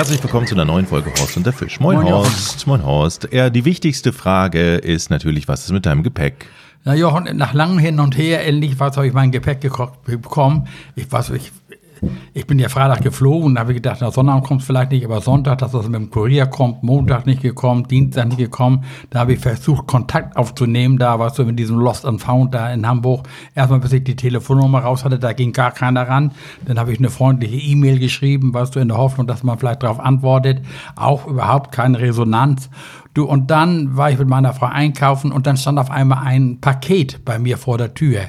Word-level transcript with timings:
Herzlich 0.00 0.22
willkommen 0.22 0.46
zu 0.46 0.54
einer 0.54 0.64
neuen 0.64 0.86
Folge 0.86 1.12
Horst 1.18 1.36
und 1.36 1.44
der 1.44 1.52
Fisch. 1.52 1.78
Moin, 1.78 1.98
Moin, 1.98 2.10
Horst, 2.10 2.66
moin 2.66 2.82
Horst. 2.82 3.28
Ja, 3.32 3.50
die 3.50 3.66
wichtigste 3.66 4.14
Frage 4.14 4.76
ist 4.76 5.10
natürlich, 5.10 5.46
was 5.46 5.66
ist 5.66 5.72
mit 5.72 5.84
deinem 5.84 6.02
Gepäck? 6.02 6.46
Na 6.84 6.94
Jochen, 6.94 7.36
nach 7.36 7.52
langem 7.52 7.78
Hin 7.78 8.00
und 8.00 8.16
Her 8.16 8.46
endlich 8.46 8.80
was 8.80 8.96
habe 8.96 9.06
ich 9.06 9.12
mein 9.12 9.30
Gepäck 9.30 9.60
gekocht, 9.60 10.02
bekommen. 10.04 10.68
Ich 10.96 11.12
weiß, 11.12 11.28
ich, 11.30 11.52
ich 12.32 12.46
bin 12.46 12.58
ja 12.58 12.68
Freitag 12.68 13.02
geflogen, 13.02 13.54
da 13.54 13.62
habe 13.62 13.72
ich 13.72 13.76
gedacht, 13.76 13.98
na 14.00 14.10
Sonntag 14.10 14.44
kommt 14.44 14.62
vielleicht 14.62 14.92
nicht, 14.92 15.04
aber 15.04 15.20
Sonntag, 15.20 15.58
dass 15.58 15.72
das 15.72 15.86
mit 15.88 16.00
dem 16.00 16.10
Kurier 16.10 16.46
kommt, 16.46 16.82
Montag 16.82 17.26
nicht 17.26 17.42
gekommen, 17.42 17.86
Dienstag 17.88 18.28
nicht 18.28 18.38
gekommen. 18.38 18.84
Da 19.10 19.20
habe 19.20 19.34
ich 19.34 19.40
versucht, 19.40 19.86
Kontakt 19.86 20.36
aufzunehmen, 20.36 20.98
da 20.98 21.18
warst 21.18 21.38
du 21.38 21.44
mit 21.44 21.58
diesem 21.58 21.78
Lost 21.78 22.06
and 22.06 22.20
Found 22.22 22.54
da 22.54 22.72
in 22.72 22.86
Hamburg. 22.86 23.28
Erstmal, 23.54 23.80
bis 23.80 23.92
ich 23.92 24.04
die 24.04 24.16
Telefonnummer 24.16 24.80
raus 24.80 25.04
hatte, 25.04 25.18
da 25.18 25.32
ging 25.32 25.52
gar 25.52 25.72
keiner 25.72 26.08
ran. 26.08 26.32
Dann 26.64 26.78
habe 26.78 26.92
ich 26.92 26.98
eine 26.98 27.10
freundliche 27.10 27.56
E-Mail 27.56 27.98
geschrieben, 27.98 28.54
weißt 28.54 28.76
du, 28.76 28.80
in 28.80 28.88
der 28.88 28.96
Hoffnung, 28.96 29.26
dass 29.26 29.42
man 29.42 29.58
vielleicht 29.58 29.82
darauf 29.82 30.00
antwortet. 30.00 30.62
Auch 30.96 31.26
überhaupt 31.26 31.72
keine 31.72 32.00
Resonanz. 32.00 32.70
Du, 33.12 33.24
und 33.24 33.50
dann 33.50 33.96
war 33.96 34.10
ich 34.12 34.18
mit 34.18 34.28
meiner 34.28 34.52
Frau 34.52 34.66
einkaufen 34.66 35.32
und 35.32 35.48
dann 35.48 35.56
stand 35.56 35.80
auf 35.80 35.90
einmal 35.90 36.24
ein 36.24 36.60
Paket 36.60 37.24
bei 37.24 37.40
mir 37.40 37.58
vor 37.58 37.76
der 37.76 37.92
Tür. 37.92 38.20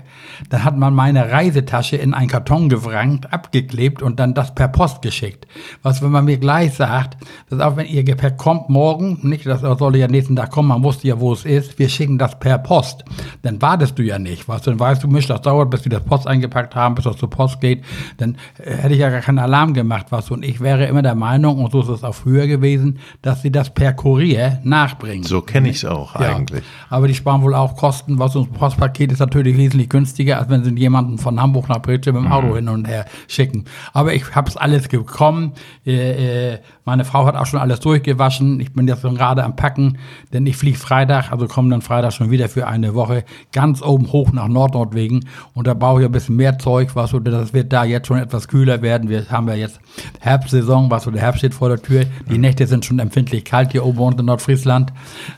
Dann 0.50 0.64
hat 0.64 0.76
man 0.76 0.96
meine 0.96 1.32
Reisetasche 1.32 1.98
in 1.98 2.16
einen 2.16 2.28
Karton 2.28 2.68
gewrangt, 2.68 3.32
abgeklebt 3.32 4.02
und 4.02 4.20
dann 4.20 4.34
das 4.34 4.56
per 4.56 4.70
Post 4.70 5.04
geschickt. 5.04 5.46
Was, 5.84 6.02
wenn 6.02 6.10
man 6.10 6.26
mir 6.26 6.38
gleich 6.38 6.74
sagt, 6.74 7.18
dass 7.50 7.60
auch 7.60 7.78
wenn 7.78 7.86
ihr 7.86 8.04
Gepäck 8.04 8.38
kommt 8.38 8.70
morgen, 8.70 9.20
nicht, 9.22 9.46
das 9.46 9.62
soll 9.62 9.96
ja 9.98 10.08
nächsten 10.08 10.36
Tag 10.36 10.50
kommen, 10.50 10.70
man 10.70 10.84
wusste 10.84 11.08
ja, 11.08 11.20
wo 11.20 11.32
es 11.34 11.46
ist, 11.46 11.78
wir 11.78 11.88
schicken 11.88 12.18
das 12.18 12.40
per 12.40 12.58
Post. 12.58 13.06
Dann 13.44 13.62
wartest 13.62 14.00
du 14.00 14.04
ja 14.04 14.18
nicht, 14.18 14.48
was, 14.48 14.64
dann 14.64 14.80
weißt 14.80 15.04
du, 15.04 15.08
Misch, 15.08 15.28
das 15.28 15.42
dauert, 15.42 15.70
bis 15.70 15.86
wir 15.86 15.92
das 15.92 16.04
Post 16.04 16.26
eingepackt 16.26 16.74
haben, 16.74 16.96
bis 16.96 17.04
das 17.04 17.18
zur 17.18 17.30
Post 17.30 17.62
geht, 17.62 17.84
dann 18.18 18.36
äh, 18.58 18.74
hätte 18.74 18.96
ich 18.96 19.00
ja 19.00 19.12
gar 19.12 19.22
keinen 19.22 19.40
Alarm 19.40 19.76
gemacht, 19.76 20.08
was, 20.10 20.32
und 20.32 20.44
ich 20.44 20.60
wäre 20.60 20.86
immer 20.86 21.04
der 21.04 21.16
Meinung, 21.16 21.64
und 21.64 21.72
so 21.72 21.82
ist 21.82 21.90
es 21.90 22.04
auch 22.04 22.16
früher 22.16 22.48
gewesen, 22.48 22.98
dass 23.22 23.44
sie 23.44 23.52
das 23.52 23.70
per 23.70 23.94
Kurier 23.94 24.60
nachbringen. 24.72 25.24
So 25.24 25.42
kenne 25.42 25.70
ich 25.70 25.78
es 25.78 25.86
auch 25.86 26.20
Ja, 26.20 26.36
eigentlich. 26.36 26.64
Aber 26.90 27.08
die 27.08 27.14
sparen 27.14 27.44
wohl 27.44 27.54
auch 27.54 27.76
Kosten, 27.76 28.18
was 28.18 28.36
uns 28.36 28.50
Postpaket 28.50 29.12
ist 29.12 29.20
natürlich 29.20 29.56
wesentlich 29.58 29.90
günstiger, 29.90 30.40
als 30.40 30.50
wenn 30.50 30.64
sie 30.64 30.72
jemanden 30.72 31.20
von 31.20 31.40
Hamburg 31.40 31.70
nach 31.70 31.82
Britsche 31.82 32.12
mit 32.12 32.24
dem 32.24 32.32
Auto 32.32 32.56
hin 32.56 32.68
und 32.70 32.88
her 32.88 33.06
schicken. 33.28 33.66
Aber 33.94 34.14
ich 34.14 34.34
habe 34.34 34.50
es 34.50 34.58
alles 34.58 34.88
bekommen. 34.88 35.52
Äh, 35.86 36.54
äh, 36.54 36.60
meine 36.86 37.06
Frau 37.06 37.26
hat 37.26 37.36
auch 37.36 37.46
schon 37.46 37.60
alles 37.60 37.80
durchgewaschen. 37.82 38.60
Ich 38.60 38.74
bin 38.74 38.88
jetzt 38.88 39.04
gerade 39.04 39.44
am 39.44 39.56
Packen, 39.56 40.00
denn 40.34 40.46
ich 40.48 40.58
fliege 40.58 40.78
Freitag, 40.78 41.32
also 41.32 41.48
komme 41.48 41.70
dann 41.70 41.82
Freitag 41.82 42.14
schon 42.14 42.32
wieder 42.32 42.50
für 42.50 42.68
eine 42.68 42.96
Woche 42.96 43.24
ganz 43.52 43.82
oben 43.84 44.12
hoch 44.12 44.32
nach 44.32 44.48
Nordnordwegen. 44.48 45.26
Und 45.54 45.68
da 45.68 45.74
brauche 45.74 46.00
ich 46.02 46.06
ein 46.06 46.12
bisschen 46.12 46.38
mehr 46.38 46.58
Zeug, 46.58 46.96
was 46.96 47.12
so, 47.12 47.20
das 47.20 47.54
wird 47.54 47.72
da 47.72 47.84
jetzt 47.84 48.08
schon 48.08 48.18
etwas 48.18 48.48
kühler 48.48 48.82
werden. 48.82 49.10
Wir 49.10 49.30
haben 49.30 49.48
ja 49.48 49.56
jetzt 49.56 49.80
Herbstsaison, 50.20 50.90
was 50.90 51.04
so 51.04 51.12
der 51.12 51.22
Herbst 51.22 51.40
steht 51.40 51.54
vor 51.54 51.70
der 51.70 51.82
Tür. 51.82 52.06
Die 52.30 52.38
Nächte 52.38 52.66
sind 52.66 52.86
schon 52.86 53.00
empfindlich 53.00 53.46
kalt 53.46 53.74
hier 53.74 53.86
oben 53.86 54.00
uns 54.00 54.20
in 54.20 54.26
Nordfriesland. 54.26 54.61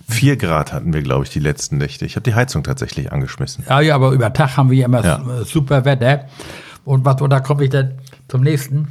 Vier 0.09 0.37
Grad 0.37 0.73
hatten 0.73 0.93
wir, 0.93 1.01
glaube 1.01 1.23
ich, 1.25 1.29
die 1.29 1.39
letzten 1.39 1.77
Nächte. 1.77 2.05
Ich 2.05 2.15
habe 2.15 2.23
die 2.23 2.33
Heizung 2.35 2.63
tatsächlich 2.63 3.11
angeschmissen. 3.11 3.63
Ja, 3.69 3.79
ja, 3.81 3.95
aber 3.95 4.11
über 4.11 4.31
Tag 4.33 4.57
haben 4.57 4.69
wir 4.69 4.77
ja 4.77 4.85
immer 4.85 5.03
Ja. 5.03 5.23
s- 5.41 5.49
super 5.49 5.85
Wetter. 5.85 6.25
Und 6.85 7.05
was, 7.05 7.21
und 7.21 7.29
da 7.29 7.39
komme 7.39 7.63
ich 7.63 7.69
dann 7.69 7.93
zum 8.27 8.41
nächsten. 8.41 8.87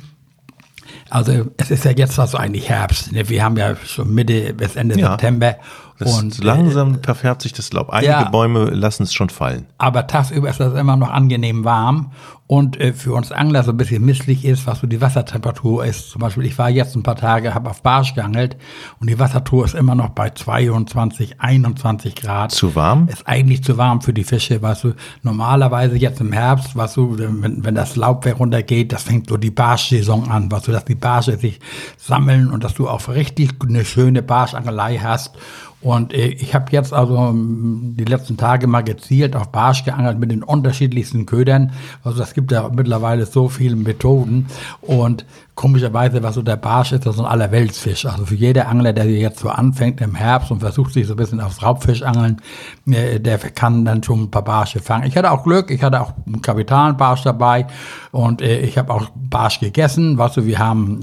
Also, 1.11 1.47
es 1.59 1.71
ist 1.71 1.85
ja 1.85 1.91
jetzt 1.93 2.19
also 2.19 2.39
eigentlich 2.39 2.69
Herbst. 2.69 3.13
Ne? 3.13 3.29
Wir 3.29 3.45
haben 3.45 3.57
ja 3.57 3.77
schon 3.77 4.13
Mitte 4.15 4.55
bis 4.55 4.77
Ende 4.77 4.99
Ja. 4.99 5.11
September. 5.13 5.57
Das 6.05 6.19
und, 6.19 6.39
äh, 6.39 6.45
langsam 6.45 7.03
verfärbt 7.03 7.43
sich 7.43 7.53
das 7.53 7.73
Laub. 7.73 7.91
Einige 7.91 8.13
ja. 8.13 8.29
Bäume 8.29 8.67
lassen 8.71 9.05
es 9.05 9.15
schon 9.15 9.31
fallen. 9.31 9.67
aber 9.79 10.07
tagsüber 10.07 10.49
ist 10.49 10.61
das 10.61 10.75
immer 10.75 10.97
noch 10.97 11.11
angenehm 11.11 11.65
warm. 11.65 12.13
Und 12.53 12.79
äh, 12.79 12.93
für 12.93 13.15
uns 13.15 13.33
Angler 13.33 13.63
so 13.63 13.71
ein 13.71 13.79
bisschen 13.79 14.05
misslich 14.05 14.45
ist, 14.45 14.67
was 14.67 14.81
so 14.81 14.87
die 14.87 15.01
Wassertemperatur 15.01 15.87
ist. 15.87 16.11
Zum 16.11 16.21
Beispiel, 16.21 16.45
ich 16.45 16.59
war 16.59 16.69
jetzt 16.69 16.95
ein 16.95 17.03
paar 17.03 17.17
Tage, 17.17 17.55
habe 17.55 17.71
auf 17.71 17.83
Barsch 17.83 18.15
geangelt 18.15 18.59
und 19.01 19.09
die 19.09 19.19
Wassertour 19.19 19.65
ist 19.65 19.75
immer 19.75 19.95
noch 19.95 20.11
bei 20.11 20.29
22, 20.29 21.41
21 21.41 22.15
Grad. 22.15 22.51
Zu 22.51 22.75
warm? 22.75 23.09
Ist 23.09 23.27
eigentlich 23.27 23.65
zu 23.65 23.79
warm 23.79 24.03
für 24.03 24.13
die 24.13 24.25
Fische, 24.25 24.61
weißt 24.61 24.85
du. 24.85 24.93
Normalerweise 25.23 25.97
jetzt 25.97 26.21
im 26.21 26.33
Herbst, 26.33 26.77
weißt 26.77 26.99
du, 26.99 27.17
wenn, 27.19 27.65
wenn 27.65 27.75
das 27.75 27.97
Laubwerk 27.97 28.39
runtergeht, 28.39 28.93
das 28.93 29.05
fängt 29.05 29.31
so 29.31 29.39
die 29.39 29.51
Barschsaison 29.51 30.31
an, 30.31 30.53
weißt 30.53 30.69
du, 30.69 30.73
dass 30.73 30.85
die 30.85 30.95
Barsche 30.95 31.39
sich 31.39 31.59
sammeln 31.97 32.51
und 32.51 32.65
dass 32.65 32.75
du 32.75 32.87
auch 32.87 33.09
richtig 33.09 33.55
eine 33.67 33.87
schöne 33.87 34.23
Barschangelei 34.23 34.99
hast. 34.99 35.31
Und 35.83 36.15
äh, 36.15 36.29
ich 36.29 36.55
habe 36.55 36.67
jetzt 36.71 36.93
also 36.93 37.17
ähm, 37.17 37.95
die 37.99 38.05
letzten 38.05 38.37
Tage 38.37 38.67
mal 38.67 38.83
gezielt 38.83 39.35
auf 39.35 39.51
Barsch 39.51 39.85
geangelt 39.85 40.19
mit 40.19 40.31
den 40.31 40.43
unterschiedlichsten 40.43 41.27
Ködern. 41.27 41.73
Also 42.05 42.19
das 42.19 42.35
gibt 42.35 42.53
ja 42.53 42.69
mittlerweile 42.73 43.27
so 43.27 43.49
viele 43.49 43.75
Methoden. 43.75 44.47
Und 44.81 45.27
komischerweise, 45.57 46.23
was 46.23 46.37
so 46.37 46.43
der 46.43 46.57
Barsch 46.57 46.93
ist, 46.93 47.05
das 47.05 47.17
ist 47.17 47.21
ein 47.21 47.27
Allerweltsfisch. 47.27 48.07
Also 48.07 48.27
für 48.27 48.37
jeder 48.37 48.69
Angler, 48.69 48.93
der 48.93 49.07
jetzt 49.07 49.41
so 49.41 49.49
anfängt 49.49 50.01
im 50.01 50.15
Herbst 50.15 50.51
und 50.51 50.61
versucht 50.61 50.93
sich 50.93 51.07
so 51.07 51.15
ein 51.15 51.17
bisschen 51.17 51.41
aufs 51.41 51.63
Raubfischangeln, 51.63 52.41
äh, 52.87 53.19
der 53.19 53.39
kann 53.39 53.85
dann 53.85 54.03
schon 54.03 54.23
ein 54.23 54.31
paar 54.31 54.45
Barsche 54.45 54.81
fangen. 54.81 55.05
Ich 55.07 55.17
hatte 55.17 55.33
auch 55.33 55.43
Glück, 55.43 55.71
ich 55.71 55.83
hatte 55.83 56.01
auch 56.01 56.13
einen 56.27 56.43
kapitalen 56.43 56.97
Barsch 56.97 57.23
dabei 57.23 57.67
und 58.13 58.41
äh, 58.41 58.61
ich 58.61 58.79
habe 58.79 58.93
auch 58.95 59.09
Barsch 59.15 59.59
gegessen. 59.59 60.17
Weißt 60.17 60.37
du, 60.37 60.47
wir 60.47 60.59
haben... 60.59 61.01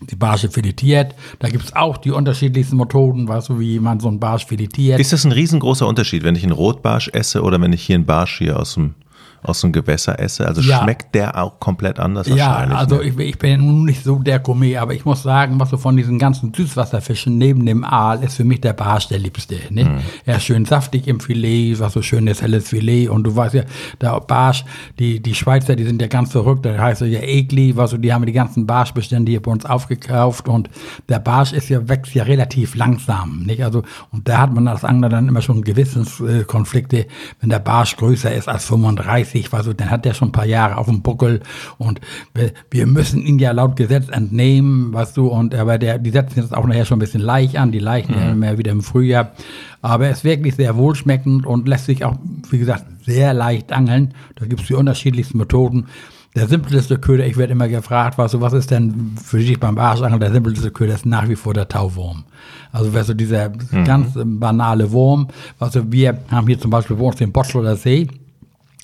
Die 0.00 0.16
Barsche 0.16 0.48
filetiert. 0.48 1.14
Da 1.40 1.48
gibt's 1.48 1.74
auch 1.74 1.96
die 1.96 2.12
unterschiedlichsten 2.12 2.76
Methoden, 2.76 3.26
weißt 3.26 3.48
du, 3.48 3.58
wie 3.58 3.80
man 3.80 3.98
so 3.98 4.08
einen 4.08 4.20
Barsch 4.20 4.46
filetiert. 4.46 5.00
Ist 5.00 5.12
das 5.12 5.24
ein 5.24 5.32
riesengroßer 5.32 5.86
Unterschied, 5.86 6.22
wenn 6.22 6.36
ich 6.36 6.44
einen 6.44 6.52
Rotbarsch 6.52 7.10
esse 7.12 7.42
oder 7.42 7.60
wenn 7.60 7.72
ich 7.72 7.82
hier 7.82 7.96
einen 7.96 8.06
Barsch 8.06 8.38
hier 8.38 8.58
aus 8.58 8.74
dem, 8.74 8.94
aus 9.42 9.60
dem 9.60 9.72
Gewässer 9.72 10.18
esse? 10.18 10.46
Also 10.46 10.60
Ja. 10.60 10.82
schmeckt 10.82 11.14
der 11.14 11.42
auch 11.42 11.58
komplett 11.60 11.98
anders 11.98 12.26
Ja, 12.28 12.36
wahrscheinlich? 12.36 12.78
also 12.78 12.96
ne? 12.96 13.02
ich, 13.04 13.18
ich 13.18 13.38
bin 13.38 13.60
nun 13.66 13.84
nicht 13.84 14.04
so 14.04 14.18
der 14.18 14.38
Gourmet, 14.38 14.76
aber 14.76 14.94
ich 14.94 15.04
muss 15.04 15.22
sagen, 15.22 15.58
was 15.60 15.70
so 15.70 15.76
von 15.76 15.96
diesen 15.96 16.18
ganzen 16.18 16.52
Süßwasserfischen 16.54 17.38
neben 17.38 17.64
dem 17.66 17.84
Aal 17.84 18.22
ist 18.22 18.34
für 18.36 18.44
mich 18.44 18.60
der 18.60 18.72
Barsch 18.72 19.08
der 19.08 19.18
liebste. 19.18 19.56
Ne? 19.70 19.84
Mhm. 19.84 19.98
Er 20.24 20.36
ist 20.36 20.44
schön 20.44 20.64
saftig 20.64 21.06
im 21.08 21.20
Filet, 21.20 21.78
was 21.78 21.92
so 21.92 22.02
schönes 22.02 22.42
helles 22.42 22.68
Filet 22.68 23.08
und 23.08 23.24
du 23.24 23.34
weißt 23.34 23.54
ja, 23.54 23.62
der 24.00 24.18
Barsch, 24.20 24.64
die, 24.98 25.20
die 25.20 25.34
Schweizer, 25.34 25.76
die 25.76 25.84
sind 25.84 26.00
ja 26.02 26.08
ganz 26.08 26.32
verrückt, 26.32 26.66
da 26.66 26.76
heißt 26.78 27.02
er 27.02 27.08
ja 27.08 27.20
Egli, 27.20 27.76
was 27.76 27.90
so, 27.90 27.96
die 27.96 28.12
haben 28.12 28.26
die 28.26 28.32
ganzen 28.32 28.66
Barschbestände 28.66 29.30
hier 29.30 29.42
bei 29.42 29.50
uns 29.50 29.64
aufgekauft 29.64 30.48
und 30.48 30.68
der 31.08 31.18
Barsch 31.18 31.52
ist 31.52 31.68
ja, 31.68 31.88
wächst 31.88 32.14
ja 32.14 32.24
relativ 32.24 32.74
langsam, 32.74 33.44
nicht? 33.44 33.62
Also, 33.62 33.82
und 34.10 34.28
da 34.28 34.38
hat 34.38 34.52
man 34.52 34.68
als 34.68 34.84
Angler 34.84 35.08
dann 35.08 35.28
immer 35.28 35.42
schon 35.42 35.62
Gewissenskonflikte, 35.62 37.06
wenn 37.40 37.50
der 37.50 37.58
Barsch 37.58 37.96
größer 37.96 38.32
ist 38.34 38.48
als 38.48 38.64
35, 38.66 39.27
was 39.34 39.64
so, 39.64 39.72
dann 39.72 39.90
hat 39.90 40.04
der 40.04 40.14
schon 40.14 40.28
ein 40.28 40.32
paar 40.32 40.46
Jahre 40.46 40.76
auf 40.76 40.86
dem 40.86 41.02
Buckel 41.02 41.40
und 41.78 42.00
wir, 42.34 42.52
wir 42.70 42.86
müssen 42.86 43.22
ihn 43.22 43.38
ja 43.38 43.52
laut 43.52 43.76
Gesetz 43.76 44.08
entnehmen, 44.08 44.92
weißt 44.92 45.16
du, 45.16 45.28
und 45.28 45.54
aber 45.54 45.78
der, 45.78 45.98
die 45.98 46.10
setzen 46.10 46.40
jetzt 46.40 46.54
auch 46.54 46.66
nachher 46.66 46.84
schon 46.84 46.96
ein 46.96 47.00
bisschen 47.00 47.20
Laich 47.20 47.58
an, 47.58 47.72
die 47.72 47.78
Leichen 47.78 48.14
ja 48.14 48.30
immer 48.30 48.58
wieder 48.58 48.72
im 48.72 48.82
Frühjahr. 48.82 49.32
Aber 49.80 50.06
er 50.06 50.12
ist 50.12 50.24
wirklich 50.24 50.56
sehr 50.56 50.76
wohlschmeckend 50.76 51.46
und 51.46 51.68
lässt 51.68 51.86
sich 51.86 52.04
auch, 52.04 52.16
wie 52.50 52.58
gesagt, 52.58 52.84
sehr 53.04 53.32
leicht 53.32 53.72
angeln. 53.72 54.14
Da 54.36 54.46
gibt's 54.46 54.66
die 54.66 54.74
unterschiedlichsten 54.74 55.38
Methoden. 55.38 55.86
Der 56.34 56.46
simpelste 56.46 56.98
Köder, 56.98 57.26
ich 57.26 57.36
werde 57.36 57.52
immer 57.52 57.68
gefragt, 57.68 58.18
was, 58.18 58.26
weißt 58.26 58.34
du, 58.34 58.40
was 58.40 58.52
ist 58.52 58.70
denn 58.70 59.16
für 59.22 59.38
dich 59.38 59.58
beim 59.58 59.76
Barschangeln 59.76 60.20
der 60.20 60.30
simpelste 60.30 60.70
Köder 60.70 60.94
ist 60.94 61.06
nach 61.06 61.28
wie 61.28 61.36
vor 61.36 61.54
der 61.54 61.68
Tauwurm. 61.68 62.24
Also 62.70 62.92
weißt 62.92 63.08
du, 63.08 63.14
dieser 63.14 63.48
ganz 63.48 64.14
ähm, 64.14 64.38
banale 64.38 64.92
Wurm, 64.92 65.28
weißt 65.58 65.76
du, 65.76 65.92
wir 65.92 66.18
haben 66.30 66.46
hier 66.46 66.60
zum 66.60 66.70
Beispiel 66.70 66.96
bei 66.96 67.04
uns 67.04 67.16
den 67.16 67.32
Botschuler 67.32 67.76
See, 67.76 68.08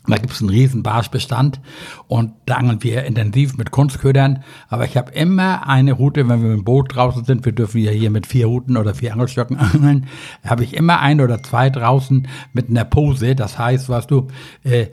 da 0.06 0.16
gibt 0.16 0.32
es 0.32 0.40
einen 0.40 0.50
riesen 0.50 0.82
Barschbestand 0.82 1.60
und 2.08 2.32
da 2.44 2.56
angeln 2.56 2.82
wir 2.82 3.04
intensiv 3.04 3.56
mit 3.56 3.70
Kunstködern. 3.70 4.44
Aber 4.68 4.84
ich 4.84 4.96
habe 4.96 5.12
immer 5.12 5.66
eine 5.66 5.92
Route, 5.92 6.28
wenn 6.28 6.42
wir 6.42 6.48
mit 6.50 6.58
dem 6.58 6.64
Boot 6.64 6.94
draußen 6.94 7.24
sind, 7.24 7.44
wir 7.44 7.52
dürfen 7.52 7.80
ja 7.80 7.90
hier 7.90 8.10
mit 8.10 8.26
vier 8.26 8.46
Routen 8.46 8.76
oder 8.76 8.94
vier 8.94 9.12
Angelstöcken 9.12 9.56
angeln, 9.58 10.06
habe 10.44 10.64
ich 10.64 10.74
immer 10.74 11.00
ein 11.00 11.20
oder 11.20 11.42
zwei 11.42 11.70
draußen 11.70 12.28
mit 12.52 12.68
einer 12.68 12.84
Pose. 12.84 13.34
Das 13.34 13.58
heißt, 13.58 13.88
was 13.88 14.06
du, 14.06 14.28
äh, 14.62 14.88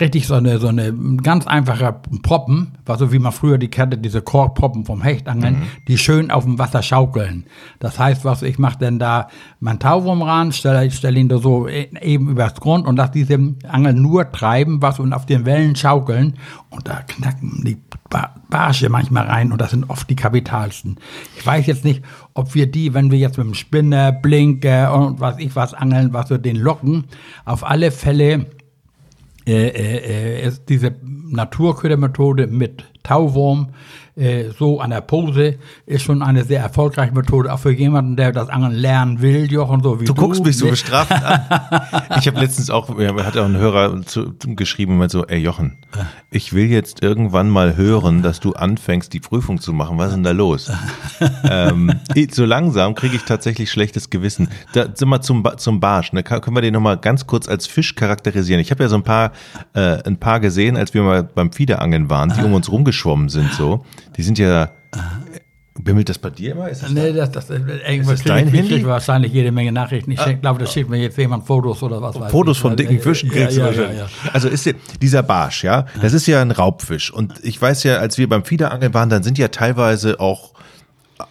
richtig 0.00 0.26
so 0.26 0.34
eine, 0.34 0.58
so 0.58 0.68
eine 0.68 0.92
ganz 1.22 1.46
einfache 1.46 1.94
Proppen, 2.22 2.72
was 2.86 2.98
so 2.98 3.12
wie 3.12 3.18
man 3.18 3.32
früher 3.32 3.58
die 3.58 3.68
kannte, 3.68 3.98
diese 3.98 4.22
Korkproppen 4.22 4.84
vom 4.84 5.02
Hechtangeln, 5.02 5.62
die 5.88 5.98
schön 5.98 6.30
auf 6.30 6.44
dem 6.44 6.58
Wasser 6.58 6.82
schaukeln. 6.82 7.44
Das 7.78 7.98
heißt, 7.98 8.24
was 8.24 8.42
ich 8.42 8.58
mache 8.58 8.78
denn 8.78 8.98
da 8.98 9.28
meinen 9.60 9.78
Tauwurm 9.78 10.22
ran, 10.22 10.52
stelle 10.52 10.90
stell 10.90 11.16
ihn 11.16 11.28
da 11.28 11.38
so 11.38 11.68
e- 11.68 11.88
eben 12.00 12.28
übers 12.30 12.54
Grund 12.54 12.86
und 12.86 12.96
lasse 12.96 13.12
diese 13.12 13.38
Angel 13.68 13.94
nur 13.94 14.30
treiben, 14.30 14.82
was 14.82 14.98
und 14.98 15.12
auf 15.12 15.26
den 15.26 15.44
Wellen 15.46 15.76
schaukeln 15.76 16.34
und 16.70 16.88
da 16.88 17.00
knacken 17.06 17.62
die 17.64 17.78
Ba- 18.10 18.34
Barsche 18.50 18.88
manchmal 18.88 19.26
rein 19.26 19.52
und 19.52 19.60
das 19.60 19.70
sind 19.70 19.88
oft 19.90 20.08
die 20.10 20.16
kapitalsten. 20.16 20.96
Ich 21.36 21.46
weiß 21.46 21.66
jetzt 21.66 21.84
nicht, 21.84 22.02
ob 22.34 22.54
wir 22.54 22.70
die, 22.70 22.94
wenn 22.94 23.10
wir 23.10 23.18
jetzt 23.18 23.38
mit 23.38 23.46
dem 23.46 23.54
Spinner, 23.54 24.12
Blinker 24.12 24.94
und 24.94 25.20
was 25.20 25.38
ich 25.38 25.56
was 25.56 25.72
angeln, 25.74 26.12
was 26.12 26.30
wir 26.30 26.38
den 26.38 26.56
locken, 26.56 27.04
auf 27.44 27.64
alle 27.64 27.90
Fälle 27.90 28.46
äh, 29.46 29.68
äh, 29.68 30.46
äh, 30.46 30.52
diese 30.68 30.94
Naturködermethode 31.02 32.46
mit 32.46 32.84
Tauwurm, 33.02 33.68
äh, 34.14 34.50
so 34.58 34.80
an 34.80 34.90
der 34.90 35.00
Pose, 35.00 35.58
ist 35.86 36.02
schon 36.02 36.22
eine 36.22 36.44
sehr 36.44 36.60
erfolgreiche 36.60 37.14
Methode, 37.14 37.52
auch 37.52 37.58
für 37.58 37.72
jemanden, 37.72 38.16
der 38.16 38.32
das 38.32 38.48
Angeln 38.50 38.74
lernen 38.74 39.22
will, 39.22 39.50
Jochen, 39.50 39.82
so 39.82 40.00
wie 40.00 40.04
Du 40.04 40.12
du. 40.12 40.20
guckst 40.20 40.44
mich 40.44 40.58
so 40.58 40.66
ne? 40.66 40.72
bestraft 40.72 41.12
an. 41.12 41.40
Ich 42.18 42.26
habe 42.26 42.40
letztens 42.40 42.68
auch, 42.70 42.98
ja, 42.98 43.14
hat 43.24 43.36
auch 43.36 43.46
ein 43.46 43.56
Hörer 43.56 44.02
zu, 44.02 44.34
geschrieben, 44.38 44.98
meint 44.98 45.10
so, 45.10 45.26
ey 45.26 45.38
Jochen, 45.38 45.78
ich 46.30 46.52
will 46.52 46.66
jetzt 46.66 47.02
irgendwann 47.02 47.48
mal 47.48 47.76
hören, 47.76 48.22
dass 48.22 48.40
du 48.40 48.52
anfängst, 48.52 49.12
die 49.12 49.20
Prüfung 49.20 49.60
zu 49.60 49.72
machen. 49.72 49.98
Was 49.98 50.08
ist 50.08 50.14
denn 50.14 50.22
da 50.22 50.30
los? 50.32 50.70
ähm, 51.44 51.92
so 52.30 52.44
langsam 52.44 52.94
kriege 52.94 53.16
ich 53.16 53.22
tatsächlich 53.22 53.70
schlechtes 53.70 54.10
Gewissen. 54.10 54.48
Da 54.74 54.86
sind 54.94 55.08
wir 55.08 55.20
zum, 55.20 55.46
zum 55.56 55.80
Barsch. 55.80 56.12
Ne? 56.12 56.22
Können 56.22 56.54
wir 56.54 56.62
den 56.62 56.74
nochmal 56.74 56.98
ganz 56.98 57.26
kurz 57.26 57.48
als 57.48 57.66
Fisch 57.66 57.94
charakterisieren? 57.94 58.60
Ich 58.60 58.70
habe 58.70 58.82
ja 58.82 58.88
so 58.88 58.96
ein 58.96 59.02
paar, 59.02 59.32
äh, 59.74 60.02
ein 60.04 60.18
paar 60.18 60.40
gesehen, 60.40 60.76
als 60.76 60.94
wir 60.94 61.02
mal 61.02 61.22
beim 61.22 61.52
Fiederangeln 61.52 62.10
waren, 62.10 62.32
die 62.36 62.42
um 62.42 62.52
uns 62.54 62.68
rumgeschwommen 62.92 63.28
sind 63.28 63.52
so. 63.52 63.84
Die 64.16 64.22
sind 64.22 64.38
ja, 64.38 64.70
bimmelt 65.82 66.08
das 66.08 66.18
bei 66.18 66.30
dir 66.30 66.52
immer? 66.52 66.68
Ist 66.68 66.82
das 66.82 66.90
Nee, 66.90 67.12
das, 67.12 67.30
das, 67.32 67.50
äh, 67.50 67.54
irgendwas 67.88 68.18
das 68.20 68.24
dein 68.24 68.48
Handy? 68.48 68.84
wahrscheinlich 68.84 69.32
jede 69.32 69.50
Menge 69.52 69.72
Nachrichten. 69.72 70.10
Ich 70.12 70.20
denk- 70.20 70.42
glaube, 70.42 70.60
das 70.60 70.72
schickt 70.72 70.90
mir 70.90 70.98
jetzt 70.98 71.16
jemand 71.18 71.46
Fotos 71.46 71.82
oder 71.82 72.00
was 72.02 72.18
weiß 72.20 72.30
Fotos 72.30 72.58
ich. 72.58 72.62
von 72.62 72.76
dicken 72.76 72.96
äh, 72.96 73.00
Fischen 73.00 73.30
ja, 73.30 73.34
kriegst 73.36 73.56
du 73.56 73.60
ja, 73.60 73.70
ja, 73.70 73.76
wahrscheinlich. 73.78 73.98
ja. 74.00 74.30
Also 74.32 74.48
ist 74.48 74.66
ja, 74.66 74.72
dieser 75.00 75.22
Barsch, 75.22 75.64
ja, 75.64 75.86
das 76.00 76.12
ist 76.12 76.26
ja 76.26 76.42
ein 76.42 76.50
Raubfisch. 76.50 77.10
Und 77.12 77.34
ich 77.42 77.60
weiß 77.60 77.82
ja, 77.84 77.96
als 77.96 78.18
wir 78.18 78.28
beim 78.28 78.44
Fiederangeln 78.44 78.92
waren, 78.94 79.08
dann 79.08 79.22
sind 79.22 79.38
ja 79.38 79.48
teilweise 79.48 80.20
auch 80.20 80.52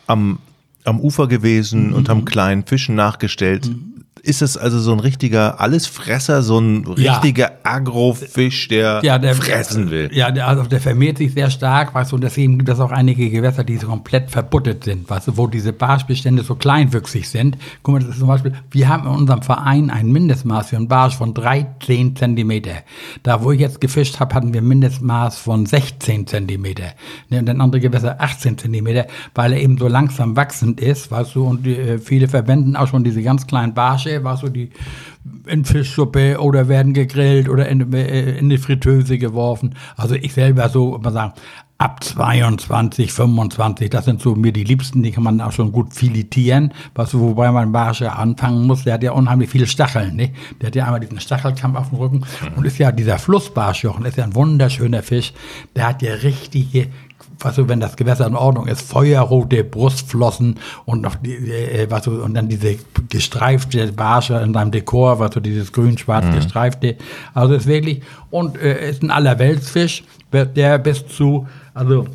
am, 0.07 0.39
am 0.83 0.99
Ufer 0.99 1.27
gewesen 1.27 1.89
Mhm. 1.89 1.93
und 1.93 2.09
haben 2.09 2.25
kleinen 2.25 2.65
Fischen 2.65 2.95
nachgestellt. 2.95 3.69
Ist 4.23 4.41
es 4.41 4.55
also 4.57 4.79
so 4.79 4.91
ein 4.91 4.99
richtiger 4.99 5.59
Allesfresser, 5.59 6.41
so 6.43 6.59
ein 6.59 6.85
Ja. 6.97 7.13
richtiger 7.13 7.53
Agrofisch, 7.63 8.67
der, 8.67 9.01
Ja, 9.03 9.17
der 9.17 9.35
fressen 9.35 9.89
will? 9.89 10.09
Ja, 10.13 10.29
der, 10.31 10.47
also 10.47 10.63
der 10.63 10.79
vermehrt 10.79 11.17
sich 11.17 11.33
sehr 11.33 11.49
stark, 11.49 11.93
weißt 11.95 12.11
du, 12.11 12.15
und 12.15 12.23
deswegen 12.23 12.57
gibt 12.59 12.69
es 12.69 12.79
auch 12.79 12.91
einige 12.91 13.29
Gewässer, 13.29 13.63
die 13.63 13.77
so 13.77 13.87
komplett 13.87 14.29
verbuttet 14.29 14.83
sind, 14.83 15.09
weißt 15.09 15.29
du, 15.29 15.37
wo 15.37 15.47
diese 15.47 15.73
Barschbestände 15.73 16.43
so 16.43 16.55
kleinwüchsig 16.55 17.27
sind. 17.29 17.57
Guck 17.83 17.93
mal, 17.95 17.99
das 17.99 18.09
ist 18.09 18.19
zum 18.19 18.27
Beispiel, 18.27 18.53
wir 18.69 18.87
haben 18.89 19.07
in 19.07 19.13
unserem 19.13 19.41
Verein 19.41 19.89
ein 19.89 20.11
Mindestmaß 20.11 20.69
für 20.69 20.75
einen 20.77 20.87
Barsch 20.87 21.15
von 21.15 21.33
13 21.33 22.15
Zentimeter. 22.15 22.83
Da, 23.23 23.43
wo 23.43 23.51
ich 23.51 23.59
jetzt 23.59 23.81
gefischt 23.81 24.19
habe, 24.19 24.35
hatten 24.35 24.53
wir 24.53 24.61
ein 24.61 24.67
Mindestmaß 24.67 25.37
von 25.39 25.65
16 25.65 26.27
Zentimeter. 26.27 26.93
Ne, 27.29 27.39
und 27.39 27.45
dann 27.47 27.59
andere 27.61 27.81
Gewässer 27.81 28.17
18 28.21 28.57
Zentimeter, 28.57 29.07
weil 29.33 29.53
er 29.53 29.61
eben 29.61 29.77
so 29.77 29.87
langsam 29.87 30.35
wachsend 30.35 30.79
ist, 30.79 31.09
weißt 31.11 31.35
du, 31.35 31.45
und 31.45 31.65
äh, 31.65 31.97
viele 31.97 32.27
verwenden 32.27 32.75
auch 32.75 32.87
schon 32.87 33.03
diese 33.03 33.23
ganz 33.23 33.47
kleinen 33.47 33.73
Barsche, 33.73 34.10
weißt 34.19 34.43
du, 34.43 34.49
die 34.49 34.69
in 35.47 35.65
Fischsuppe 35.65 36.39
oder 36.39 36.67
werden 36.67 36.93
gegrillt 36.93 37.49
oder 37.49 37.67
in, 37.67 37.93
äh, 37.93 38.37
in 38.37 38.49
die 38.49 38.57
Fritteuse 38.57 39.17
geworfen. 39.17 39.75
Also 39.95 40.15
ich 40.15 40.33
selber 40.33 40.69
so, 40.69 40.97
mal 40.97 41.13
sagen, 41.13 41.33
ab 41.81 42.03
22, 42.03 43.11
25, 43.11 43.89
das 43.89 44.05
sind 44.05 44.21
so 44.21 44.35
mir 44.35 44.51
die 44.51 44.63
Liebsten, 44.63 45.01
die 45.01 45.09
kann 45.09 45.23
man 45.23 45.41
auch 45.41 45.51
schon 45.51 45.71
gut 45.71 45.95
filetieren, 45.95 46.73
was, 46.93 47.17
wobei 47.17 47.51
man 47.51 47.71
Barsche 47.71 48.13
anfangen 48.13 48.67
muss, 48.67 48.83
der 48.83 48.93
hat 48.93 49.03
ja 49.03 49.13
unheimlich 49.13 49.49
viele 49.49 49.65
Stacheln, 49.65 50.15
ne? 50.15 50.29
Der 50.61 50.67
hat 50.67 50.75
ja 50.75 50.85
einmal 50.85 50.99
diesen 50.99 51.19
Stachelkamm 51.19 51.75
auf 51.75 51.89
dem 51.89 51.97
Rücken 51.97 52.23
und 52.55 52.65
ist 52.65 52.77
ja 52.77 52.91
dieser 52.91 53.17
Flussbarschjochen, 53.17 54.05
ist 54.05 54.17
ja 54.17 54.25
ein 54.25 54.35
wunderschöner 54.35 55.01
Fisch, 55.01 55.33
der 55.75 55.87
hat 55.87 56.03
ja 56.03 56.13
richtige 56.13 56.87
was 57.43 57.55
so, 57.55 57.67
wenn 57.67 57.79
das 57.79 57.95
Gewässer 57.95 58.27
in 58.27 58.35
Ordnung 58.35 58.67
ist, 58.67 58.81
feuerrote 58.81 59.63
Brustflossen 59.63 60.57
und 60.85 61.01
noch 61.01 61.15
die, 61.15 61.33
äh, 61.33 61.87
was 61.89 62.05
so, 62.05 62.11
und 62.11 62.33
dann 62.33 62.47
diese 62.47 62.77
gestreifte 63.09 63.91
Barsche 63.91 64.35
in 64.35 64.53
seinem 64.53 64.71
Dekor, 64.71 65.19
was 65.19 65.33
so 65.33 65.39
dieses 65.39 65.71
grün-schwarz 65.71 66.33
gestreifte. 66.33 66.97
Also 67.33 67.53
ist 67.53 67.67
wirklich, 67.67 68.01
und 68.29 68.57
äh, 68.57 68.89
ist 68.89 69.03
ein 69.03 69.11
Allerweltsfisch, 69.11 70.03
der 70.31 70.77
bis 70.79 71.07
zu, 71.07 71.47
also 71.73 72.07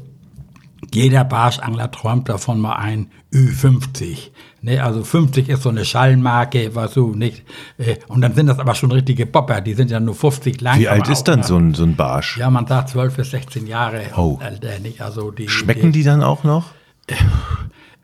jeder 0.93 1.25
Barschangler 1.25 1.91
träumt 1.91 2.29
davon 2.29 2.61
mal 2.61 2.77
ein 2.77 3.09
Ü50. 3.37 4.31
Ne, 4.63 4.81
also 4.81 5.05
50 5.05 5.49
ist 5.49 5.63
so 5.63 5.69
eine 5.69 5.85
Schallmarke, 5.85 6.75
was 6.75 6.95
so 6.95 7.09
nicht. 7.09 7.43
Äh, 7.79 7.97
und 8.09 8.23
dann 8.23 8.35
sind 8.35 8.47
das 8.47 8.59
aber 8.59 8.75
schon 8.75 8.91
richtige 8.91 9.27
Bopper, 9.27 9.61
die 9.61 9.75
sind 9.75 9.91
ja 9.91 10.01
nur 10.01 10.15
50 10.15 10.61
lang. 10.61 10.81
Wie 10.81 10.89
alt 10.89 11.09
ist 11.09 11.25
dann 11.25 11.41
äh, 11.41 11.45
so 11.45 11.57
ein, 11.57 11.75
so 11.75 11.85
ein 11.85 11.95
Barsch? 11.95 12.39
Ja, 12.39 12.51
man 12.51 12.67
sagt 12.67 12.89
12 12.91 13.17
bis 13.17 13.31
16 13.31 13.67
Jahre 13.67 14.03
Oh. 14.17 14.39
Alter, 14.43 14.79
nicht? 14.79 15.01
Also 15.03 15.31
die, 15.31 15.49
Schmecken 15.49 15.93
die 15.93 16.03
dann 16.03 16.23
auch 16.23 16.43
noch? 16.45 16.71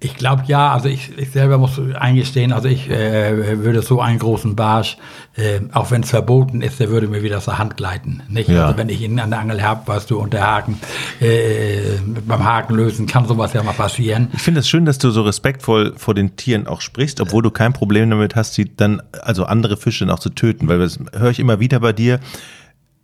Ich 0.04 0.16
glaube 0.16 0.42
ja, 0.46 0.72
also 0.72 0.88
ich, 0.88 1.16
ich 1.16 1.30
selber 1.30 1.58
muss 1.58 1.80
eingestehen, 1.94 2.52
also 2.52 2.66
ich 2.66 2.90
äh, 2.90 3.62
würde 3.62 3.82
so 3.82 4.00
einen 4.00 4.18
großen 4.18 4.56
Barsch, 4.56 4.96
äh, 5.36 5.60
auch 5.72 5.92
wenn 5.92 6.02
es 6.02 6.10
verboten 6.10 6.60
ist, 6.60 6.80
der 6.80 6.90
würde 6.90 7.06
mir 7.06 7.22
wieder 7.22 7.36
aus 7.36 7.44
der 7.44 7.58
Hand 7.58 7.76
gleiten. 7.76 8.20
Nicht? 8.28 8.48
Ja. 8.48 8.66
Also 8.66 8.78
wenn 8.78 8.88
ich 8.88 9.00
ihn 9.00 9.20
an 9.20 9.30
der 9.30 9.38
Angel 9.38 9.62
habe, 9.62 9.86
weißt 9.86 10.10
du, 10.10 10.18
und 10.18 10.32
der 10.32 10.44
Haken, 10.44 10.80
äh, 11.20 11.98
beim 12.26 12.44
Haken 12.44 12.74
lösen, 12.74 13.06
kann 13.06 13.28
sowas 13.28 13.52
ja 13.52 13.62
mal 13.62 13.74
passieren. 13.74 14.28
Ich 14.32 14.42
finde 14.42 14.60
es 14.60 14.68
schön, 14.68 14.84
dass 14.84 14.98
du 14.98 15.10
so 15.10 15.22
respektvoll 15.22 15.94
vor 15.96 16.14
den 16.14 16.34
Tieren 16.34 16.66
auch 16.66 16.80
sprichst, 16.80 17.20
obwohl 17.20 17.44
du 17.44 17.52
kein 17.52 17.72
Problem 17.72 18.10
damit 18.10 18.34
hast, 18.34 18.54
sie 18.54 18.74
dann, 18.76 19.00
also 19.22 19.44
andere 19.44 19.76
Fische 19.76 20.04
dann 20.04 20.12
auch 20.12 20.20
zu 20.20 20.30
töten, 20.30 20.66
weil 20.66 20.80
das 20.80 20.98
höre 21.12 21.30
ich 21.30 21.38
immer 21.38 21.60
wieder 21.60 21.78
bei 21.78 21.92
dir, 21.92 22.18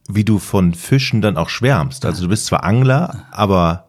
wie 0.08 0.24
du 0.24 0.40
von 0.40 0.74
Fischen 0.74 1.20
dann 1.20 1.36
auch 1.36 1.48
schwärmst. 1.48 2.04
Also 2.04 2.24
du 2.24 2.28
bist 2.28 2.46
zwar 2.46 2.64
Angler, 2.64 3.26
aber 3.30 3.84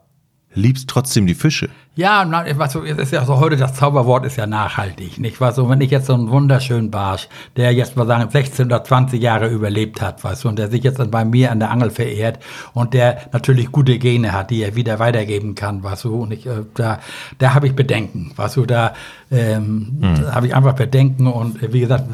liebst 0.54 0.88
trotzdem 0.88 1.28
die 1.28 1.36
Fische. 1.36 1.70
Ja, 2.00 2.24
na, 2.24 2.44
ist 2.44 3.12
ja 3.12 3.26
so 3.26 3.42
heute 3.42 3.58
das 3.58 3.74
Zauberwort 3.74 4.26
ist 4.26 4.38
ja 4.38 4.48
nachhaltig, 4.48 5.20
nicht? 5.20 5.42
Weißt 5.42 5.58
du, 5.58 5.68
wenn 5.68 5.82
ich 5.82 5.92
jetzt 5.92 6.06
so 6.06 6.14
einen 6.14 6.30
wunderschönen 6.30 6.90
Barsch, 6.90 7.28
der 7.58 7.74
jetzt 7.74 7.98
mal 7.98 8.08
sagen 8.08 8.30
16 8.32 8.68
oder 8.68 8.86
20 8.86 9.22
Jahre 9.22 9.50
überlebt 9.50 10.02
hat, 10.02 10.24
weißt 10.24 10.46
du, 10.46 10.48
und 10.48 10.58
der 10.58 10.70
sich 10.70 10.82
jetzt 10.82 10.98
dann 10.98 11.12
bei 11.12 11.26
mir 11.26 11.52
an 11.52 11.60
der 11.60 11.72
Angel 11.72 11.90
verehrt 11.90 12.40
und 12.74 12.94
der 12.94 13.24
natürlich 13.34 13.74
gute 13.74 14.00
Gene 14.00 14.32
hat, 14.32 14.50
die 14.50 14.64
er 14.64 14.78
wieder 14.78 15.00
weitergeben 15.00 15.56
kann, 15.56 15.84
weißt 15.84 16.06
du, 16.06 16.22
und 16.22 16.32
ich, 16.32 16.46
äh, 16.46 16.64
da, 16.74 17.00
da 17.38 17.54
habe 17.54 17.68
ich 17.68 17.76
Bedenken, 17.76 18.32
weißt 18.34 18.56
du, 18.56 18.66
da, 18.66 18.94
ähm, 19.30 19.98
da 20.00 20.36
habe 20.36 20.48
ich 20.48 20.56
einfach 20.56 20.76
Bedenken 20.76 21.28
und 21.28 21.62
äh, 21.62 21.74
wie 21.74 21.82
gesagt, 21.82 22.06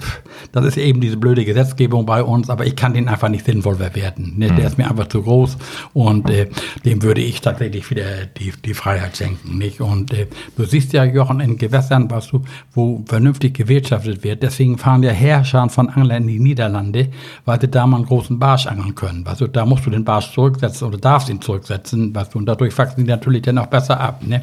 das 0.52 0.66
ist 0.66 0.78
eben 0.78 1.00
diese 1.00 1.18
blöde 1.18 1.46
Gesetzgebung 1.46 2.08
bei 2.08 2.24
uns, 2.24 2.50
aber 2.50 2.66
ich 2.66 2.76
kann 2.76 2.96
den 2.96 3.08
einfach 3.08 3.30
nicht 3.30 3.46
sinnvoll 3.46 3.76
verwerten. 3.76 4.34
Ne? 4.38 4.52
Der 4.52 4.66
ist 4.66 4.80
mir 4.80 4.90
einfach 4.90 5.10
zu 5.10 5.22
groß 5.22 5.58
und 5.94 6.28
äh, 6.32 6.50
dem 6.84 7.04
würde 7.04 7.22
ich 7.22 7.42
tatsächlich 7.42 7.88
wieder 7.92 8.26
die, 8.26 8.52
die 8.66 8.74
Freiheit 8.74 9.16
schenken, 9.16 9.60
nicht? 9.60 9.75
Und 9.82 10.14
äh, 10.14 10.28
du 10.58 10.66
siehst 10.66 10.94
ja, 10.94 11.04
Jochen, 11.04 11.40
in 11.40 11.58
Gewässern, 11.58 12.10
was 12.10 12.28
du, 12.28 12.42
wo 12.74 13.04
vernünftig 13.08 13.54
gewirtschaftet 13.54 14.24
wird, 14.24 14.44
deswegen 14.44 14.78
fahren 14.78 15.04
ja 15.04 15.12
Herrscher 15.12 15.68
von 15.70 15.90
Anglern 15.90 16.24
in 16.24 16.28
die 16.28 16.40
Niederlande, 16.40 17.10
weil 17.46 17.60
sie 17.60 17.68
da 17.68 17.86
mal 17.88 17.98
einen 17.98 18.06
großen 18.06 18.40
Barsch 18.40 18.68
angeln 18.68 18.96
können. 18.96 19.26
Weißt 19.26 19.42
du, 19.42 19.48
da 19.48 19.66
musst 19.66 19.86
du 19.86 19.90
den 19.90 20.04
Barsch 20.04 20.34
zurücksetzen 20.34 20.88
oder 20.88 20.98
darfst 20.98 21.30
ihn 21.30 21.42
zurücksetzen, 21.42 22.14
weißt 22.14 22.34
du, 22.34 22.40
und 22.40 22.46
dadurch 22.46 22.78
wachsen 22.78 23.04
die 23.04 23.10
natürlich 23.10 23.42
dann 23.44 23.58
auch 23.58 23.68
besser 23.68 24.00
ab, 24.00 24.22
ne? 24.26 24.42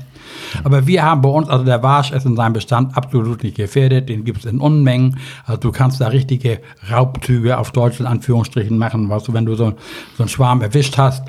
Aber 0.65 0.87
wir 0.87 1.03
haben 1.03 1.21
bei 1.21 1.29
uns, 1.29 1.49
also 1.49 1.65
der 1.65 1.79
Barsch 1.79 2.13
ist 2.13 2.27
in 2.27 2.37
seinem 2.37 2.53
Bestand 2.53 2.97
absolut 2.97 3.43
nicht 3.43 3.57
gefährdet, 3.57 4.09
den 4.09 4.25
gibt 4.25 4.41
es 4.41 4.45
in 4.45 4.61
Unmengen. 4.61 5.19
Also 5.45 5.61
du 5.61 5.73
kannst 5.73 6.01
da 6.01 6.09
richtige 6.09 6.61
Raubzüge 6.91 7.59
auf 7.59 7.73
Deutsch 7.73 8.01
in 8.01 8.07
Anführungsstrichen 8.07 8.77
machen, 8.79 9.09
weißt 9.09 9.29
du, 9.29 9.33
wenn 9.33 9.47
du 9.47 9.55
so, 9.55 9.73
so 10.17 10.23
einen 10.23 10.29
Schwarm 10.29 10.63
erwischt 10.63 10.99
hast, 10.99 11.25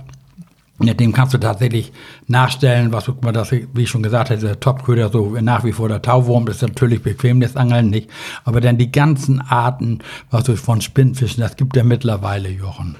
ja, 0.81 0.93
dem 0.93 1.13
kannst 1.13 1.33
du 1.33 1.37
tatsächlich 1.37 1.91
nachstellen, 2.27 2.91
was 2.91 3.07
mal, 3.21 3.31
das, 3.31 3.51
wie 3.51 3.83
ich 3.83 3.89
schon 3.89 4.01
gesagt 4.01 4.31
habe, 4.31 4.41
der 4.41 4.59
Topköder, 4.59 5.09
so 5.09 5.37
nach 5.39 5.63
wie 5.63 5.71
vor 5.71 5.87
der 5.87 6.01
Tauwurm, 6.01 6.45
das 6.45 6.57
ist 6.57 6.61
natürlich 6.63 7.03
bequem, 7.03 7.41
das 7.41 7.55
Angeln 7.55 7.89
nicht. 7.89 8.09
Aber 8.43 8.59
dann 8.59 8.77
die 8.77 8.91
ganzen 8.91 9.39
Arten, 9.39 9.99
was 10.31 10.45
du 10.45 10.55
von 10.57 10.81
Spinnfischen, 10.81 11.41
das 11.41 11.55
gibt 11.55 11.75
ja 11.75 11.83
mittlerweile, 11.83 12.49
Jochen. 12.49 12.95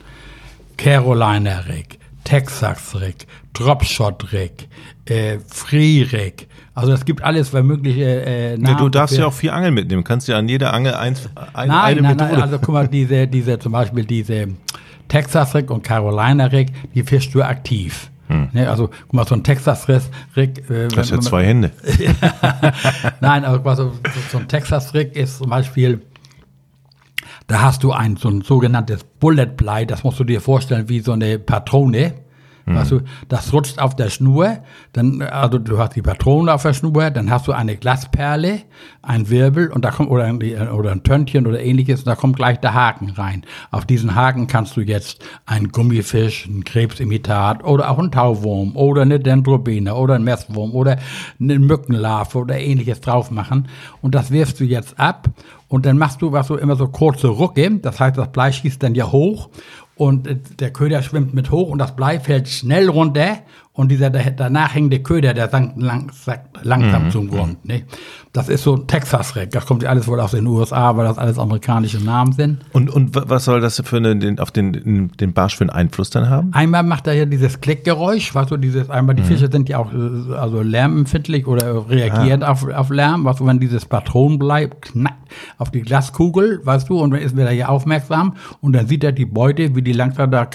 Carolina 0.77 1.60
Rig, 1.68 2.00
Texas 2.24 2.96
Rig, 3.00 3.27
Dropshot 3.53 4.32
Rig, 4.32 4.68
äh, 5.06 5.39
Free 5.48 6.03
Rig. 6.03 6.48
Also 6.75 6.92
es 6.92 7.06
gibt 7.06 7.24
alles 7.24 7.50
für 7.50 7.62
mögliche 7.63 8.25
äh, 8.25 8.58
Namen 8.58 8.77
du 8.77 8.89
darfst 8.89 9.18
ja 9.18 9.27
auch 9.27 9.34
vier 9.34 9.53
Angeln 9.53 9.75
mitnehmen. 9.75 10.03
Kannst 10.03 10.27
ja 10.27 10.38
an 10.38 10.50
jeder 10.50 10.74
Angel 10.74 10.96
eins, 10.96 11.30
ein, 11.53 11.68
Nein, 11.68 11.70
eine 11.70 12.01
nein, 12.01 12.15
Methode. 12.18 12.32
nein, 12.34 12.42
also 12.42 12.60
guck 12.60 12.74
mal, 12.74 12.88
diese, 12.88 13.27
diese, 13.27 13.60
zum 13.60 13.72
Beispiel 13.74 14.06
diese 14.06 14.48
Texas 15.08 15.56
Rig 15.56 15.70
und 15.70 15.84
Carolina 15.84 16.46
Rig, 16.46 16.72
die 16.94 17.04
fischst 17.04 17.34
du 17.36 17.44
aktiv. 17.44 18.10
Ne, 18.54 18.70
also, 18.70 18.88
guck 18.88 19.14
mal, 19.14 19.28
so 19.28 19.36
ein 19.36 19.44
Texas 19.44 19.88
Rig, 19.88 20.04
Rig 20.36 20.70
äh, 20.70 20.88
du 20.88 20.98
hast 20.98 21.12
ja 21.12 21.20
zwei 21.20 21.46
Hände. 21.46 21.72
Nein, 23.22 23.46
aber 23.46 23.64
was 23.64 23.78
so, 23.78 24.38
ein 24.38 24.48
Texas 24.48 24.94
Rig 24.94 25.16
ist 25.16 25.38
zum 25.38 25.50
Beispiel, 25.50 26.02
da 27.48 27.62
hast 27.62 27.84
du 27.84 27.92
ein 27.92 28.16
so 28.16 28.30
ein 28.30 28.42
sogenanntes 28.42 29.04
Bullet 29.04 29.46
Blei, 29.58 29.86
das 29.86 30.04
musst 30.04 30.20
du 30.20 30.24
dir 30.24 30.42
vorstellen 30.42 30.90
wie 30.90 31.02
so 31.02 31.12
eine 31.12 31.38
Patrone. 31.38 32.14
Weißt 32.65 32.91
du, 32.91 33.01
das 33.27 33.51
rutscht 33.51 33.79
auf 33.79 33.96
der 33.96 34.10
Schnur, 34.10 34.60
dann, 34.93 35.22
also 35.22 35.60
du 35.60 35.79
hast 35.79 35.96
die 35.98 36.01
Patrone 36.01 36.53
auf 36.53 36.62
der 36.62 36.74
Schnur, 36.74 37.10
dann 37.10 37.29
hast 37.29 37.48
du 37.48 37.51
eine 37.51 37.75
Glasperle, 37.75 38.62
ein 39.01 39.29
Wirbel 39.29 39.70
und 39.70 39.84
da 39.84 39.91
kommt, 39.91 40.10
oder 40.10 40.24
ein, 40.24 40.41
oder 40.72 40.91
ein 40.91 41.03
Töntchen 41.03 41.46
oder 41.46 41.60
ähnliches, 41.60 42.00
und 42.00 42.08
da 42.08 42.15
kommt 42.15 42.38
gleich 42.38 42.62
der 42.62 42.74
Haken 42.74 43.10
rein. 43.12 43.43
Auf 43.72 43.86
diesen 43.86 44.15
Haken 44.15 44.48
kannst 44.48 44.77
du 44.77 44.82
jetzt 44.82 45.25
einen 45.46 45.74
Gummifisch, 45.74 46.46
ein 46.46 46.63
Krebsimitat 46.63 47.65
oder 47.65 47.89
auch 47.89 48.00
einen 48.00 48.12
Tauwurm 48.12 48.77
oder 48.77 49.01
eine 49.01 49.20
Dendrobine 49.20 49.93
oder 49.93 50.15
ein 50.15 50.24
Messwurm 50.24 50.72
oder 50.72 50.98
eine 51.41 51.60
Mückenlarve 51.60 52.38
oder 52.38 52.58
ähnliches 52.58 53.01
drauf 53.01 53.29
machen. 53.29 53.67
Und 54.01 54.15
das 54.15 54.32
wirfst 54.32 54.62
du 54.62 54.63
jetzt 54.63 54.98
ab 54.98 55.27
und 55.67 55.86
dann 55.86 55.98
machst 55.98 56.22
du, 56.22 56.32
was 56.32 56.48
du 56.48 56.55
immer 56.55 56.75
so 56.75 56.88
kurze 56.88 57.27
Rucke, 57.27 57.79
das 57.79 58.00
heißt, 58.00 58.17
das 58.17 58.32
Blei 58.32 58.51
schießt 58.51 58.82
dann 58.84 58.96
ja 58.96 59.12
hoch 59.12 59.50
und 59.96 60.60
der 60.60 60.74
Köder 60.74 61.02
schwimmt 61.04 61.34
mit 61.34 61.52
hoch 61.52 61.70
und 61.70 61.80
das 61.80 61.96
Blei 61.96 62.20
fällt 62.20 62.48
schnell 62.50 62.90
runter 62.90 63.40
und 63.75 63.89
dieser 63.89 64.12
da- 64.12 64.30
danach 64.36 64.75
hängende 64.75 65.00
Köder, 65.01 65.34
der 65.34 65.50
sank 65.50 65.74
lang, 65.77 66.12
langsam 66.62 67.10
zum 67.10 67.27
Grund. 67.30 67.65
Ne? 67.65 67.82
Das 68.32 68.48
ist 68.50 68.63
so 68.63 68.75
ein 68.75 68.86
Texas-Reck. 68.88 69.50
Das 69.51 69.65
kommt 69.65 69.82
ja 69.84 69.89
alles 69.89 70.08
wohl 70.08 70.20
aus 70.20 70.32
den 70.32 70.46
USA, 70.46 70.96
weil 70.96 71.06
das 71.06 71.18
alles 71.18 71.39
amerikanische 71.39 71.98
Namen 72.03 72.34
sind. 72.34 72.60
Und, 72.72 72.89
und 72.92 73.15
wa- 73.15 73.24
was 73.27 73.46
soll 73.46 73.62
das 73.62 73.82
für 73.84 73.98
eine, 73.98 74.15
den, 74.15 74.39
auf 74.39 74.51
den, 74.51 75.12
den 75.20 75.34
Barsch 75.34 75.56
für 75.56 75.63
einen 75.63 75.70
Einfluss 75.72 76.12
dann 76.12 76.30
haben? 76.30 76.53
Einmal 76.53 76.84
macht 76.84 77.08
er 77.08 77.13
ja 77.13 77.25
dieses 77.25 77.62
Klickgeräusch, 77.62 78.34
weißt 78.36 78.51
du, 78.51 78.58
dieses, 78.58 78.89
einmal 78.92 79.15
die 79.15 79.24
Fische 79.24 79.51
sind 79.51 79.70
ja 79.70 79.80
auch 79.80 79.92
also 79.92 80.62
lärmempfindlich 80.62 81.48
oder 81.48 81.89
reagieren 81.89 82.44
auf, 82.44 82.68
auf 82.68 82.89
Lärm, 82.92 83.25
weißt 83.25 83.39
du, 83.39 83.46
wenn 83.48 83.60
dieses 83.60 83.86
Patronenblei 83.86 84.68
knackt 84.68 85.18
auf 85.58 85.72
die 85.72 85.82
Glaskugel, 85.82 86.62
weißt 86.63 86.89
du, 86.89 87.00
und 87.00 87.10
dann 87.12 87.22
ist 87.22 87.36
er 87.36 87.51
ja 87.51 87.70
aufmerksam 87.70 88.36
und 88.62 88.74
dann 88.74 88.86
sieht 88.88 89.03
er 89.03 89.12
die 89.13 89.25
Beute, 89.25 89.75
wie 89.75 89.82
die 89.82 89.94
langsam 89.94 90.30
da 90.30 90.46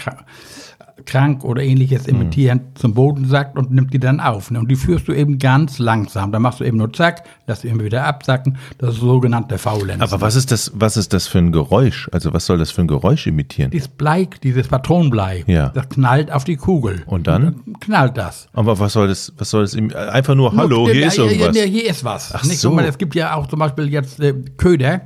krank 1.07 1.45
oder 1.45 1.63
ähnliches 1.63 2.07
imitierend 2.07 2.79
zum 2.79 2.95
Boden 2.95 3.25
sackt 3.27 3.57
und 3.59 3.71
nimmt 3.71 3.93
die 3.95 3.99
dann 3.99 4.21
auf. 4.21 4.51
Ne? 4.51 4.59
Und 4.59 4.69
die 4.71 4.77
führst 4.77 5.09
du 5.09 5.13
eben 5.13 5.39
ganz 5.39 5.79
langsam. 5.79 6.33
Da 6.33 6.39
machst 6.39 6.61
du 6.61 6.65
eben 6.65 6.77
nur 6.79 6.93
zack, 6.93 7.25
lässt 7.47 7.65
du 7.65 7.69
immer 7.69 7.85
wieder 7.85 8.05
absacken. 8.05 8.57
Das 8.79 8.95
ist 8.95 9.01
sogenannte 9.01 9.59
Faulenz. 9.59 10.03
Aber 10.03 10.21
was 10.21 10.35
ist 10.37 10.51
das, 10.53 10.73
was 10.75 10.97
ist 10.97 11.13
das 11.13 11.27
für 11.27 11.39
ein 11.39 11.53
Geräusch? 11.53 12.09
Also 12.13 12.33
was 12.33 12.47
soll 12.47 12.59
das 12.59 12.71
für 12.71 12.83
ein 12.83 12.89
Geräusch 12.89 13.27
imitieren? 13.27 13.71
dieses 13.71 13.89
Blei, 13.89 14.29
dieses 14.43 14.69
Patronenblei, 14.69 15.45
Ja. 15.47 15.69
das 15.71 15.89
knallt 15.89 16.31
auf 16.33 16.45
die 16.45 16.57
Kugel. 16.57 17.03
Und 17.07 17.27
dann? 17.27 17.57
knallt 17.81 18.17
das. 18.17 18.49
Aber 18.53 18.79
was 18.79 18.93
soll 18.93 19.09
das, 19.09 19.33
was 19.39 19.51
soll 19.51 19.63
das, 19.63 19.77
einfach 19.95 20.35
nur, 20.35 20.55
hallo, 20.57 20.85
Nur- 20.87 20.93
hier 20.93 21.07
ist 21.07 21.19
irgendwas. 21.19 21.57
Ja, 21.57 21.63
hier 21.65 21.89
ist 21.89 22.05
was. 22.05 22.35
Ach 22.35 22.45
Nicht? 22.45 22.59
so. 22.61 22.71
Hm. 22.71 22.77
Mal, 22.77 22.85
es 22.85 22.99
gibt 22.99 23.15
ja 23.15 23.35
auch 23.35 23.47
zum 23.47 23.59
Beispiel 23.59 23.89
jetzt 23.89 24.21
äh, 24.21 24.35
Köder, 24.57 25.03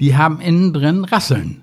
die 0.00 0.16
haben 0.16 0.40
innen 0.40 0.72
drin 0.72 1.04
Rasseln. 1.04 1.62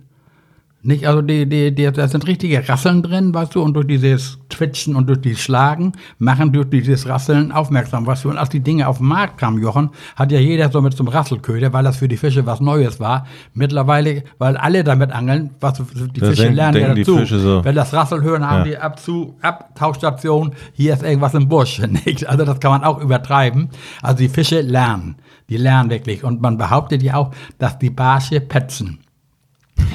Nicht, 0.82 1.06
also 1.06 1.22
die, 1.22 1.46
die, 1.46 1.76
die, 1.76 1.92
da 1.92 2.08
sind 2.08 2.26
richtige 2.26 2.68
Rasseln 2.70 3.04
drin, 3.04 3.34
weißt 3.34 3.54
du, 3.54 3.62
und 3.62 3.74
durch 3.74 3.88
dieses 3.88 4.38
Twitchen 4.48 4.96
und 4.96 5.08
durch 5.10 5.20
dieses 5.20 5.42
Schlagen 5.42 5.92
machen 6.20 6.54
durch 6.54 6.70
dieses 6.70 7.06
Rasseln 7.06 7.52
aufmerksam, 7.52 8.08
weißt 8.08 8.24
du. 8.24 8.30
Und 8.30 8.38
als 8.38 8.48
die 8.48 8.62
Dinge 8.62 8.88
auf 8.88 9.00
den 9.00 9.08
Markt 9.08 9.38
kamen, 9.38 9.62
Jochen, 9.62 9.90
hat 10.16 10.32
ja 10.32 10.40
jeder 10.40 10.72
so 10.72 10.82
mit 10.82 10.98
einem 10.98 11.10
Rasselköder, 11.10 11.74
weil 11.74 11.84
das 11.84 11.98
für 11.98 12.08
die 12.08 12.16
Fische 12.16 12.46
was 12.46 12.62
Neues 12.62 13.00
war. 13.02 13.26
Mittlerweile, 13.54 14.24
weil 14.38 14.56
alle 14.56 14.86
damit 14.86 15.12
angeln, 15.12 15.50
was 15.60 15.74
die 16.14 16.20
Da 16.22 16.28
Fische 16.28 16.44
denken- 16.44 16.56
lernen 16.56 16.78
ja 16.82 16.94
denken 16.94 16.96
die 16.96 17.04
dazu. 17.04 17.38
So. 17.38 17.66
Wenn 17.66 17.76
das 17.76 17.94
Rassel 17.94 18.22
hören, 18.24 18.50
haben 18.50 18.60
Ja. 18.60 18.64
die 18.64 18.78
ab 18.78 19.00
zu 19.02 19.36
Abtauchstation, 19.42 20.54
hier 20.74 20.94
ist 20.94 21.04
irgendwas 21.04 21.34
im 21.34 21.50
Busch. 21.50 21.80
Nicht? 22.06 22.26
Also 22.28 22.46
das 22.46 22.60
kann 22.62 22.72
man 22.72 22.84
auch 22.84 23.00
übertreiben. 23.02 23.70
Also 24.02 24.20
die 24.20 24.30
Fische 24.30 24.62
lernen. 24.62 25.16
Die 25.50 25.58
lernen 25.58 25.90
wirklich. 25.90 26.24
Und 26.24 26.42
man 26.42 26.58
behauptet 26.58 27.02
ja 27.04 27.16
auch, 27.16 27.32
dass 27.58 27.78
die 27.80 27.90
Barsche 27.90 28.40
petzen. 28.40 29.00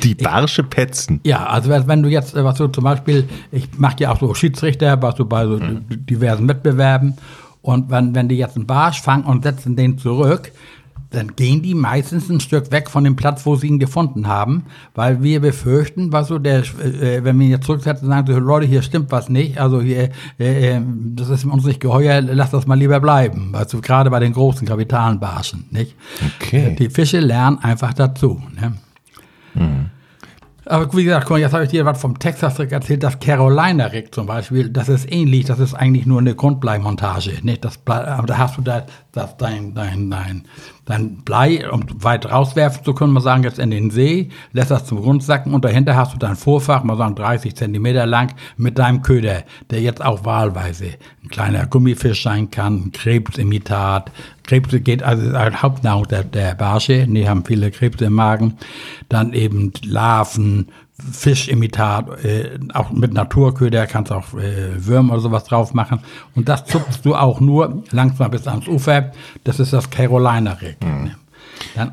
Die 0.02 0.14
Barsche 0.14 0.62
petzen. 0.62 1.20
Ja, 1.24 1.46
also 1.46 1.70
wenn 1.70 2.02
du 2.02 2.08
jetzt, 2.08 2.34
äh, 2.34 2.44
was 2.44 2.58
du 2.58 2.68
zum 2.68 2.84
Beispiel, 2.84 3.28
ich 3.52 3.78
mache 3.78 3.96
ja 4.00 4.12
auch 4.12 4.20
so 4.20 4.34
Schiedsrichter, 4.34 5.00
was 5.02 5.14
du 5.16 5.24
bei 5.24 5.46
so 5.46 5.58
diversen 5.58 6.48
Wettbewerben, 6.48 7.14
und 7.62 7.90
wenn, 7.90 8.14
wenn 8.14 8.28
die 8.28 8.36
jetzt 8.36 8.56
einen 8.56 8.66
Barsch 8.66 9.00
fangen 9.00 9.24
und 9.24 9.42
setzen 9.42 9.74
den 9.74 9.96
zurück, 9.96 10.52
dann 11.14 11.34
gehen 11.34 11.62
die 11.62 11.74
meistens 11.74 12.28
ein 12.28 12.40
Stück 12.40 12.70
weg 12.72 12.90
von 12.90 13.04
dem 13.04 13.16
Platz, 13.16 13.46
wo 13.46 13.56
sie 13.56 13.68
ihn 13.68 13.78
gefunden 13.78 14.26
haben, 14.26 14.64
weil 14.94 15.22
wir 15.22 15.40
befürchten, 15.40 16.12
was 16.12 16.28
so 16.28 16.38
der, 16.38 16.58
äh, 16.58 17.24
wenn 17.24 17.38
wir 17.38 17.46
ihn 17.46 17.52
jetzt 17.52 17.64
zurücksetzen, 17.64 18.08
sagen 18.08 18.26
so, 18.26 18.38
Leute, 18.38 18.66
hier 18.66 18.82
stimmt 18.82 19.10
was 19.12 19.28
nicht, 19.28 19.58
also 19.58 19.80
hier, 19.80 20.10
äh, 20.38 20.76
äh, 20.76 20.80
das 21.14 21.30
ist 21.30 21.44
uns 21.44 21.64
nicht 21.64 21.80
geheuer, 21.80 22.20
lass 22.20 22.50
das 22.50 22.66
mal 22.66 22.78
lieber 22.78 23.00
bleiben, 23.00 23.54
du, 23.70 23.80
gerade 23.80 24.10
bei 24.10 24.20
den 24.20 24.32
großen 24.32 24.66
kapitalen 24.66 25.20
Barschen, 25.20 25.64
nicht? 25.70 25.94
Okay. 26.40 26.76
Die 26.78 26.90
Fische 26.90 27.20
lernen 27.20 27.58
einfach 27.58 27.94
dazu, 27.94 28.42
ne? 28.60 28.74
Aber 30.66 30.90
wie 30.94 31.04
gesagt, 31.04 31.28
jetzt 31.30 31.52
habe 31.52 31.64
ich 31.64 31.70
dir 31.70 31.84
was 31.84 32.00
vom 32.00 32.18
Texas-Rick 32.18 32.72
erzählt, 32.72 33.02
das 33.02 33.18
Carolina 33.18 33.86
Rick 33.86 34.14
zum 34.14 34.26
Beispiel, 34.26 34.70
das 34.70 34.88
ist 34.88 35.10
ähnlich, 35.12 35.44
das 35.44 35.58
ist 35.58 35.74
eigentlich 35.74 36.06
nur 36.06 36.20
eine 36.20 36.34
Grundbleimontage. 36.34 37.38
Nicht? 37.42 37.64
Das 37.64 37.76
Blei, 37.76 38.06
aber 38.06 38.26
da 38.26 38.38
hast 38.38 38.56
du 38.56 38.62
da, 38.62 38.86
das, 39.12 39.36
dein, 39.36 39.74
dein, 39.74 40.10
dein, 40.10 40.44
dein 40.86 41.16
Blei, 41.18 41.70
um 41.70 41.84
weit 42.02 42.30
rauswerfen 42.30 42.82
zu 42.82 42.94
können, 42.94 43.12
mal 43.12 43.20
sagen, 43.20 43.42
jetzt 43.42 43.58
in 43.58 43.70
den 43.70 43.90
See, 43.90 44.30
lässt 44.52 44.70
das 44.70 44.86
zum 44.86 45.02
Grund 45.02 45.22
sacken 45.22 45.52
und 45.52 45.66
dahinter 45.66 45.96
hast 45.96 46.14
du 46.14 46.18
dein 46.18 46.36
Vorfach, 46.36 46.82
mal 46.82 46.96
sagen 46.96 47.14
30 47.14 47.54
Zentimeter 47.54 48.06
lang, 48.06 48.34
mit 48.56 48.78
deinem 48.78 49.02
Köder, 49.02 49.42
der 49.70 49.82
jetzt 49.82 50.02
auch 50.02 50.24
wahlweise 50.24 50.92
ein 51.22 51.28
kleiner 51.28 51.66
Gummifisch 51.66 52.22
sein 52.22 52.50
kann, 52.50 52.86
ein 52.86 52.92
Krebsimitat. 52.92 54.10
Krebse 54.44 54.80
geht 54.80 55.02
also 55.02 55.34
als 55.36 55.62
Hauptnahrung 55.62 56.06
der, 56.08 56.22
der 56.24 56.54
Barsche, 56.54 57.06
die 57.06 57.28
haben 57.28 57.44
viele 57.44 57.70
Krebse 57.70 58.06
im 58.06 58.12
Magen. 58.14 58.58
Dann 59.08 59.32
eben 59.32 59.72
Larven, 59.84 60.68
Fischimitat, 61.12 62.24
äh, 62.24 62.58
auch 62.72 62.90
mit 62.92 63.12
Naturköder 63.12 63.86
kannst 63.86 64.10
du 64.10 64.14
auch 64.16 64.34
äh, 64.34 64.86
Würmer 64.86 65.14
oder 65.14 65.22
sowas 65.22 65.44
drauf 65.44 65.74
machen. 65.74 66.00
Und 66.34 66.48
das 66.48 66.66
zupfst 66.66 67.00
du 67.04 67.14
auch 67.16 67.40
nur 67.40 67.82
langsam 67.90 68.30
bis 68.30 68.46
ans 68.46 68.68
Ufer. 68.68 69.12
Das 69.42 69.58
ist 69.60 69.72
das 69.72 69.90
Carolina 69.90 70.52
Rig. 70.52 70.76
Dann, 71.74 71.88
Hm, 71.88 71.90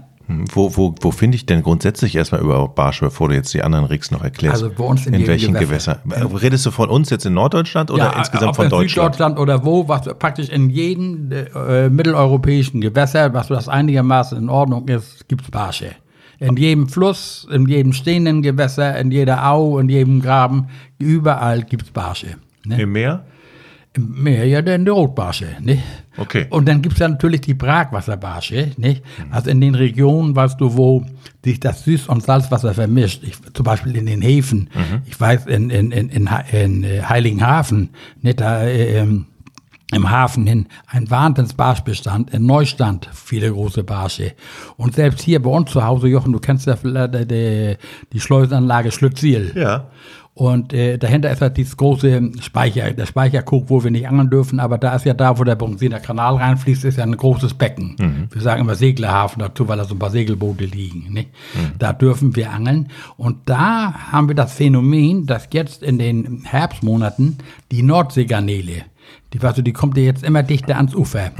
Wo, 0.53 0.75
wo, 0.75 0.95
wo 1.01 1.11
finde 1.11 1.35
ich 1.35 1.45
denn 1.45 1.63
grundsätzlich 1.63 2.15
erstmal 2.15 2.41
über 2.41 2.67
Barsche, 2.67 3.05
bevor 3.05 3.29
du 3.29 3.35
jetzt 3.35 3.53
die 3.53 3.63
anderen 3.63 3.85
Rigs 3.85 4.11
noch 4.11 4.23
erklärst? 4.23 4.63
Also 4.63 4.75
bei 4.75 4.83
uns 4.83 5.05
in 5.05 5.13
in 5.13 5.27
welchen 5.27 5.53
Gewässer. 5.53 6.01
Gewässer? 6.03 6.41
Redest 6.41 6.65
du 6.65 6.71
von 6.71 6.89
uns 6.89 7.09
jetzt 7.09 7.25
in 7.25 7.33
Norddeutschland 7.33 7.91
oder 7.91 8.15
insgesamt 8.17 8.49
ob 8.49 8.55
von 8.55 8.65
in 8.65 8.71
Deutschland? 8.71 9.15
Süddeutschland 9.15 9.39
oder 9.39 9.65
wo, 9.65 9.87
was 9.87 10.03
praktisch 10.17 10.49
in 10.49 10.69
jedem 10.69 11.31
äh, 11.31 11.89
mitteleuropäischen 11.89 12.81
Gewässer, 12.81 13.33
was 13.33 13.47
das 13.47 13.67
einigermaßen 13.67 14.37
in 14.37 14.49
Ordnung 14.49 14.87
ist, 14.87 15.27
gibt's 15.27 15.49
Barsche. 15.51 15.91
In 16.39 16.57
jedem 16.57 16.89
Fluss, 16.89 17.47
in 17.51 17.67
jedem 17.67 17.93
stehenden 17.93 18.41
Gewässer, 18.41 18.97
in 18.97 19.11
jeder 19.11 19.47
Au, 19.47 19.77
in 19.77 19.89
jedem 19.89 20.21
Graben, 20.21 20.69
überall 20.97 21.61
gibt's 21.61 21.91
Barsche. 21.91 22.37
Ne? 22.65 22.81
Im 22.81 22.93
Meer? 22.93 23.25
Im 23.93 24.23
Meer 24.23 24.45
ja 24.45 24.61
dann 24.61 24.85
die 24.85 24.91
Rotbarsche. 24.91 25.47
Ne? 25.59 25.79
Okay. 26.17 26.47
Und 26.49 26.67
dann 26.67 26.81
gibt's 26.81 26.99
ja 26.99 27.09
natürlich 27.09 27.41
die 27.41 27.53
Brackwasserbarsche. 27.53 28.71
Nicht? 28.77 29.03
Also 29.31 29.49
in 29.49 29.59
den 29.59 29.75
Regionen, 29.75 30.35
weißt 30.35 30.61
du, 30.61 30.77
wo 30.77 31.05
sich 31.43 31.59
das 31.59 31.85
Süß- 31.85 32.07
und 32.07 32.23
Salzwasser 32.23 32.73
vermischt. 32.73 33.23
Ich, 33.23 33.35
zum 33.53 33.65
Beispiel 33.65 33.95
in 33.97 34.05
den 34.05 34.21
Häfen. 34.21 34.69
Ich 35.05 35.19
weiß, 35.19 35.47
in, 35.47 35.69
in, 35.69 35.91
in, 35.91 36.09
in, 36.09 36.29
in 36.51 36.83
äh, 36.83 37.01
Heiligenhafen, 37.03 37.89
nicht? 38.21 38.39
Da, 38.39 38.63
äh, 38.63 38.99
ähm, 38.99 39.25
im 39.91 40.09
Hafen 40.09 40.47
hin 40.47 40.67
ein 40.87 41.09
Wahnsinnsbarschbestand, 41.09 42.33
in 42.33 42.45
Neustand 42.45 43.09
viele 43.13 43.51
große 43.51 43.83
Barsche. 43.83 44.33
Und 44.77 44.95
selbst 44.95 45.21
hier 45.21 45.41
bei 45.41 45.49
uns 45.49 45.71
zu 45.71 45.83
Hause, 45.83 46.07
Jochen, 46.07 46.31
du 46.31 46.39
kennst 46.39 46.65
ja 46.65 46.75
die, 46.75 47.27
die, 47.27 47.75
die 48.11 48.19
Schleusenanlage 48.19 48.91
Schlütziel. 48.91 49.51
Ja. 49.55 49.89
Und 50.33 50.71
äh, 50.71 50.97
dahinter 50.97 51.29
ist 51.29 51.41
halt 51.41 51.57
dieses 51.57 51.75
große 51.75 52.31
Speicher, 52.39 52.91
der 52.91 53.05
Speicherkrug, 53.05 53.69
wo 53.69 53.83
wir 53.83 53.91
nicht 53.91 54.07
angeln 54.07 54.29
dürfen, 54.29 54.61
aber 54.61 54.77
da 54.77 54.95
ist 54.95 55.05
ja 55.05 55.13
da, 55.13 55.37
wo 55.37 55.43
der 55.43 55.55
Bronziner 55.55 55.99
Kanal 55.99 56.37
reinfließt, 56.37 56.85
ist 56.85 56.97
ja 56.97 57.03
ein 57.03 57.17
großes 57.17 57.55
Becken. 57.55 58.29
Wir 58.31 58.41
sagen 58.41 58.61
immer 58.61 58.75
Seglerhafen 58.75 59.41
dazu, 59.41 59.67
weil 59.67 59.77
da 59.77 59.83
so 59.83 59.93
ein 59.93 59.99
paar 59.99 60.09
Segelboote 60.09 60.63
liegen. 60.63 61.11
Nicht? 61.11 61.31
Da 61.77 61.91
dürfen 61.91 62.35
wir 62.37 62.51
angeln. 62.51 62.87
Und 63.17 63.49
da 63.49 63.93
haben 64.11 64.29
wir 64.29 64.35
das 64.35 64.53
Phänomen, 64.53 65.25
dass 65.25 65.49
jetzt 65.51 65.83
in 65.83 65.99
den 65.99 66.43
Herbstmonaten 66.45 67.37
die 67.69 67.83
Nordseegarnele, 67.83 68.83
die, 69.33 69.39
also 69.41 69.61
die 69.61 69.71
kommt 69.73 69.97
ja 69.97 70.03
jetzt 70.03 70.23
immer 70.23 70.43
dichter 70.43 70.75
ans 70.77 70.93
Ufer. 70.93 71.31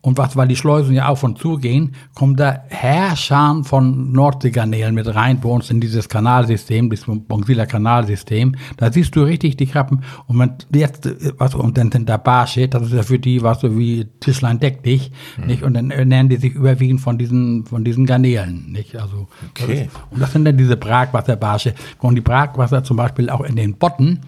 Und 0.00 0.18
was, 0.18 0.36
weil 0.36 0.46
die 0.48 0.56
Schleusen 0.56 0.94
ja 0.94 1.08
auf 1.08 1.22
und 1.24 1.38
zu 1.38 1.56
gehen, 1.56 1.92
kommt 2.14 2.38
da 2.38 2.62
Herrscharen 2.68 3.64
von 3.64 4.12
Nordseegarnelen 4.12 4.94
mit 4.94 5.12
rein 5.14 5.40
bei 5.40 5.48
uns 5.48 5.70
in 5.70 5.80
dieses 5.80 6.08
Kanalsystem, 6.08 6.90
dieses 6.90 7.06
Bonsiler 7.06 7.66
Kanalsystem. 7.66 8.54
Da 8.76 8.92
siehst 8.92 9.16
du 9.16 9.22
richtig 9.22 9.56
die 9.56 9.66
Krabben. 9.66 10.02
Und 10.26 10.36
man 10.36 10.54
jetzt, 10.74 11.06
äh, 11.06 11.32
was, 11.38 11.54
und 11.54 11.76
dann 11.76 11.90
sind 11.90 12.08
da 12.08 12.16
Barsche, 12.16 12.68
das 12.68 12.82
ist 12.84 12.92
ja 12.92 13.02
für 13.02 13.18
die, 13.18 13.42
was 13.42 13.60
so 13.60 13.76
wie 13.76 14.06
Tischlein 14.20 14.60
deck 14.60 14.82
dich, 14.82 15.10
nicht? 15.44 15.62
Und 15.62 15.74
dann 15.74 15.90
ernähren 15.90 16.28
die 16.28 16.36
sich 16.36 16.54
überwiegend 16.54 17.00
von 17.00 17.18
diesen, 17.18 17.66
von 17.66 17.84
diesen 17.84 18.06
Garnelen, 18.06 18.70
nicht? 18.70 18.94
Also, 18.96 19.26
das 19.54 19.64
Okay. 19.64 19.82
ist- 19.84 19.90
und 20.10 20.20
das 20.20 20.32
sind 20.32 20.44
dann 20.44 20.56
diese 20.56 20.76
Brackwasserbarsche. 20.76 21.74
Und 21.98 22.14
die 22.14 22.20
Brackwasser 22.20 22.84
zum 22.84 22.96
Beispiel 22.96 23.28
auch 23.30 23.40
in 23.40 23.56
den 23.56 23.74
Botten, 23.74 24.20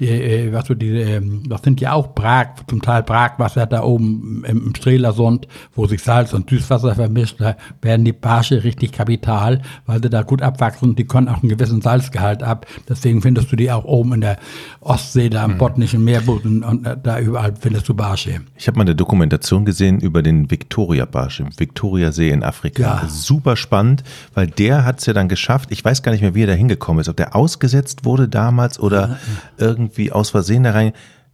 die, 0.00 0.08
äh, 0.08 0.52
was 0.52 0.66
so 0.66 0.74
diese, 0.74 0.96
ähm, 0.98 1.42
das 1.48 1.62
sind 1.62 1.80
ja 1.80 1.92
auch 1.92 2.14
Brag, 2.14 2.66
zum 2.70 2.80
Teil 2.80 3.02
Brackwasser 3.02 3.66
da 3.66 3.82
oben 3.82 4.44
im, 4.46 4.66
im 4.66 4.74
Strelasund, 4.74 5.46
wo 5.74 5.86
sich 5.86 6.02
Salz 6.02 6.32
und 6.32 6.48
Süßwasser 6.48 6.94
vermischt, 6.94 7.40
da 7.40 7.56
werden 7.82 8.04
die 8.04 8.12
Barsche 8.12 8.64
richtig 8.64 8.92
kapital, 8.92 9.60
weil 9.86 10.02
sie 10.02 10.08
da 10.08 10.22
gut 10.22 10.40
abwachsen. 10.40 10.94
Die 10.94 11.04
können 11.04 11.28
auch 11.28 11.42
einen 11.42 11.48
gewissen 11.48 11.82
Salzgehalt 11.82 12.42
ab. 12.42 12.66
Deswegen 12.88 13.22
findest 13.22 13.50
du 13.52 13.56
die 13.56 13.70
auch 13.70 13.84
oben 13.84 14.14
in 14.14 14.20
der 14.22 14.38
Ostsee, 14.80 15.28
da 15.28 15.44
am 15.44 15.58
botnischen 15.58 16.04
Meerbusen 16.04 16.62
und 16.62 16.86
äh, 16.86 16.96
da 17.02 17.18
überall 17.18 17.54
findest 17.58 17.88
du 17.88 17.94
Barsche. 17.94 18.40
Ich 18.56 18.68
habe 18.68 18.78
mal 18.78 18.82
eine 18.82 18.94
Dokumentation 18.94 19.64
gesehen 19.64 20.00
über 20.00 20.22
den 20.22 20.50
Victoria-Barsch 20.50 21.40
im 21.40 21.58
Victoriasee 21.58 22.30
in 22.30 22.44
Afrika. 22.44 22.82
Ja. 22.82 23.08
Super 23.08 23.56
spannend, 23.56 24.04
weil 24.34 24.46
der 24.46 24.84
hat 24.84 25.00
es 25.00 25.06
ja 25.06 25.12
dann 25.12 25.28
geschafft. 25.28 25.70
Ich 25.72 25.84
weiß 25.84 26.02
gar 26.02 26.12
nicht 26.12 26.22
mehr, 26.22 26.34
wie 26.34 26.44
er 26.44 26.48
da 26.48 26.52
hingekommen 26.52 27.00
ist. 27.00 27.08
Ob 27.08 27.16
der 27.16 27.34
ausgesetzt 27.34 28.04
wurde 28.04 28.28
damals 28.28 28.78
oder 28.78 29.18
irgendwie 29.58 30.12
aus 30.12 30.30
Versehen 30.30 30.62
da 30.62 30.70
rein. 30.70 30.92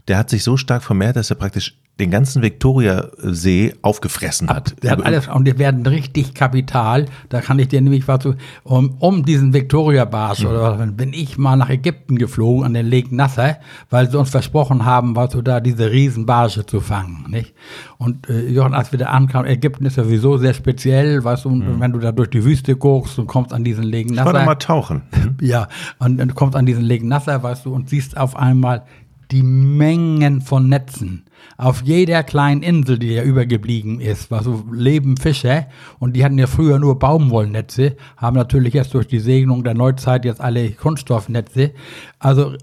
Der 0.08 0.18
hat 0.18 0.30
sich 0.30 0.44
so 0.44 0.56
stark 0.56 0.82
vermehrt, 0.82 1.16
dass 1.16 1.30
er 1.30 1.36
praktisch 1.36 1.76
den 1.98 2.10
ganzen 2.10 2.42
Viktoriasee 2.42 3.74
aufgefressen 3.80 4.50
hat. 4.50 4.82
Der 4.82 4.90
hat 4.90 5.02
alles, 5.02 5.28
und 5.28 5.46
die 5.46 5.58
werden 5.58 5.86
richtig 5.86 6.34
Kapital. 6.34 7.06
Da 7.30 7.40
kann 7.40 7.58
ich 7.58 7.68
dir 7.68 7.80
nämlich 7.80 8.06
was 8.06 8.26
um, 8.64 8.96
um 8.98 9.24
diesen 9.24 9.54
Viktoria-Barsch 9.54 10.42
mhm. 10.42 10.48
oder 10.48 10.78
was, 10.78 10.92
bin 10.92 11.14
ich 11.14 11.38
mal 11.38 11.56
nach 11.56 11.70
Ägypten 11.70 12.18
geflogen, 12.18 12.64
an 12.64 12.74
den 12.74 12.86
Lake 12.86 13.16
Nasser, 13.16 13.56
weil 13.88 14.10
sie 14.10 14.18
uns 14.18 14.28
versprochen 14.28 14.84
haben, 14.84 15.16
was 15.16 15.32
so 15.32 15.40
da 15.40 15.60
diese 15.60 15.90
Riesenbarsche 15.90 16.66
zu 16.66 16.80
fangen, 16.80 17.30
nicht? 17.30 17.54
Und, 17.96 18.28
äh, 18.28 18.46
Jochen, 18.46 18.74
als 18.74 18.92
wir 18.92 18.98
da 18.98 19.06
ankamen, 19.06 19.50
Ägypten 19.50 19.86
ist 19.86 19.96
ja 19.96 20.04
sowieso 20.04 20.36
sehr 20.36 20.52
speziell, 20.52 21.24
weißt 21.24 21.46
du, 21.46 21.50
mhm. 21.50 21.80
wenn 21.80 21.92
du 21.92 21.98
da 21.98 22.12
durch 22.12 22.28
die 22.28 22.44
Wüste 22.44 22.76
guckst 22.76 23.18
und 23.18 23.26
kommst 23.26 23.54
an 23.54 23.64
diesen 23.64 23.84
Lake 23.84 24.12
Nasser. 24.12 24.38
Ich 24.40 24.46
mal 24.46 24.54
tauchen. 24.56 25.02
Mhm. 25.16 25.36
Ja, 25.40 25.68
und, 25.98 26.20
und 26.20 26.34
kommst 26.34 26.56
an 26.56 26.66
diesen 26.66 26.84
Lake 26.84 27.06
Nasser, 27.06 27.42
weißt 27.42 27.64
du, 27.64 27.74
und 27.74 27.88
siehst 27.88 28.16
auf 28.16 28.36
einmal 28.36 28.82
die 29.30 29.42
Mengen 29.42 30.40
von 30.40 30.68
Netzen. 30.68 31.24
Auf 31.58 31.82
jeder 31.82 32.22
kleinen 32.22 32.62
Insel, 32.62 32.98
die 32.98 33.14
ja 33.14 33.22
übergeblieben 33.22 34.00
ist, 34.00 34.30
war 34.30 34.42
so 34.42 34.64
leben 34.70 35.16
Fische 35.16 35.66
und 35.98 36.14
die 36.14 36.24
hatten 36.24 36.38
ja 36.38 36.46
früher 36.46 36.78
nur 36.78 36.98
Baumwollnetze, 36.98 37.96
haben 38.16 38.36
natürlich 38.36 38.74
jetzt 38.74 38.94
durch 38.94 39.06
die 39.06 39.20
Segnung 39.20 39.64
der 39.64 39.74
Neuzeit 39.74 40.24
jetzt 40.24 40.40
alle 40.40 40.70
Kunststoffnetze. 40.70 41.72
Also 42.18 42.54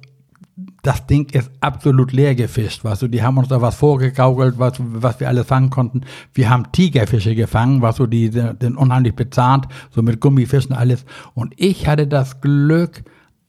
das 0.83 1.07
Ding 1.07 1.29
ist 1.31 1.49
absolut 1.61 2.11
leer 2.11 2.35
gefischt, 2.35 2.83
weißt 2.83 3.03
du, 3.03 3.07
die 3.07 3.23
haben 3.23 3.37
uns 3.37 3.47
da 3.47 3.61
was 3.61 3.75
vorgegaukelt, 3.75 4.59
was, 4.59 4.73
was 4.79 5.19
wir 5.19 5.27
alles 5.27 5.47
fangen 5.47 5.69
konnten. 5.69 6.01
Wir 6.33 6.49
haben 6.49 6.71
Tigerfische 6.71 7.35
gefangen, 7.35 7.81
was 7.81 7.95
so 7.95 8.05
die, 8.05 8.29
den 8.29 8.75
unheimlich 8.75 9.15
bezahnt, 9.15 9.67
so 9.89 10.01
mit 10.01 10.19
Gummifischen 10.19 10.73
alles. 10.73 11.05
Und 11.33 11.53
ich 11.57 11.87
hatte 11.87 12.05
das 12.05 12.41
Glück, 12.41 13.03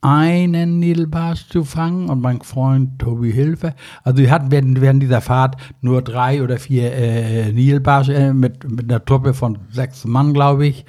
einen 0.04 0.80
Nilbarsch 0.80 1.48
zu 1.48 1.64
fangen 1.64 2.10
und 2.10 2.20
mein 2.20 2.42
Freund 2.42 2.98
Tobi 2.98 3.32
Hilfe. 3.32 3.74
Also 4.02 4.18
wir 4.18 4.30
hatten 4.30 4.50
während, 4.50 5.02
dieser 5.02 5.22
Fahrt 5.22 5.56
nur 5.80 6.02
drei 6.02 6.42
oder 6.42 6.58
vier 6.58 6.92
äh, 6.92 7.52
Nilbarsche 7.52 8.34
mit, 8.34 8.70
mit 8.70 8.90
einer 8.90 9.02
Truppe 9.02 9.32
von 9.32 9.58
sechs 9.70 10.04
Mann, 10.04 10.34
glaube 10.34 10.66
ich 10.66 10.84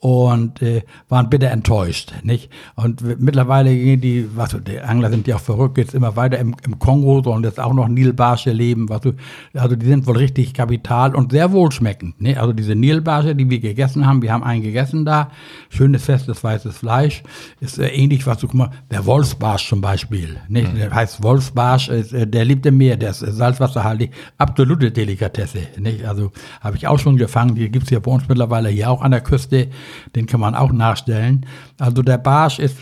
und 0.00 0.62
äh, 0.62 0.82
waren 1.10 1.28
bitter 1.28 1.50
enttäuscht, 1.50 2.14
nicht? 2.22 2.50
Und 2.74 3.20
mittlerweile 3.20 3.74
gehen 3.74 4.00
die, 4.00 4.26
was 4.34 4.56
die 4.66 4.80
Angler 4.80 5.10
sind 5.10 5.26
ja 5.26 5.36
auch 5.36 5.40
verrückt, 5.40 5.76
jetzt 5.76 5.94
immer 5.94 6.16
weiter 6.16 6.38
im, 6.38 6.56
im 6.64 6.78
Kongo, 6.78 7.22
sollen 7.22 7.44
jetzt 7.44 7.60
auch 7.60 7.74
noch 7.74 7.86
Nilbarsche 7.86 8.50
leben, 8.50 8.88
was 8.88 9.02
du, 9.02 9.12
also 9.52 9.76
die 9.76 9.84
sind 9.84 10.06
wohl 10.06 10.16
richtig 10.16 10.54
kapital 10.54 11.14
und 11.14 11.32
sehr 11.32 11.52
wohlschmeckend, 11.52 12.18
ne? 12.18 12.40
Also 12.40 12.54
diese 12.54 12.74
Nilbarsche, 12.74 13.34
die 13.34 13.50
wir 13.50 13.60
gegessen 13.60 14.06
haben, 14.06 14.22
wir 14.22 14.32
haben 14.32 14.42
einen 14.42 14.62
gegessen 14.62 15.04
da, 15.04 15.32
schönes 15.68 16.04
festes 16.04 16.42
weißes 16.42 16.78
Fleisch, 16.78 17.22
ist 17.60 17.78
äh, 17.78 17.88
ähnlich, 17.88 18.26
was 18.26 18.38
du, 18.38 18.46
guck 18.46 18.54
mal, 18.54 18.70
der 18.90 19.04
Wolfsbarsch 19.04 19.68
zum 19.68 19.82
Beispiel, 19.82 20.38
nicht? 20.48 20.72
Mhm. 20.72 20.78
Der 20.78 20.94
heißt 20.94 21.22
Wolfsbarsch, 21.22 21.90
äh, 21.90 22.26
der 22.26 22.46
lebt 22.46 22.64
im 22.64 22.78
Meer, 22.78 22.96
der 22.96 23.10
ist 23.10 23.18
salzwasserhaltig, 23.18 24.12
absolute 24.38 24.90
Delikatesse, 24.90 25.58
nicht? 25.76 26.06
Also 26.06 26.32
habe 26.62 26.78
ich 26.78 26.88
auch 26.88 26.98
schon 26.98 27.18
gefangen, 27.18 27.54
die 27.54 27.68
gibt's 27.68 27.90
ja 27.90 27.98
bei 27.98 28.10
uns 28.10 28.26
mittlerweile 28.28 28.70
hier 28.70 28.88
auch 28.88 29.02
an 29.02 29.10
der 29.10 29.20
Küste, 29.20 29.68
den 30.14 30.26
kann 30.26 30.40
man 30.40 30.54
auch 30.54 30.72
nachstellen. 30.72 31.46
Also 31.78 32.02
der 32.02 32.18
Barsch 32.18 32.58
ist 32.58 32.76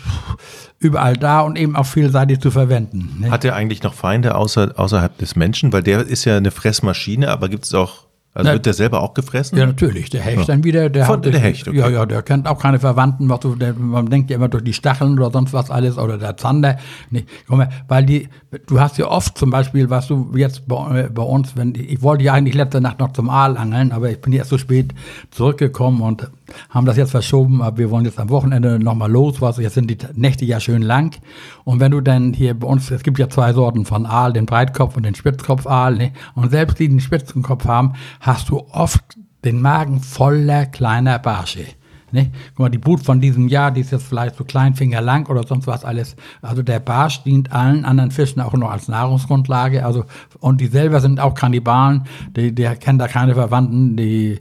überall 0.79 1.15
da 1.15 1.41
und 1.41 1.57
eben 1.57 1.75
auch 1.75 1.85
vielseitig 1.85 2.39
zu 2.39 2.51
verwenden. 2.51 3.17
Ne? 3.19 3.31
Hat 3.31 3.45
er 3.45 3.55
eigentlich 3.55 3.83
noch 3.83 3.93
Feinde 3.93 4.35
außer, 4.35 4.73
außerhalb 4.75 5.17
des 5.17 5.35
Menschen? 5.35 5.71
Weil 5.73 5.83
der 5.83 6.01
ist 6.01 6.25
ja 6.25 6.37
eine 6.37 6.51
Fressmaschine, 6.51 7.29
aber 7.29 7.49
gibt 7.49 7.65
es 7.65 7.73
auch 7.73 8.08
also 8.39 8.49
Na, 8.49 8.53
wird 8.53 8.65
der 8.65 8.73
selber 8.73 9.01
auch 9.01 9.13
gefressen? 9.13 9.57
Ja, 9.57 9.65
natürlich. 9.65 10.09
Der 10.09 10.21
Hecht 10.21 10.39
ja. 10.39 10.45
dann 10.45 10.63
wieder. 10.63 10.89
Der, 10.89 11.05
Von, 11.05 11.17
hat, 11.17 11.25
der 11.25 11.39
Hecht, 11.39 11.67
okay. 11.67 11.77
Ja, 11.77 11.89
ja, 11.89 12.05
der 12.05 12.21
kennt 12.21 12.47
auch 12.47 12.57
keine 12.57 12.79
Verwandten. 12.79 13.27
Was 13.27 13.41
du, 13.41 13.55
der, 13.55 13.73
man 13.73 14.05
denkt 14.09 14.29
ja 14.29 14.37
immer 14.37 14.47
durch 14.47 14.63
die 14.63 14.71
Stacheln 14.71 15.19
oder 15.19 15.29
sonst 15.29 15.51
was 15.51 15.69
alles 15.69 15.97
oder 15.97 16.17
der 16.17 16.37
Zander. 16.37 16.77
Nee, 17.09 17.25
guck 17.47 17.57
mal, 17.57 17.69
weil 17.89 18.05
die, 18.05 18.29
du 18.67 18.79
hast 18.79 18.97
ja 18.97 19.07
oft 19.07 19.37
zum 19.37 19.49
Beispiel, 19.49 19.89
was 19.89 20.07
du 20.07 20.31
jetzt 20.35 20.67
bei, 20.67 21.09
bei, 21.13 21.21
uns, 21.21 21.57
wenn 21.57 21.75
ich 21.75 22.01
wollte 22.01 22.23
ja 22.23 22.33
eigentlich 22.33 22.55
letzte 22.55 22.79
Nacht 22.79 22.99
noch 22.99 23.11
zum 23.13 23.29
Aal 23.29 23.57
angeln, 23.57 23.91
aber 23.91 24.09
ich 24.09 24.21
bin 24.21 24.31
erst 24.31 24.49
so 24.49 24.57
spät 24.57 24.93
zurückgekommen 25.31 26.01
und 26.01 26.29
haben 26.69 26.85
das 26.85 26.95
jetzt 26.95 27.11
verschoben, 27.11 27.61
aber 27.61 27.77
wir 27.77 27.91
wollen 27.91 28.05
jetzt 28.05 28.19
am 28.19 28.29
Wochenende 28.29 28.79
nochmal 28.79 29.11
los, 29.11 29.41
was 29.41 29.57
jetzt 29.57 29.73
sind 29.73 29.89
die 29.89 29.97
Nächte 30.13 30.45
ja 30.45 30.59
schön 30.59 30.81
lang. 30.81 31.17
Und 31.65 31.79
wenn 31.79 31.91
du 31.91 32.01
dann 32.01 32.33
hier 32.33 32.57
bei 32.57 32.67
uns, 32.67 32.89
es 32.89 33.03
gibt 33.03 33.19
ja 33.19 33.29
zwei 33.29 33.53
Sorten 33.53 33.85
von 33.85 34.05
Aal, 34.05 34.33
den 34.33 34.45
Breitkopf 34.45 34.95
und 34.95 35.03
den 35.03 35.15
Spitzkopfaal, 35.15 35.95
ne? 35.95 36.11
und 36.35 36.49
selbst 36.51 36.79
die, 36.79 36.87
die 36.87 36.95
den 36.95 36.99
Spitzenkopf 37.01 37.65
haben, 37.65 37.93
hast 38.33 38.49
du 38.49 38.59
oft 38.71 39.17
den 39.43 39.61
Magen 39.61 40.01
voller 40.01 40.65
kleiner 40.65 41.19
Barsche. 41.19 41.65
Ne? 42.11 42.31
Guck 42.49 42.59
mal, 42.59 42.69
die 42.69 42.77
Brut 42.77 43.03
von 43.03 43.21
diesem 43.21 43.47
Jahr, 43.47 43.71
die 43.71 43.81
ist 43.81 43.91
jetzt 43.91 44.07
vielleicht 44.07 44.35
so 44.35 44.43
Kleinfinger 44.43 45.01
lang 45.01 45.27
oder 45.29 45.45
sonst 45.45 45.67
was 45.67 45.85
alles. 45.85 46.15
Also 46.41 46.63
der 46.63 46.79
Barsch 46.79 47.23
dient 47.23 47.51
allen 47.51 47.85
anderen 47.85 48.11
Fischen 48.11 48.41
auch 48.41 48.53
noch 48.53 48.71
als 48.71 48.87
Nahrungsgrundlage. 48.87 49.85
Also, 49.85 50.05
und 50.39 50.59
die 50.59 50.67
selber 50.67 51.01
sind 51.01 51.19
auch 51.19 51.35
Kannibalen, 51.35 52.05
die, 52.35 52.53
die 52.53 52.63
kennen 52.63 52.97
da 52.99 53.07
keine 53.07 53.35
Verwandten, 53.35 53.95
die 53.95 54.39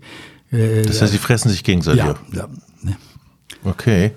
äh, 0.50 0.82
das 0.82 1.02
heißt, 1.02 1.12
sie 1.12 1.18
fressen 1.18 1.50
sich 1.50 1.62
gegenseitig. 1.62 2.04
Ja, 2.04 2.14
ja. 2.32 2.48
Ne. 2.82 2.96
Okay. 3.64 4.12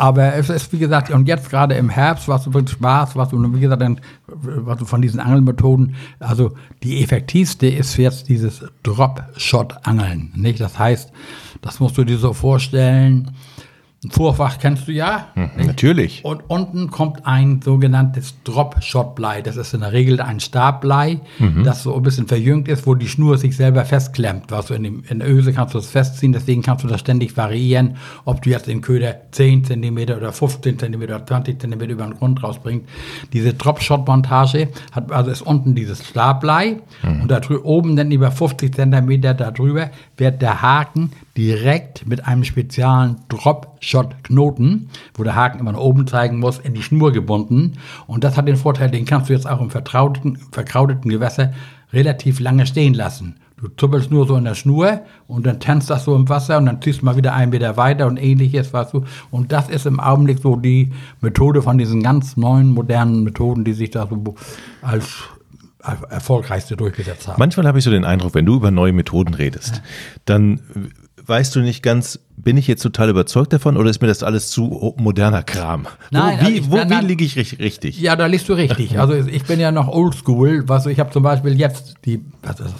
Aber 0.00 0.34
es 0.34 0.48
ist, 0.48 0.72
wie 0.72 0.78
gesagt, 0.78 1.10
und 1.10 1.28
jetzt 1.28 1.50
gerade 1.50 1.74
im 1.74 1.90
Herbst, 1.90 2.26
was 2.26 2.50
wirklich 2.50 2.70
Spaß, 2.70 3.16
was 3.16 3.28
du, 3.28 3.54
wie 3.54 3.60
gesagt, 3.60 3.82
was 4.26 4.88
von 4.88 5.02
diesen 5.02 5.20
Angelmethoden, 5.20 5.94
also 6.18 6.52
die 6.82 7.02
effektivste 7.02 7.66
ist 7.66 7.98
jetzt 7.98 8.30
dieses 8.30 8.64
Drop-Shot-Angeln, 8.82 10.32
nicht? 10.34 10.58
Das 10.58 10.78
heißt, 10.78 11.12
das 11.60 11.80
musst 11.80 11.98
du 11.98 12.04
dir 12.04 12.16
so 12.16 12.32
vorstellen, 12.32 13.32
Vorfach 14.08 14.58
kennst 14.58 14.88
du 14.88 14.92
ja. 14.92 15.28
Hm, 15.34 15.50
natürlich. 15.66 16.24
Und 16.24 16.40
unten 16.48 16.90
kommt 16.90 17.26
ein 17.26 17.60
sogenanntes 17.62 18.34
Drop-Shot-Blei. 18.44 19.42
Das 19.42 19.58
ist 19.58 19.74
in 19.74 19.80
der 19.80 19.92
Regel 19.92 20.22
ein 20.22 20.40
Stabblei, 20.40 21.20
mhm. 21.38 21.64
das 21.64 21.82
so 21.82 21.94
ein 21.94 22.02
bisschen 22.02 22.26
verjüngt 22.26 22.66
ist, 22.68 22.86
wo 22.86 22.94
die 22.94 23.08
Schnur 23.08 23.36
sich 23.36 23.54
selber 23.54 23.84
festklemmt. 23.84 24.44
Was 24.48 24.66
du 24.66 24.74
in, 24.74 24.84
dem, 24.84 25.02
in 25.06 25.18
der 25.18 25.28
Öse 25.28 25.52
kannst 25.52 25.74
du 25.74 25.78
das 25.78 25.88
festziehen, 25.88 26.32
deswegen 26.32 26.62
kannst 26.62 26.82
du 26.82 26.88
das 26.88 27.00
ständig 27.00 27.36
variieren, 27.36 27.96
ob 28.24 28.40
du 28.40 28.48
jetzt 28.48 28.68
den 28.68 28.80
Köder 28.80 29.14
10 29.32 29.64
cm 29.64 29.98
oder 30.16 30.32
15 30.32 30.78
cm 30.78 31.02
oder 31.02 31.26
20 31.26 31.60
cm 31.60 31.80
über 31.82 32.04
den 32.04 32.14
Grund 32.14 32.42
rausbringst. 32.42 32.86
Diese 33.34 33.52
Drop-Shot-Montage 33.52 34.68
hat, 34.92 35.12
also 35.12 35.30
ist 35.30 35.42
unten 35.42 35.74
dieses 35.74 36.06
Stabblei 36.08 36.78
mhm. 37.02 37.20
und 37.20 37.30
da 37.30 37.38
oben 37.64 37.96
dann 37.96 38.10
über 38.10 38.30
50 38.30 38.74
cm 38.74 39.20
darüber 39.20 39.90
wird 40.16 40.40
der 40.40 40.62
Haken 40.62 41.12
direkt 41.40 42.06
mit 42.06 42.26
einem 42.26 42.44
speziellen 42.44 43.16
Drop-Shot-Knoten, 43.30 44.90
wo 45.14 45.24
der 45.24 45.34
Haken 45.34 45.58
immer 45.58 45.72
nach 45.72 45.80
oben 45.80 46.06
zeigen 46.06 46.38
muss, 46.38 46.58
in 46.58 46.74
die 46.74 46.82
Schnur 46.82 47.12
gebunden. 47.12 47.78
Und 48.06 48.24
das 48.24 48.36
hat 48.36 48.46
den 48.46 48.56
Vorteil, 48.56 48.90
den 48.90 49.06
kannst 49.06 49.30
du 49.30 49.32
jetzt 49.32 49.48
auch 49.48 49.62
im 49.62 49.70
vertrauten, 49.70 50.38
verkrauteten 50.52 51.10
Gewässer 51.10 51.54
relativ 51.94 52.40
lange 52.40 52.66
stehen 52.66 52.92
lassen. 52.92 53.36
Du 53.56 53.68
zuppelst 53.68 54.10
nur 54.10 54.26
so 54.26 54.36
in 54.36 54.44
der 54.44 54.54
Schnur 54.54 55.00
und 55.28 55.46
dann 55.46 55.60
tanzt 55.60 55.88
das 55.88 56.04
so 56.04 56.14
im 56.14 56.28
Wasser 56.28 56.58
und 56.58 56.66
dann 56.66 56.82
ziehst 56.82 57.00
du 57.00 57.06
mal 57.06 57.16
wieder 57.16 57.32
einen 57.32 57.52
Meter 57.52 57.78
weiter 57.78 58.06
und 58.06 58.18
ähnliches, 58.18 58.74
weißt 58.74 58.92
du. 58.92 59.04
Und 59.30 59.50
das 59.50 59.70
ist 59.70 59.86
im 59.86 59.98
Augenblick 59.98 60.40
so 60.40 60.56
die 60.56 60.92
Methode 61.22 61.62
von 61.62 61.78
diesen 61.78 62.02
ganz 62.02 62.36
neuen, 62.36 62.68
modernen 62.68 63.24
Methoden, 63.24 63.64
die 63.64 63.72
sich 63.72 63.90
da 63.90 64.06
so 64.10 64.34
als 64.82 65.06
erfolgreichste 66.10 66.76
durchgesetzt 66.76 67.28
haben. 67.28 67.36
Manchmal 67.38 67.66
habe 67.66 67.78
ich 67.78 67.84
so 67.84 67.90
den 67.90 68.04
Eindruck, 68.04 68.34
wenn 68.34 68.44
du 68.44 68.56
über 68.56 68.70
neue 68.70 68.92
Methoden 68.92 69.32
redest, 69.32 69.76
ja. 69.76 69.82
dann 70.26 70.60
weißt 71.26 71.54
du 71.56 71.60
nicht 71.60 71.82
ganz, 71.82 72.18
bin 72.36 72.56
ich 72.56 72.66
jetzt 72.66 72.82
total 72.82 73.10
überzeugt 73.10 73.52
davon 73.52 73.76
oder 73.76 73.90
ist 73.90 74.00
mir 74.00 74.08
das 74.08 74.22
alles 74.22 74.50
zu 74.50 74.94
moderner 74.96 75.42
Kram? 75.42 75.86
Nein, 76.10 76.38
wo, 76.68 76.76
wie, 76.76 76.80
also 76.80 76.94
wie 76.94 77.06
liege 77.06 77.24
ich 77.24 77.58
richtig? 77.58 78.00
Ja, 78.00 78.16
da 78.16 78.26
liegst 78.26 78.48
du 78.48 78.54
richtig. 78.54 78.98
Also 78.98 79.14
ich 79.14 79.44
bin 79.44 79.60
ja 79.60 79.72
noch 79.72 79.88
oldschool. 79.88 80.68
Was, 80.68 80.86
ich 80.86 80.98
habe 81.00 81.10
zum 81.10 81.22
Beispiel 81.22 81.58
jetzt 81.58 81.94
die, 82.04 82.24
was 82.42 82.60
ist, 82.60 82.74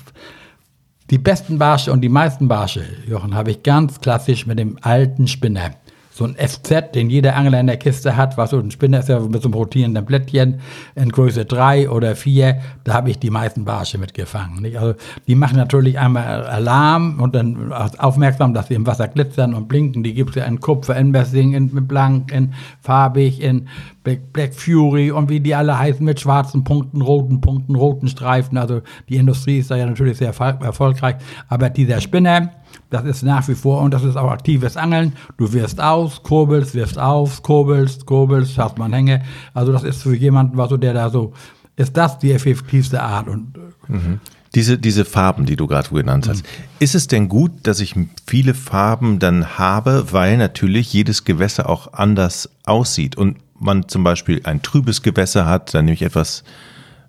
die 1.10 1.18
besten 1.18 1.58
Barsche 1.58 1.92
und 1.92 2.00
die 2.00 2.08
meisten 2.08 2.48
Barsche, 2.48 2.84
Jochen, 3.08 3.34
habe 3.34 3.50
ich 3.50 3.62
ganz 3.62 4.00
klassisch 4.00 4.46
mit 4.46 4.58
dem 4.58 4.78
alten 4.80 5.26
Spinner 5.26 5.72
so 6.12 6.24
ein 6.24 6.34
FZ, 6.36 6.92
den 6.94 7.08
jeder 7.08 7.36
Angler 7.36 7.60
in 7.60 7.68
der 7.68 7.76
Kiste 7.76 8.16
hat, 8.16 8.36
was 8.36 8.50
so 8.50 8.58
ein 8.58 8.70
Spinner 8.72 8.98
ist 8.98 9.08
ja 9.08 9.20
mit 9.20 9.42
so 9.42 9.48
einem 9.48 9.54
rotierenden 9.54 10.04
Blättchen 10.04 10.60
in 10.96 11.10
Größe 11.10 11.44
3 11.44 11.88
oder 11.88 12.16
4, 12.16 12.60
da 12.84 12.94
habe 12.94 13.10
ich 13.10 13.18
die 13.20 13.30
meisten 13.30 13.64
Barsche 13.64 13.96
mitgefangen. 13.96 14.60
Nicht? 14.62 14.76
Also 14.76 14.94
die 15.28 15.36
machen 15.36 15.56
natürlich 15.56 15.98
einmal 15.98 16.44
Alarm 16.46 17.20
und 17.20 17.34
dann 17.34 17.72
aufmerksam, 17.72 18.54
dass 18.54 18.68
sie 18.68 18.74
im 18.74 18.86
Wasser 18.86 19.06
glitzern 19.06 19.54
und 19.54 19.68
blinken. 19.68 20.02
Die 20.02 20.12
gibt 20.12 20.30
es 20.30 20.36
ja 20.36 20.44
in 20.44 20.60
Kupfer, 20.60 20.96
in 20.96 21.12
Messing, 21.12 21.54
in 21.54 21.68
Blank, 21.86 22.32
in 22.32 22.54
farbig, 22.80 23.40
in 23.40 23.68
Black, 24.02 24.32
Black 24.32 24.54
Fury 24.54 25.10
und 25.12 25.28
wie 25.28 25.40
die 25.40 25.54
alle 25.54 25.78
heißen 25.78 26.04
mit 26.04 26.18
schwarzen 26.18 26.64
Punkten, 26.64 27.02
roten 27.02 27.40
Punkten, 27.40 27.76
roten 27.76 28.08
Streifen. 28.08 28.58
Also 28.58 28.82
die 29.08 29.16
Industrie 29.16 29.58
ist 29.58 29.70
da 29.70 29.76
ja 29.76 29.86
natürlich 29.86 30.18
sehr 30.18 30.28
erfolgreich. 30.28 31.16
Aber 31.48 31.70
dieser 31.70 32.00
Spinner, 32.00 32.50
das 32.90 33.04
ist 33.04 33.22
nach 33.22 33.46
wie 33.48 33.54
vor 33.54 33.80
und 33.80 33.92
das 33.92 34.02
ist 34.02 34.16
auch 34.16 34.30
aktives 34.30 34.76
Angeln. 34.76 35.14
Du 35.38 35.52
wirst 35.52 35.80
aus, 35.80 36.22
kurbelst, 36.22 36.74
wirst 36.74 36.98
auf, 36.98 37.42
kurbelst, 37.42 38.06
kurbelst, 38.06 38.58
hast 38.58 38.78
man 38.78 38.92
Hänge. 38.92 39.22
Also 39.54 39.72
das 39.72 39.84
ist 39.84 40.02
für 40.02 40.14
jemanden, 40.14 40.56
was 40.56 40.70
so 40.70 40.76
der 40.76 40.94
da 40.94 41.10
so, 41.10 41.32
ist 41.76 41.96
das 41.96 42.18
die 42.18 42.32
effektivste 42.32 43.02
Art 43.02 43.28
und 43.28 43.56
mhm. 43.88 44.20
Diese, 44.56 44.78
diese 44.78 45.04
Farben, 45.04 45.46
die 45.46 45.54
du 45.54 45.68
gerade 45.68 45.88
genannt 45.90 46.28
hast, 46.28 46.42
mhm. 46.42 46.48
ist 46.80 46.96
es 46.96 47.06
denn 47.06 47.28
gut, 47.28 47.52
dass 47.62 47.78
ich 47.78 47.94
viele 48.26 48.54
Farben 48.54 49.20
dann 49.20 49.58
habe, 49.58 50.06
weil 50.10 50.38
natürlich 50.38 50.92
jedes 50.92 51.24
Gewässer 51.24 51.68
auch 51.68 51.92
anders 51.92 52.50
aussieht 52.64 53.16
und 53.16 53.36
man 53.60 53.88
zum 53.88 54.02
Beispiel 54.02 54.40
ein 54.44 54.60
trübes 54.62 55.02
Gewässer 55.02 55.46
hat, 55.46 55.72
dann 55.72 55.84
nehme 55.84 55.94
ich 55.94 56.02
etwas 56.02 56.42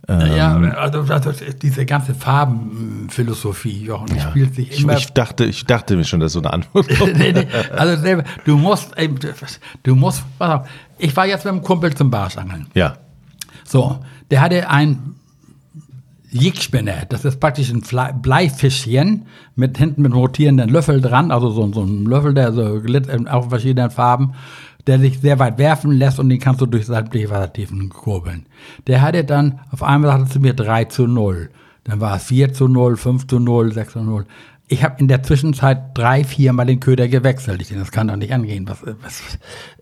ja, 0.08 0.56
also, 0.58 1.02
also 1.02 1.32
diese 1.62 1.86
ganze 1.86 2.14
Farbenphilosophie, 2.16 3.86
Jochen, 3.86 4.16
ja. 4.16 4.30
spielt 4.30 4.56
sich 4.56 4.72
ich, 4.72 4.82
immer. 4.82 4.98
ich, 4.98 5.14
dachte, 5.14 5.46
ich 5.46 5.66
dachte 5.66 5.96
mir 5.96 6.04
schon, 6.04 6.20
dass 6.20 6.34
so 6.34 6.40
eine 6.40 6.52
Antwort 6.52 6.88
kommt. 6.98 7.18
nee, 7.18 7.32
nee, 7.32 7.48
also 7.72 8.22
du 8.46 8.58
musst, 8.58 8.98
eben, 8.98 9.18
du 9.84 9.96
musst, 9.96 10.24
pass 10.40 10.62
auf, 10.62 10.70
ich 10.98 11.16
war 11.16 11.28
jetzt 11.28 11.46
mit 11.46 11.54
einem 11.54 11.62
Kumpel 11.62 11.94
zum 11.94 12.10
Barschangeln. 12.10 12.68
ja. 12.74 12.98
So, 13.64 14.00
der 14.32 14.42
hatte 14.42 14.70
ein 14.70 15.16
Jigspinner, 16.32 17.06
das 17.10 17.26
ist 17.26 17.40
praktisch 17.40 17.72
ein 17.72 17.84
Bleifischchen 18.22 19.28
mit 19.56 19.78
hinten 19.78 20.02
mit 20.02 20.12
einem 20.12 20.20
rotierenden 20.20 20.70
Löffel 20.70 21.02
dran, 21.02 21.30
also 21.30 21.50
so, 21.50 21.72
so 21.74 21.84
ein 21.84 22.06
Löffel, 22.06 22.34
der 22.34 22.54
so 22.54 22.80
glitt 22.80 23.08
in 23.08 23.28
auch 23.28 23.44
in 23.44 23.50
verschiedenen 23.50 23.92
Farben, 23.92 24.34
der 24.88 25.00
sich 25.00 25.20
sehr 25.20 25.40
weit 25.40 25.58
werfen 25.58 25.92
lässt 25.92 26.20
und 26.20 26.30
den 26.30 26.40
kannst 26.40 26.62
du 26.62 26.66
durch 26.66 26.86
sämtliche 26.86 27.30
Wassertiefen 27.30 27.90
kurbeln. 27.90 28.46
Der 28.88 29.02
hatte 29.02 29.24
dann, 29.24 29.60
auf 29.72 29.84
einmal 29.84 30.12
sagte 30.12 30.34
zu 30.34 30.40
mir 30.40 30.54
3 30.54 30.86
zu 30.86 31.08
0. 31.08 31.50
Dann 31.84 32.00
war 32.00 32.16
es 32.16 32.26
4 32.26 32.54
zu 32.54 32.68
0, 32.68 32.98
5 32.98 33.28
zu 33.28 33.40
0, 33.40 33.74
6 33.74 33.94
zu 33.94 34.02
0. 34.02 34.26
Ich 34.68 34.86
habe 34.86 34.96
in 35.00 35.10
der 35.10 35.22
Zwischenzeit 35.22 35.98
drei, 35.98 36.24
viermal 36.24 36.66
den 36.66 36.80
Köder 36.80 37.10
gewechselt. 37.10 37.62
Ich 37.62 37.68
denke, 37.68 37.84
das 37.84 37.92
kann 37.92 38.08
doch 38.08 38.16
nicht 38.16 38.34
angehen. 38.34 38.70
Was, 38.70 38.78
was, 39.02 39.22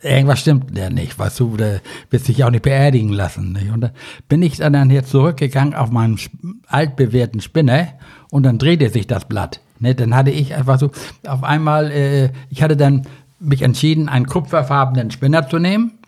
irgendwas 0.01 0.39
stimmt 0.39 0.75
der 0.75 0.89
nicht. 0.89 1.19
Weißt 1.19 1.39
du, 1.39 1.57
der 1.57 1.81
wird 2.09 2.25
sich 2.25 2.43
auch 2.43 2.49
nicht 2.49 2.63
beerdigen 2.63 3.09
lassen. 3.09 3.53
Nicht? 3.53 3.69
Und 3.71 3.81
da 3.81 3.91
bin 4.27 4.41
ich 4.41 4.57
dann 4.57 4.89
hier 4.89 5.03
zurückgegangen 5.03 5.75
auf 5.75 5.91
meinen 5.91 6.17
altbewährten 6.65 7.39
Spinner 7.39 7.89
und 8.31 8.43
dann 8.43 8.57
drehte 8.57 8.89
sich 8.89 9.05
das 9.05 9.25
Blatt. 9.25 9.62
Ne? 9.79 9.95
Dann 9.95 10.15
hatte 10.15 10.31
ich 10.31 10.55
einfach 10.55 10.79
so, 10.79 10.91
auf 11.27 11.43
einmal, 11.43 11.91
äh, 11.91 12.29
ich 12.49 12.63
hatte 12.63 12.75
dann 12.75 13.03
mich 13.39 13.62
entschieden, 13.62 14.10
einen 14.10 14.28
kupferfarbenen 14.28 15.12
Spinner 15.12 15.47
zu 15.47 15.60
nehmen. 15.60 15.99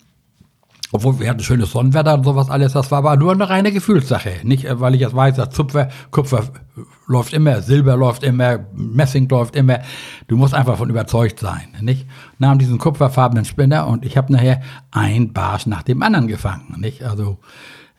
Obwohl 0.94 1.18
wir 1.18 1.30
hatten 1.30 1.40
schönes 1.40 1.70
Sonnenwetter 1.70 2.12
und 2.12 2.24
sowas 2.24 2.50
alles, 2.50 2.74
das 2.74 2.90
war 2.90 2.98
aber 2.98 3.16
nur 3.16 3.32
eine 3.32 3.48
reine 3.48 3.72
Gefühlssache. 3.72 4.34
Nicht, 4.42 4.66
äh, 4.66 4.78
weil 4.78 4.94
ich 4.94 5.00
jetzt 5.00 5.16
weiß, 5.16 5.36
dass 5.36 5.50
Zupfer, 5.50 5.88
Kupfer 6.10 6.44
läuft 7.06 7.32
immer, 7.32 7.62
Silber 7.62 7.96
läuft 7.96 8.22
immer, 8.22 8.66
Messing 8.74 9.26
läuft 9.28 9.56
immer. 9.56 9.78
Du 10.28 10.36
musst 10.36 10.52
einfach 10.52 10.76
von 10.76 10.90
überzeugt 10.90 11.40
sein. 11.40 11.68
Nicht? 11.80 12.06
Nahm 12.38 12.58
diesen 12.58 12.76
kupferfarbenen 12.76 13.46
Spinner 13.46 13.86
und 13.86 14.04
ich 14.04 14.18
habe 14.18 14.30
nachher 14.32 14.60
ein 14.90 15.32
Barsch 15.32 15.66
nach 15.66 15.82
dem 15.82 16.02
anderen 16.02 16.26
gefangen. 16.26 16.74
Nicht? 16.78 17.02
Also 17.02 17.38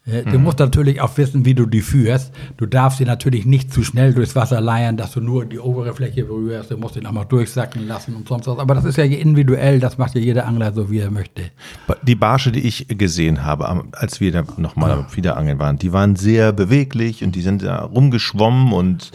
du 0.06 0.38
musst 0.38 0.60
natürlich 0.60 1.00
auch 1.00 1.18
wissen, 1.18 1.46
wie 1.46 1.54
du 1.54 1.66
die 1.66 1.82
führst. 1.82 2.34
Du 2.58 2.66
darfst 2.66 2.98
sie 2.98 3.06
natürlich 3.06 3.46
nicht 3.46 3.74
zu 3.74 3.84
schnell 3.84 4.14
durchs 4.14 4.36
Wasser 4.36 4.60
leiern, 4.60 4.98
dass 4.98 5.14
du 5.14 5.22
nur 5.22 5.46
die 5.46 5.60
obere 5.60 5.94
Fläche 5.94 6.26
berührst. 6.26 6.72
Du 6.72 6.78
musst 6.78 6.98
ihn 6.98 7.06
auch 7.06 7.14
mal 7.14 7.24
durchsacken 7.24 7.88
lassen 7.88 8.16
und 8.16 8.28
sonst 8.28 8.48
was. 8.48 8.60
Aber 8.60 8.76
das 8.76 8.84
ist 8.84 8.98
ja 8.98 9.06
individuell, 9.06 9.80
das 9.80 9.98
macht 9.98 10.16
ja 10.16 10.22
jeder 10.22 10.46
Angler 10.46 10.74
so, 10.74 10.92
wie 10.92 11.00
er 11.00 11.10
möchte. 11.10 11.44
Die 12.02 12.16
Barsche, 12.16 12.52
die 12.52 12.62
ich 12.62 12.88
gesehen 12.90 13.46
habe, 13.46 13.86
als 13.94 14.20
wir 14.20 14.32
da 14.34 14.44
nochmal 14.58 14.92
am 14.92 15.06
Wiederangeln 15.16 15.60
waren, 15.60 15.78
die 15.78 15.94
waren 15.94 16.18
sehr 16.18 16.52
beweglich 16.52 17.24
und 17.24 17.36
die 17.36 17.42
sind 17.42 17.64
da 17.64 17.84
rumgeschwommen 17.84 18.74
und 18.74 19.12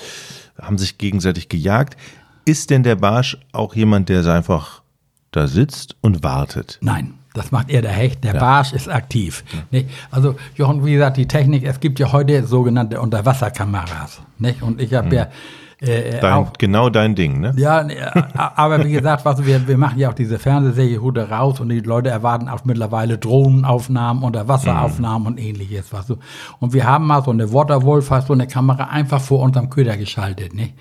haben 0.59 0.79
sich 0.79 0.97
gegenseitig 0.97 1.51
gejagt. 1.51 1.99
Ist 2.47 2.71
denn 2.71 2.83
der 2.83 2.97
Barsch 2.97 3.37
auch 3.53 3.75
jemand, 3.75 4.09
der 4.09 4.25
einfach 4.27 4.83
da 5.33 5.47
sitzt 5.47 5.97
und 6.01 6.23
wartet? 6.23 6.79
Nein, 6.81 7.18
das 7.35 7.53
macht 7.53 7.71
eher 7.71 7.83
der 7.83 7.93
Hecht. 7.93 8.25
Der 8.25 8.35
Barsch 8.35 8.73
ist 8.73 8.89
aktiv. 8.89 9.45
Nicht? 9.71 9.89
Also, 10.11 10.37
Jochen, 10.57 10.85
wie 10.85 10.93
gesagt, 10.93 11.17
die 11.17 11.27
Technik, 11.27 11.65
es 11.65 11.81
gibt 11.81 11.99
ja 11.99 12.13
heute 12.13 12.47
sogenannte 12.47 13.01
Unterwasserkameras. 13.01 14.21
Nicht? 14.39 14.63
Und 14.63 14.81
ich 14.81 14.95
habe 14.95 15.15
ja 15.15 15.29
äh, 15.81 16.19
Dein, 16.21 16.33
auch. 16.33 16.53
genau 16.59 16.91
dein 16.91 17.15
Ding, 17.15 17.41
ne? 17.41 17.53
Ja, 17.57 17.85
nee, 17.85 17.95
a- 18.01 18.53
aber 18.57 18.85
wie 18.85 18.93
gesagt, 18.93 19.25
was, 19.25 19.45
wir, 19.47 19.69
wir 19.69 19.79
machen 19.79 19.99
ja 19.99 20.11
auch 20.11 20.15
diese 20.15 20.39
Fernsehserie 20.39 21.01
Hude 21.01 21.31
raus 21.31 21.61
und 21.61 21.69
die 21.69 21.81
Leute 21.81 22.09
erwarten 22.11 22.49
auch 22.49 22.65
mittlerweile 22.65 23.17
Drohnenaufnahmen, 23.19 24.23
Unterwasseraufnahmen 24.25 25.27
und 25.29 25.39
ähnliches. 25.39 25.93
Was 25.93 26.07
du. 26.09 26.17
Und 26.59 26.73
wir 26.73 26.85
haben 26.85 27.07
mal 27.07 27.23
so 27.23 27.31
eine 27.31 27.53
Waterwolf, 27.53 28.11
hast 28.11 28.27
so 28.27 28.33
eine 28.33 28.47
Kamera 28.49 28.85
einfach 28.85 29.21
vor 29.21 29.41
unserem 29.41 29.71
Köder 29.71 29.97
geschaltet. 29.97 30.55
Nicht? 30.55 30.75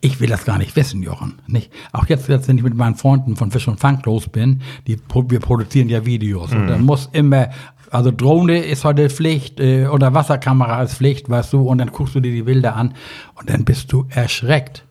Ich 0.00 0.20
will 0.20 0.28
das 0.28 0.44
gar 0.44 0.58
nicht 0.58 0.76
wissen, 0.76 1.02
Jochen. 1.02 1.40
Nicht? 1.46 1.72
Auch 1.92 2.06
jetzt, 2.06 2.28
jetzt, 2.28 2.46
wenn 2.48 2.56
ich 2.58 2.64
mit 2.64 2.76
meinen 2.76 2.94
Freunden 2.94 3.36
von 3.36 3.50
Fisch 3.50 3.66
und 3.68 3.80
Fang 3.80 4.00
los 4.04 4.28
bin, 4.28 4.62
die, 4.86 4.98
wir 5.28 5.40
produzieren 5.40 5.88
ja 5.88 6.06
Videos. 6.06 6.52
Und 6.52 6.68
dann 6.68 6.82
muss 6.84 7.08
immer 7.12 7.48
also 7.90 8.10
Drohne 8.10 8.58
ist 8.58 8.84
heute 8.84 9.10
Pflicht, 9.10 9.60
äh, 9.60 9.86
oder 9.86 10.14
Wasserkamera 10.14 10.82
ist 10.82 10.94
Pflicht, 10.94 11.28
weißt 11.28 11.52
du, 11.52 11.62
und 11.62 11.78
dann 11.78 11.90
guckst 11.90 12.14
du 12.14 12.20
dir 12.20 12.32
die 12.32 12.42
Bilder 12.42 12.76
an 12.76 12.94
und 13.34 13.50
dann 13.50 13.64
bist 13.64 13.92
du 13.92 14.06
erschreckt, 14.10 14.84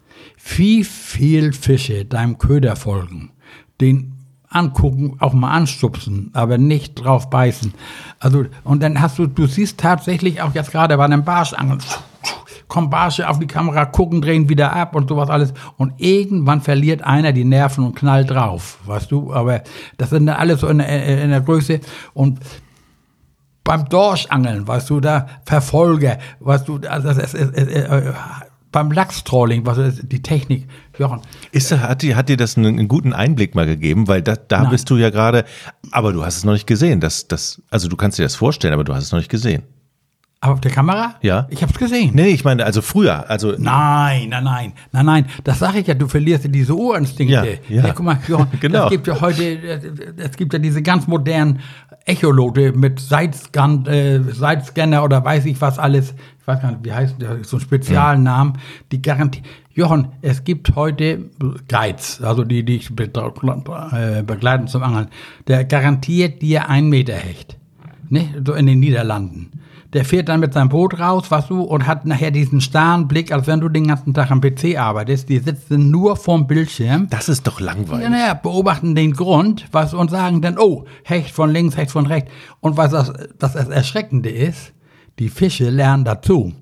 wie 0.56 0.84
viel 0.84 1.53
Fische 1.53 2.06
deinem 2.06 2.38
Köder 2.38 2.75
folgen, 2.75 3.32
den 3.79 4.13
angucken, 4.49 5.15
auch 5.19 5.34
mal 5.34 5.51
anstupsen, 5.51 6.29
aber 6.34 6.58
nicht 6.58 6.95
drauf 6.95 7.29
beißen. 7.29 7.73
Also, 8.19 8.45
und 8.63 8.84
dann 8.84 9.01
hast 9.01 9.17
du, 9.17 9.25
du 9.25 9.47
siehst 9.47 9.79
tatsächlich 9.79 10.41
auch 10.41 10.53
jetzt 10.53 10.71
gerade 10.71 10.95
bei 10.95 11.06
einem 11.06 11.23
Barschangeln, 11.23 11.79
kommen 12.67 12.89
Barsche 12.89 13.29
auf 13.29 13.39
die 13.39 13.47
Kamera, 13.47 13.86
gucken, 13.86 14.21
drehen 14.21 14.49
wieder 14.49 14.73
ab 14.73 14.95
und 14.95 15.10
sowas 15.10 15.29
alles. 15.29 15.53
Und 15.77 15.93
irgendwann 15.97 16.62
verliert 16.62 17.03
einer 17.03 17.32
die 17.32 17.45
Nerven 17.45 17.86
und 17.86 17.95
knallt 17.95 18.32
drauf, 18.32 18.79
weißt 18.86 19.12
du. 19.12 19.32
Aber 19.32 19.62
das 19.97 20.10
sind 20.10 20.25
dann 20.25 20.38
alles 20.38 20.62
so 20.62 20.67
in, 20.67 20.79
in 20.79 21.29
der 21.29 21.41
Größe. 21.41 21.82
Und 22.15 22.39
beim 23.63 23.88
Dorschangeln, 23.88 24.67
weißt 24.67 24.89
du, 24.89 24.99
da 24.99 25.28
Verfolger, 25.45 26.19
weißt 26.39 26.67
du, 26.67 26.80
also 26.88 27.10
ist, 27.10 27.34
ist, 27.34 27.54
äh, 27.56 28.13
beim 28.71 28.91
Lachstrolling, 28.91 29.65
was 29.65 29.78
ist 29.78 30.12
die 30.12 30.21
Technik, 30.21 30.67
Jochen, 30.97 31.21
Ist, 31.52 31.71
hat, 31.71 32.02
dir, 32.02 32.15
hat 32.17 32.28
dir 32.28 32.38
das 32.38 32.58
einen, 32.58 32.80
einen 32.80 32.88
guten 32.88 33.13
Einblick 33.13 33.56
mal 33.56 33.65
gegeben? 33.65 34.08
Weil 34.08 34.21
da, 34.21 34.36
da 34.36 34.63
Nein. 34.63 34.71
bist 34.71 34.89
du 34.89 34.97
ja 34.97 35.12
gerade, 35.12 35.45
aber 35.91 36.12
du 36.12 36.26
hast 36.26 36.38
es 36.38 36.43
noch 36.43 36.54
nicht 36.54 36.67
gesehen. 36.67 36.99
Das, 36.99 37.28
das, 37.28 37.62
also 37.69 37.88
du 37.88 37.95
kannst 37.95 38.19
dir 38.19 38.23
das 38.23 38.36
vorstellen, 38.36 38.73
aber 38.73 38.84
du 38.84 38.93
hast 38.93 39.06
es 39.06 39.12
noch 39.12 39.19
nicht 39.19 39.30
gesehen. 39.30 39.63
Aber 40.43 40.53
auf 40.56 40.62
der 40.62 40.71
Kamera? 40.71 41.15
Ja. 41.21 41.47
Ich 41.49 41.63
hab's 41.63 41.79
gesehen. 41.79 42.12
Nee, 42.13 42.27
ich 42.27 42.43
meine, 42.43 42.65
also 42.65 42.82
früher, 42.82 43.29
also 43.29 43.53
Nein, 43.58 44.27
nein, 44.27 44.43
nein, 44.43 44.73
nein, 44.91 45.06
nein, 45.06 45.25
das 45.45 45.60
sage 45.60 45.79
ich 45.79 45.88
ja, 45.88 45.93
du 45.93 46.10
verlierst 46.10 46.43
ja 46.43 46.49
diese 46.49 46.75
Urinstinkte. 46.75 47.60
Ja, 47.69 47.86
ja. 47.86 47.93
guck 47.93 48.06
mal, 48.06 48.17
Jochen, 48.27 48.47
Genau. 48.60 48.86
es 48.86 48.91
gibt 48.91 49.08
ja 49.08 49.21
heute, 49.21 49.43
es 50.17 50.36
gibt 50.36 50.51
ja 50.51 50.60
diese 50.60 50.82
ganz 50.82 51.08
modernen 51.08 51.62
Echolote 52.06 52.73
mit 52.73 52.99
Sidescan, 52.99 53.86
äh, 53.86 54.19
Sidescanner 54.21 55.06
oder 55.06 55.23
weiß 55.23 55.45
ich 55.45 55.62
was 55.62 55.79
alles, 55.79 56.13
ich 56.41 56.45
weiß 56.45 56.62
gar 56.62 56.71
nicht, 56.71 56.84
wie 56.84 56.91
heißt 56.91 57.21
der, 57.21 57.41
so 57.45 57.56
ein 57.56 57.62
Spezialnamen, 57.62 58.58
die 58.91 59.01
garantieren, 59.01 59.47
Jochen, 59.71 60.10
es 60.21 60.43
gibt 60.43 60.75
heute 60.75 61.29
Guides, 61.69 62.21
also 62.21 62.43
die, 62.43 62.65
die 62.65 62.75
ich 62.75 62.91
äh, 62.91 64.23
begleiten 64.23 64.67
zum 64.67 64.84
Angeln, 64.84 65.08
der 65.47 65.63
garantiert 65.63 66.41
dir 66.41 66.69
ein 66.69 66.89
Meter 66.89 67.15
Hecht, 67.15 67.58
ne, 68.10 68.27
so 68.45 68.53
in 68.53 68.65
den 68.65 68.82
Niederlanden. 68.82 69.51
Der 69.93 70.06
fährt 70.06 70.29
dann 70.29 70.39
mit 70.39 70.53
seinem 70.53 70.69
Boot 70.69 70.99
raus, 70.99 71.25
was 71.29 71.47
du, 71.47 71.62
und 71.62 71.86
hat 71.86 72.06
nachher 72.06 72.32
diesen 72.32 72.62
starren 72.62 73.08
Blick, 73.08 73.32
als 73.32 73.47
wenn 73.47 73.60
du 73.60 73.69
den 73.69 73.88
ganzen 73.88 74.13
Tag 74.13 74.32
am 74.32 74.41
PC 74.41 74.77
arbeitest. 74.77 75.29
Die 75.29 75.39
sitzen 75.39 75.91
nur 75.91 76.15
vorm 76.15 76.47
Bildschirm. 76.47 77.08
das 77.10 77.29
ist 77.29 77.45
doch 77.45 77.60
langweilig. 77.60 78.03
Ja, 78.03 78.10
naja, 78.10 78.34
beobachten 78.34 78.95
den 78.95 79.13
Grund, 79.13 79.65
was 79.71 79.93
und 79.93 80.10
sagen 80.10 80.41
dann, 80.41 80.58
oh, 80.58 80.86
Hecht 81.03 81.32
von 81.32 81.51
links, 81.51 81.77
Hecht 81.77 81.91
von 81.91 82.08
rechts. 82.08 82.32
Und 82.60 82.77
was 82.77 82.91
das, 82.91 83.13
das, 83.38 83.53
das 83.53 83.67
Erschreckende 83.67 84.29
ist, 84.29 84.73
die 85.19 85.29
Fische 85.29 85.69
lernen 85.69 86.06
dazu. 86.06 86.53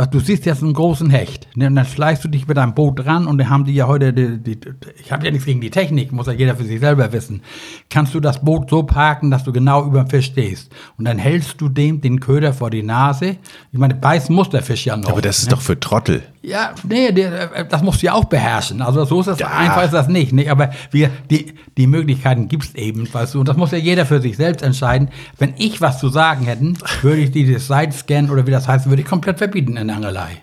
Was, 0.00 0.08
du 0.08 0.18
siehst 0.18 0.46
jetzt 0.46 0.62
einen 0.62 0.72
großen 0.72 1.10
Hecht, 1.10 1.46
ne, 1.54 1.66
und 1.66 1.76
dann 1.76 1.84
schleichst 1.84 2.24
du 2.24 2.28
dich 2.28 2.48
mit 2.48 2.56
deinem 2.56 2.74
Boot 2.74 3.04
dran 3.04 3.26
und 3.26 3.36
dann 3.36 3.50
haben 3.50 3.66
die 3.66 3.74
ja 3.74 3.86
heute, 3.86 4.14
die, 4.14 4.38
die, 4.38 4.58
ich 4.98 5.12
habe 5.12 5.26
ja 5.26 5.30
nichts 5.30 5.44
gegen 5.44 5.60
die 5.60 5.68
Technik, 5.68 6.10
muss 6.10 6.26
ja 6.26 6.32
jeder 6.32 6.56
für 6.56 6.64
sich 6.64 6.80
selber 6.80 7.12
wissen. 7.12 7.42
Kannst 7.90 8.14
du 8.14 8.20
das 8.20 8.42
Boot 8.42 8.70
so 8.70 8.82
parken, 8.82 9.30
dass 9.30 9.44
du 9.44 9.52
genau 9.52 9.84
über 9.84 10.04
dem 10.04 10.08
Fisch 10.08 10.24
stehst. 10.24 10.72
Und 10.96 11.04
dann 11.04 11.18
hältst 11.18 11.60
du 11.60 11.68
dem 11.68 12.00
den 12.00 12.18
Köder 12.18 12.54
vor 12.54 12.70
die 12.70 12.82
Nase. 12.82 13.36
Ich 13.72 13.78
meine, 13.78 13.94
beißen 13.94 14.34
muss 14.34 14.48
der 14.48 14.62
Fisch 14.62 14.86
ja 14.86 14.96
noch. 14.96 15.10
Aber 15.10 15.20
das 15.20 15.40
ist 15.40 15.50
ne? 15.50 15.56
doch 15.56 15.60
für 15.60 15.78
Trottel. 15.78 16.22
Ja, 16.42 16.70
nee, 16.88 17.12
der, 17.12 17.54
äh, 17.54 17.68
das 17.68 17.82
musst 17.82 18.00
du 18.00 18.06
ja 18.06 18.14
auch 18.14 18.24
beherrschen. 18.24 18.80
Also 18.80 19.04
so 19.04 19.20
ist 19.20 19.26
das 19.26 19.38
Ja. 19.38 19.48
einfach 19.48 19.84
ist 19.84 19.92
das 19.92 20.08
nicht. 20.08 20.32
nicht? 20.32 20.50
Aber 20.50 20.70
wir, 20.90 21.10
die, 21.30 21.52
die 21.76 21.86
Möglichkeiten 21.86 22.48
gibt's 22.48 22.74
eben, 22.74 23.06
weißt 23.12 23.34
du, 23.34 23.40
und 23.40 23.48
das 23.48 23.58
muss 23.58 23.72
ja 23.72 23.78
jeder 23.78 24.06
für 24.06 24.22
sich 24.22 24.38
selbst 24.38 24.62
entscheiden. 24.62 25.10
Wenn 25.36 25.52
ich 25.58 25.82
was 25.82 25.98
zu 25.98 26.08
sagen 26.08 26.46
hätte, 26.46 26.72
würde 27.02 27.20
ich 27.20 27.30
dieses 27.32 27.66
Sidescan 27.66 28.30
oder 28.30 28.46
wie 28.46 28.50
das 28.50 28.66
heißt, 28.66 28.88
würde 28.88 29.02
ich 29.02 29.08
komplett 29.08 29.36
verbieten 29.36 29.76
in 29.76 29.89
der 29.90 29.96
Angelei. 29.96 30.42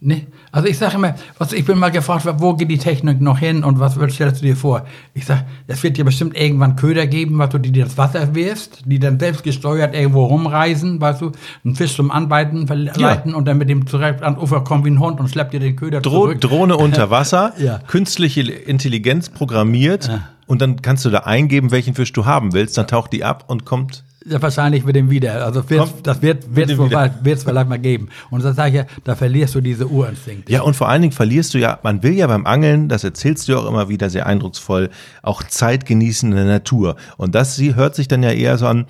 Ne? 0.00 0.26
Also 0.52 0.68
ich 0.68 0.76
sage 0.76 0.96
immer, 0.96 1.14
was, 1.38 1.54
ich 1.54 1.64
bin 1.64 1.78
mal 1.78 1.88
gefragt, 1.90 2.26
wo 2.36 2.52
geht 2.54 2.70
die 2.70 2.76
Technik 2.76 3.22
noch 3.22 3.38
hin 3.38 3.64
und 3.64 3.80
was 3.80 3.94
stellst 4.12 4.42
du 4.42 4.44
dir 4.46 4.54
vor? 4.56 4.84
Ich 5.14 5.24
sage, 5.24 5.46
es 5.66 5.82
wird 5.82 5.96
dir 5.96 6.04
bestimmt 6.04 6.36
irgendwann 6.38 6.76
Köder 6.76 7.06
geben, 7.06 7.38
was 7.38 7.48
du 7.50 7.58
die 7.58 7.72
dir 7.72 7.84
ins 7.84 7.96
Wasser 7.96 8.34
wirfst, 8.34 8.82
die 8.84 8.98
dann 8.98 9.18
selbst 9.18 9.44
gesteuert 9.44 9.94
irgendwo 9.94 10.26
rumreisen, 10.26 11.00
weißt 11.00 11.22
du, 11.22 11.32
einen 11.64 11.74
Fisch 11.74 11.94
zum 11.96 12.10
Anbeiten 12.10 12.66
verleiten 12.66 13.34
und 13.34 13.46
dann 13.48 13.56
mit 13.56 13.70
dem 13.70 13.86
zurück 13.86 14.16
ans 14.20 14.38
Ufer 14.38 14.60
kommen 14.62 14.84
wie 14.84 14.90
ein 14.90 15.00
Hund 15.00 15.20
und 15.20 15.28
schleppt 15.30 15.54
dir 15.54 15.60
den 15.60 15.74
Köder 15.74 16.02
Dro 16.02 16.24
zurück. 16.26 16.40
Drohne 16.42 16.76
unter 16.76 17.08
Wasser, 17.10 17.54
Ja. 17.58 17.78
künstliche 17.86 18.42
Intelligenz 18.42 19.30
programmiert 19.30 20.10
und 20.46 20.60
dann 20.60 20.82
kannst 20.82 21.06
du 21.06 21.10
da 21.10 21.20
eingeben, 21.20 21.70
welchen 21.70 21.94
Fisch 21.94 22.12
du 22.12 22.26
haben 22.26 22.52
willst, 22.52 22.76
dann 22.76 22.86
taucht 22.86 23.14
die 23.14 23.24
ab 23.24 23.44
und 23.46 23.64
kommt. 23.64 24.03
Ja, 24.26 24.40
wahrscheinlich 24.40 24.84
mit 24.84 24.96
dem 24.96 25.10
wieder. 25.10 25.44
Also 25.44 25.68
wird's, 25.68 25.90
Kommt 25.90 26.06
das 26.06 26.22
wird 26.22 26.44
es 26.44 26.56
wieder. 26.56 27.10
vielleicht 27.36 27.68
mal 27.68 27.78
geben. 27.78 28.08
Und 28.30 28.42
das 28.42 28.56
sage 28.56 28.70
ich 28.70 28.76
ja, 28.76 28.86
da 29.04 29.14
verlierst 29.14 29.54
du 29.54 29.60
diese 29.60 29.86
Urinstinkte. 29.86 30.50
Ja, 30.50 30.62
und 30.62 30.74
vor 30.74 30.88
allen 30.88 31.02
Dingen 31.02 31.12
verlierst 31.12 31.52
du 31.52 31.58
ja, 31.58 31.78
man 31.82 32.02
will 32.02 32.14
ja 32.14 32.26
beim 32.26 32.46
Angeln, 32.46 32.88
das 32.88 33.04
erzählst 33.04 33.48
du 33.48 33.52
ja 33.52 33.58
auch 33.58 33.68
immer 33.68 33.90
wieder 33.90 34.08
sehr 34.08 34.26
eindrucksvoll, 34.26 34.90
auch 35.22 35.42
Zeit 35.42 35.84
genießen 35.84 36.30
in 36.30 36.36
der 36.36 36.46
Natur. 36.46 36.96
Und 37.18 37.34
das 37.34 37.56
sie 37.56 37.74
hört 37.74 37.94
sich 37.94 38.08
dann 38.08 38.22
ja 38.22 38.30
eher 38.30 38.56
so 38.56 38.66
an, 38.66 38.86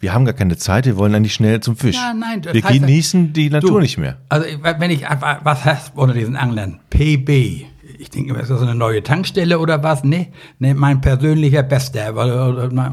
wir 0.00 0.14
haben 0.14 0.24
gar 0.24 0.34
keine 0.34 0.56
Zeit, 0.56 0.86
wir 0.86 0.96
wollen 0.96 1.14
eigentlich 1.14 1.34
schnell 1.34 1.60
zum 1.60 1.76
Fisch. 1.76 1.96
Ja, 1.96 2.14
nein, 2.14 2.40
das 2.40 2.54
wir 2.54 2.62
heißt 2.62 2.80
genießen 2.80 3.32
die 3.32 3.50
Natur 3.50 3.70
Du, 3.72 3.80
nicht 3.80 3.98
mehr. 3.98 4.16
Also 4.28 4.46
wenn 4.62 4.90
ich, 4.90 5.02
was 5.02 5.64
heißt 5.64 5.92
unter 5.96 6.14
diesen 6.14 6.36
Anglern? 6.36 6.80
PB. 6.90 7.66
Ich 7.98 8.10
denke, 8.10 8.38
ist 8.38 8.50
das 8.50 8.62
eine 8.62 8.76
neue 8.76 9.02
Tankstelle 9.02 9.58
oder 9.58 9.82
was? 9.82 10.04
Nee, 10.04 10.28
nee 10.60 10.72
mein 10.72 11.00
persönlicher 11.00 11.64
Bester, 11.64 12.12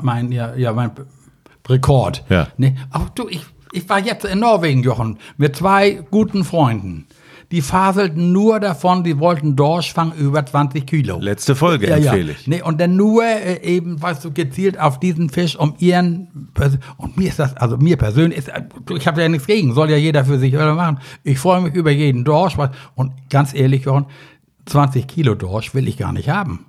mein, 0.02 0.32
ja, 0.32 0.56
ja, 0.56 0.74
mein 0.74 0.92
Rekord. 1.68 2.24
Ja. 2.30 2.48
Nee, 2.58 2.76
auch 2.92 3.10
du, 3.10 3.28
ich, 3.28 3.42
ich 3.72 3.88
war 3.90 4.00
jetzt 4.00 4.26
in 4.26 4.40
Norwegen, 4.40 4.84
Jochen, 4.84 5.18
mit 5.38 5.56
zwei 5.56 6.04
guten 6.12 6.44
Freunden. 6.44 7.08
Die 7.52 7.62
faselten 7.62 8.32
nur 8.32 8.60
davon, 8.60 9.04
die 9.04 9.20
wollten 9.20 9.56
Dorsch 9.56 9.94
fangen 9.94 10.14
über 10.18 10.46
20 10.46 10.86
Kilo. 10.86 11.20
Letzte 11.20 11.56
Folge 11.56 11.88
Ja, 11.88 11.98
ja. 11.98 12.12
empfehle 12.12 12.32
ich. 12.32 12.48
Nee, 12.48 12.62
und 12.64 12.82
dann 12.82 12.96
nur 12.96 13.24
äh, 13.24 13.62
eben, 13.62 14.02
weißt 14.02 14.26
du, 14.26 14.32
gezielt 14.32 14.80
auf 14.80 15.00
diesen 15.00 15.30
Fisch, 15.30 15.56
um 15.56 15.76
ihren. 15.78 16.50
Und 16.98 17.18
mir 17.18 17.30
ist 17.30 17.38
das, 17.40 17.56
also 17.56 17.78
mir 17.78 17.98
persönlich, 17.98 18.40
ist, 18.40 18.50
äh, 18.50 18.64
ich 18.98 19.08
habe 19.08 19.22
ja 19.22 19.30
nichts 19.30 19.46
gegen, 19.46 19.74
soll 19.74 19.92
ja 19.92 19.98
jeder 19.98 20.26
für 20.26 20.40
sich 20.40 20.54
machen. 20.54 21.00
Ich 21.24 21.38
freue 21.38 21.62
mich 21.62 21.76
über 21.76 21.92
jeden 21.92 22.24
Dorsch. 22.24 22.58
Und 22.96 23.12
ganz 23.30 23.54
ehrlich, 23.54 23.86
Jochen, 23.86 24.08
20 24.66 25.08
Kilo 25.08 25.36
Dorsch 25.36 25.76
will 25.76 25.88
ich 25.88 25.98
gar 25.98 26.14
nicht 26.14 26.30
haben. 26.30 26.66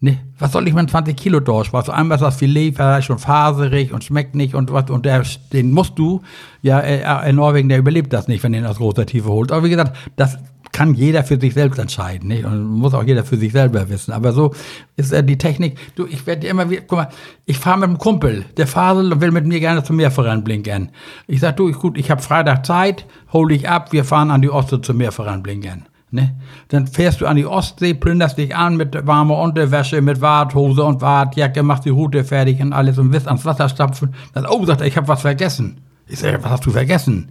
Nee, 0.00 0.18
was 0.38 0.52
soll 0.52 0.68
ich 0.68 0.74
mit 0.74 0.88
20 0.88 1.16
Kilo 1.16 1.40
Dorsch? 1.40 1.72
Was, 1.72 1.90
einmal 1.90 2.16
ist 2.16 2.22
das 2.22 2.36
Filet 2.36 2.72
vielleicht 2.72 3.08
schon 3.08 3.18
faserig 3.18 3.92
und 3.92 4.04
schmeckt 4.04 4.36
nicht 4.36 4.54
und 4.54 4.72
was, 4.72 4.90
und 4.90 5.04
der, 5.04 5.24
den 5.52 5.72
musst 5.72 5.98
du, 5.98 6.22
ja, 6.62 6.78
äh, 6.78 7.28
in 7.28 7.36
Norwegen, 7.36 7.68
der 7.68 7.78
überlebt 7.78 8.12
das 8.12 8.28
nicht, 8.28 8.44
wenn 8.44 8.54
ihn 8.54 8.64
aus 8.64 8.76
großer 8.76 9.06
Tiefe 9.06 9.28
holst. 9.28 9.50
Aber 9.50 9.64
wie 9.64 9.70
gesagt, 9.70 9.96
das 10.14 10.38
kann 10.70 10.94
jeder 10.94 11.24
für 11.24 11.40
sich 11.40 11.54
selbst 11.54 11.78
entscheiden, 11.78 12.28
nicht? 12.28 12.44
Und 12.44 12.64
muss 12.64 12.94
auch 12.94 13.02
jeder 13.02 13.24
für 13.24 13.36
sich 13.36 13.52
selber 13.52 13.88
wissen. 13.88 14.12
Aber 14.12 14.32
so 14.32 14.54
ist 14.94 15.12
äh, 15.12 15.24
die 15.24 15.38
Technik. 15.38 15.76
Du, 15.96 16.06
ich 16.06 16.26
werde 16.26 16.46
immer 16.46 16.70
wieder, 16.70 16.82
guck 16.82 16.98
mal, 16.98 17.08
ich 17.46 17.58
fahre 17.58 17.78
mit 17.78 17.88
einem 17.88 17.98
Kumpel, 17.98 18.44
der 18.56 18.68
Fasel 18.68 19.12
und 19.12 19.20
will 19.20 19.32
mit 19.32 19.46
mir 19.46 19.58
gerne 19.58 19.82
zum 19.82 19.96
Meerverein 19.96 20.44
blinken. 20.44 20.90
Ich 21.26 21.40
sag, 21.40 21.56
du, 21.56 21.68
ich, 21.68 21.76
gut, 21.76 21.98
ich 21.98 22.12
habe 22.12 22.22
Freitag 22.22 22.64
Zeit, 22.64 23.06
hol 23.32 23.48
dich 23.48 23.68
ab, 23.68 23.92
wir 23.92 24.04
fahren 24.04 24.30
an 24.30 24.42
die 24.42 24.50
Ostsee 24.50 24.80
zum 24.80 24.98
Meerverein 24.98 25.42
blinken. 25.42 25.86
Ne? 26.10 26.36
Dann 26.68 26.86
fährst 26.86 27.20
du 27.20 27.26
an 27.26 27.36
die 27.36 27.44
Ostsee, 27.46 27.92
plünderst 27.94 28.38
dich 28.38 28.56
an 28.56 28.76
mit 28.76 29.06
warmer 29.06 29.38
Unterwäsche, 29.38 30.00
mit 30.00 30.20
Warthose 30.20 30.82
und 30.82 31.02
Wartjacke, 31.02 31.62
machst 31.62 31.84
die 31.84 31.90
Route 31.90 32.24
fertig 32.24 32.60
und 32.60 32.72
alles 32.72 32.98
und 32.98 33.12
wirst 33.12 33.26
ans 33.28 33.44
Wasser 33.44 33.68
stapfen. 33.68 34.14
Dann, 34.32 34.46
oh, 34.46 34.64
sagt 34.64 34.80
er, 34.80 34.86
ich 34.86 34.96
habe 34.96 35.08
was 35.08 35.20
vergessen. 35.20 35.80
Ich 36.06 36.18
sage, 36.20 36.38
was 36.42 36.50
hast 36.50 36.66
du 36.66 36.70
vergessen? 36.70 37.30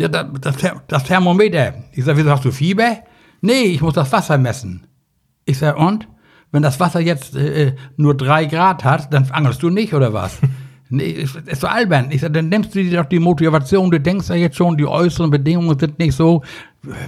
Ja, 0.00 0.08
das, 0.08 0.26
das, 0.40 0.56
Ther- 0.56 0.82
das 0.88 1.04
Thermometer. 1.04 1.74
Ich 1.92 2.04
sage, 2.04 2.18
wieso 2.18 2.30
hast 2.30 2.44
du 2.44 2.50
Fieber? 2.52 2.98
Nee, 3.42 3.62
ich 3.64 3.82
muss 3.82 3.94
das 3.94 4.10
Wasser 4.10 4.38
messen. 4.38 4.86
Ich 5.44 5.58
sage, 5.58 5.76
und? 5.78 6.08
Wenn 6.50 6.62
das 6.62 6.80
Wasser 6.80 7.00
jetzt 7.00 7.36
äh, 7.36 7.74
nur 7.98 8.16
drei 8.16 8.46
Grad 8.46 8.84
hat, 8.84 9.12
dann 9.12 9.28
angelst 9.30 9.62
du 9.62 9.68
nicht, 9.68 9.92
oder 9.92 10.14
was? 10.14 10.38
nee, 10.88 11.10
ist, 11.10 11.36
ist 11.36 11.60
so 11.60 11.66
albern. 11.66 12.10
Ich 12.10 12.22
sage, 12.22 12.32
dann 12.32 12.48
nimmst 12.48 12.74
du 12.74 12.82
dir 12.82 13.02
doch 13.02 13.08
die 13.08 13.18
Motivation, 13.18 13.90
du 13.90 14.00
denkst 14.00 14.28
ja 14.30 14.34
jetzt 14.34 14.56
schon, 14.56 14.78
die 14.78 14.86
äußeren 14.86 15.30
Bedingungen 15.30 15.78
sind 15.78 15.98
nicht 15.98 16.14
so. 16.14 16.42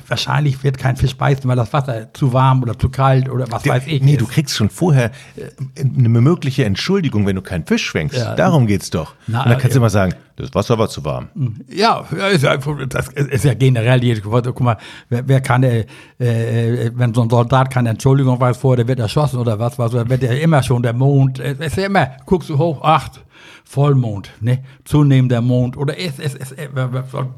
Wahrscheinlich 0.08 0.64
wird 0.64 0.78
kein 0.78 0.96
Fisch 0.96 1.16
beißen, 1.16 1.48
weil 1.48 1.54
das 1.56 1.72
Wasser 1.72 2.12
zu 2.12 2.32
warm 2.32 2.62
oder 2.62 2.76
zu 2.76 2.88
kalt 2.88 3.28
oder 3.30 3.46
was 3.50 3.64
weiß 3.66 3.84
ich. 3.86 4.02
nee, 4.02 4.12
ist. 4.12 4.20
du 4.20 4.26
kriegst 4.26 4.56
schon 4.56 4.68
vorher 4.68 5.12
äh, 5.36 5.82
eine 5.82 6.08
mögliche 6.08 6.64
Entschuldigung, 6.64 7.24
wenn 7.24 7.36
du 7.36 7.42
keinen 7.42 7.64
Fisch 7.64 7.90
fängst. 7.92 8.16
Ja. 8.16 8.34
Darum 8.34 8.66
geht's 8.66 8.90
doch. 8.90 9.14
Na, 9.28 9.44
Und 9.44 9.50
dann 9.50 9.58
kannst 9.58 9.66
ja. 9.66 9.70
du 9.74 9.78
immer 9.78 9.90
sagen, 9.90 10.14
das 10.34 10.52
Wasser 10.54 10.76
war 10.76 10.88
zu 10.88 11.04
warm. 11.04 11.28
Ja, 11.68 12.04
ja, 12.16 12.26
ist 12.28 12.42
ja, 12.42 12.56
das 12.56 13.08
ist 13.10 13.44
ja 13.44 13.54
generell, 13.54 14.00
die- 14.00 14.20
guck 14.20 14.60
mal, 14.60 14.76
wer, 15.08 15.28
wer 15.28 15.40
kann, 15.40 15.62
äh, 15.62 15.86
äh, 16.18 16.90
wenn 16.94 17.14
so 17.14 17.22
ein 17.22 17.30
Soldat 17.30 17.70
keine 17.70 17.90
Entschuldigung 17.90 18.40
weiß 18.40 18.56
vorher, 18.56 18.78
der 18.78 18.88
wird 18.88 18.98
erschossen 18.98 19.38
oder 19.38 19.58
was, 19.60 19.78
was, 19.78 19.92
dann 19.92 20.10
wird 20.10 20.22
ja 20.24 20.32
immer 20.32 20.62
schon 20.64 20.82
der 20.82 20.94
Mond, 20.94 21.38
äh, 21.38 21.54
ist 21.58 21.76
ja 21.76 21.86
immer, 21.86 22.10
guckst 22.26 22.48
du 22.50 22.58
hoch, 22.58 22.82
acht, 22.82 23.20
Vollmond, 23.70 24.32
ne, 24.40 24.64
zunehmender 24.84 25.40
Mond, 25.40 25.76
oder 25.76 25.96
es, 25.96 26.18
es, 26.18 26.34
es, 26.34 26.50
es 26.50 26.68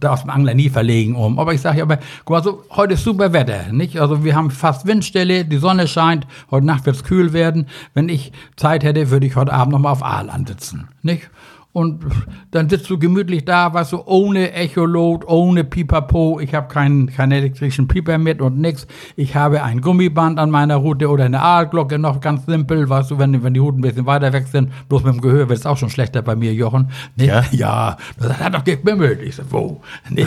darf 0.00 0.22
dem 0.22 0.30
Angler 0.30 0.54
nie 0.54 0.70
verlegen 0.70 1.14
um. 1.14 1.38
Aber 1.38 1.52
ich 1.52 1.60
sage 1.60 1.76
ja, 1.76 1.84
aber, 1.84 1.98
guck 2.24 2.30
mal, 2.30 2.42
so, 2.42 2.64
heute 2.70 2.94
ist 2.94 3.04
super 3.04 3.34
Wetter, 3.34 3.70
nicht? 3.70 4.00
Also 4.00 4.24
wir 4.24 4.34
haben 4.34 4.50
fast 4.50 4.86
Windstille, 4.86 5.44
die 5.44 5.58
Sonne 5.58 5.86
scheint, 5.86 6.26
heute 6.50 6.64
Nacht 6.64 6.86
wird 6.86 6.96
es 6.96 7.04
kühl 7.04 7.34
werden. 7.34 7.66
Wenn 7.92 8.08
ich 8.08 8.32
Zeit 8.56 8.82
hätte, 8.82 9.10
würde 9.10 9.26
ich 9.26 9.36
heute 9.36 9.52
Abend 9.52 9.72
nochmal 9.72 9.92
auf 9.92 10.02
Aaland 10.02 10.48
sitzen, 10.48 10.88
nicht? 11.02 11.28
Und 11.74 12.04
dann 12.50 12.68
sitzt 12.68 12.90
du 12.90 12.98
gemütlich 12.98 13.46
da, 13.46 13.72
weißt 13.72 13.92
du, 13.92 14.02
ohne 14.04 14.52
Echolot, 14.52 15.26
ohne 15.26 15.64
Pipapo. 15.64 16.38
Ich 16.38 16.54
habe 16.54 16.68
keinen, 16.68 17.06
keinen 17.06 17.32
elektrischen 17.32 17.88
Pieper 17.88 18.18
mit 18.18 18.42
und 18.42 18.58
nix. 18.58 18.86
Ich 19.16 19.36
habe 19.36 19.62
ein 19.62 19.80
Gummiband 19.80 20.38
an 20.38 20.50
meiner 20.50 20.76
Route 20.76 21.08
oder 21.08 21.24
eine 21.24 21.40
Aalglocke, 21.40 21.98
noch 21.98 22.20
ganz 22.20 22.44
simpel, 22.44 22.90
weißt 22.90 23.10
du, 23.10 23.18
wenn, 23.18 23.42
wenn 23.42 23.54
die 23.54 23.60
Routen 23.60 23.78
ein 23.78 23.82
bisschen 23.82 24.04
weiter 24.04 24.34
weg 24.34 24.48
sind. 24.48 24.70
Bloß 24.90 25.02
mit 25.04 25.14
dem 25.14 25.22
Gehör 25.22 25.48
wird 25.48 25.60
es 25.60 25.64
auch 25.64 25.78
schon 25.78 25.88
schlechter 25.88 26.20
bei 26.20 26.36
mir, 26.36 26.52
Jochen. 26.52 26.90
Nee, 27.16 27.26
Ja? 27.26 27.42
Ja, 27.52 27.96
das 28.18 28.38
hat 28.38 28.54
doch 28.54 28.64
gebimmelt. 28.64 29.22
Ich 29.22 29.36
so, 29.36 29.42
wo? 29.48 29.80
Nee. 30.10 30.26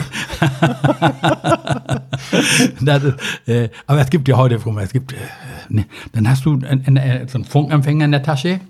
ist, 2.80 3.48
äh, 3.48 3.68
aber 3.86 4.00
es 4.00 4.10
gibt 4.10 4.26
ja 4.26 4.36
heute, 4.36 4.58
guck 4.58 4.74
mal, 4.74 4.84
es 4.84 4.92
gibt, 4.92 5.12
äh, 5.12 5.16
ne, 5.68 5.86
dann 6.12 6.28
hast 6.28 6.44
du 6.44 6.54
ein, 6.54 6.82
ein, 6.86 6.98
ein, 6.98 7.28
so 7.28 7.38
einen 7.38 7.44
Funkempfänger 7.44 8.04
in 8.06 8.12
der 8.12 8.22
Tasche. 8.22 8.60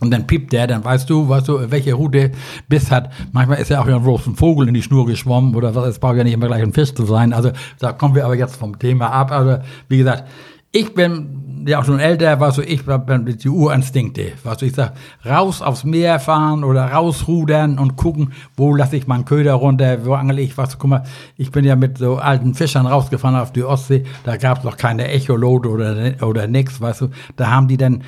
Und 0.00 0.10
dann 0.10 0.26
piept 0.26 0.52
der, 0.52 0.66
dann 0.66 0.84
weißt 0.84 1.08
du, 1.08 1.28
weißt 1.28 1.48
du, 1.48 1.70
welche 1.70 1.94
Route 1.94 2.32
Biss 2.68 2.90
hat. 2.90 3.10
Manchmal 3.32 3.58
ist 3.58 3.68
ja 3.68 3.80
auch 3.80 3.86
ein 3.86 4.36
Vogel 4.36 4.68
in 4.68 4.74
die 4.74 4.82
Schnur 4.82 5.06
geschwommen 5.06 5.54
oder 5.54 5.74
was. 5.74 5.86
Es 5.86 5.98
braucht 5.98 6.16
ja 6.16 6.24
nicht 6.24 6.32
immer 6.32 6.46
gleich 6.46 6.62
ein 6.62 6.72
Fisch 6.72 6.94
zu 6.94 7.04
sein. 7.04 7.32
Also 7.32 7.50
da 7.78 7.92
kommen 7.92 8.14
wir 8.14 8.24
aber 8.24 8.34
jetzt 8.34 8.56
vom 8.56 8.78
Thema 8.78 9.12
ab. 9.12 9.30
Also 9.30 9.58
wie 9.88 9.98
gesagt, 9.98 10.24
ich 10.72 10.94
bin 10.94 11.64
ja 11.66 11.80
auch 11.80 11.84
schon 11.84 11.98
älter, 11.98 12.38
weißt 12.38 12.58
du, 12.58 12.62
ich 12.62 12.84
bin 12.86 13.26
die 13.26 13.48
Urinstinkte. 13.48 14.32
Weißt 14.44 14.62
du, 14.62 14.66
ich 14.66 14.72
sag, 14.72 14.94
raus 15.26 15.62
aufs 15.62 15.84
Meer 15.84 16.20
fahren 16.20 16.64
oder 16.64 16.92
rausrudern 16.92 17.78
und 17.78 17.96
gucken, 17.96 18.32
wo 18.56 18.74
lasse 18.74 18.96
ich 18.96 19.06
meinen 19.06 19.24
Köder 19.24 19.54
runter, 19.54 20.04
wo 20.06 20.14
angel 20.14 20.38
ich, 20.38 20.56
was, 20.56 20.78
guck 20.78 20.90
mal, 20.90 21.02
ich 21.36 21.50
bin 21.50 21.64
ja 21.64 21.76
mit 21.76 21.98
so 21.98 22.16
alten 22.16 22.54
Fischern 22.54 22.86
rausgefahren 22.86 23.36
auf 23.36 23.52
die 23.52 23.64
Ostsee, 23.64 24.04
da 24.24 24.36
gab 24.36 24.58
es 24.58 24.64
noch 24.64 24.76
keine 24.76 25.08
Echolote 25.08 25.68
oder, 25.68 26.14
oder 26.22 26.46
nix, 26.46 26.80
weißt 26.80 27.02
du, 27.02 27.08
da 27.36 27.50
haben 27.50 27.68
die 27.68 27.76
dann 27.76 28.02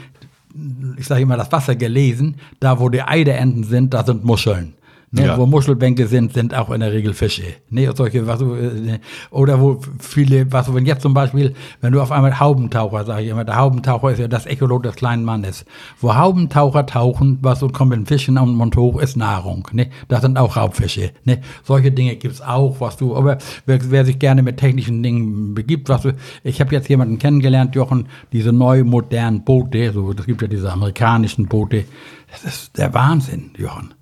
ich 0.99 1.07
sage 1.07 1.23
immer, 1.23 1.37
das 1.37 1.53
Wasser 1.53 1.77
gelesen, 1.77 2.37
da 2.61 2.79
wo 2.79 2.89
die 2.89 3.03
Eiderenten 3.03 3.65
sind, 3.65 3.95
da 3.95 4.05
sind 4.05 4.25
Muscheln. 4.25 4.75
Ne, 5.15 5.27
Ja. 5.27 5.37
Wo 5.37 5.45
Muschelbänke 5.45 6.07
sind, 6.07 6.33
sind 6.33 6.55
auch 6.55 6.71
in 6.71 6.81
der 6.81 6.91
Regel 6.91 7.13
Fische. 7.13 7.43
Ne, 7.69 7.93
solche, 7.95 8.27
was, 8.27 8.39
du, 8.39 8.55
äh, 8.55 8.81
ne, 8.81 9.01
oder 9.31 9.61
wo 9.61 9.79
viele, 10.01 10.51
was, 10.51 10.67
du, 10.67 10.75
wenn 10.75 10.87
jetzt 10.87 11.03
zum 11.03 11.13
Beispiel, 11.13 11.53
wenn 11.83 11.93
du 11.93 12.01
auf 12.01 12.11
einmal 12.11 12.41
Haubentaucher, 12.41 13.05
sage 13.05 13.25
ich 13.25 13.29
immer, 13.29 13.45
der 13.45 13.57
Haubentaucher 13.57 14.11
ist 14.13 14.21
ja 14.21 14.27
das 14.29 14.47
Echolot 14.47 14.87
des 14.87 14.97
kleinen 14.97 15.25
Mannes. 15.25 15.67
Wo 16.01 16.15
Haubentaucher 16.15 16.87
tauchen, 16.87 17.39
was 17.43 17.61
so 17.61 17.69
kommt 17.69 17.91
mit 17.91 18.09
Fischen 18.09 18.39
am 18.39 18.57
Mund 18.57 18.75
hoch, 18.75 18.99
ist 19.03 19.19
Nahrung. 19.19 19.69
Ne? 19.73 19.91
Das 20.09 20.23
sind 20.23 20.39
auch 20.39 20.57
Raubfische. 20.57 21.11
Ne? 21.25 21.43
Solche 21.63 21.93
Dinge 21.93 22.17
gibt's 22.17 22.41
auch, 22.41 22.81
was 22.81 22.97
du, 22.97 23.15
aber 23.15 23.37
wer, 23.67 23.91
wer 23.91 24.07
sich 24.07 24.19
gerne 24.19 24.43
mit 24.43 24.57
technischen 24.57 25.03
Dingen 25.03 25.53
begibt, 25.55 25.91
was 25.91 26.03
du, 26.03 26.15
ich 26.43 26.59
habe 26.63 26.75
jetzt 26.75 26.89
jemanden 26.89 27.19
kennengelernt, 27.19 27.75
Jochen, 27.75 28.09
diese 28.33 28.51
neu 28.53 28.83
modernen 28.83 29.45
Boote, 29.45 29.93
so, 29.93 30.15
das 30.15 30.25
gibt 30.25 30.41
ja 30.41 30.49
diese 30.49 30.73
amerikanischen 30.73 31.49
Boote, 31.49 31.85
das 32.31 32.45
ist 32.45 32.79
der 32.79 32.95
Wahnsinn, 32.95 33.51
Jochen. 33.59 33.93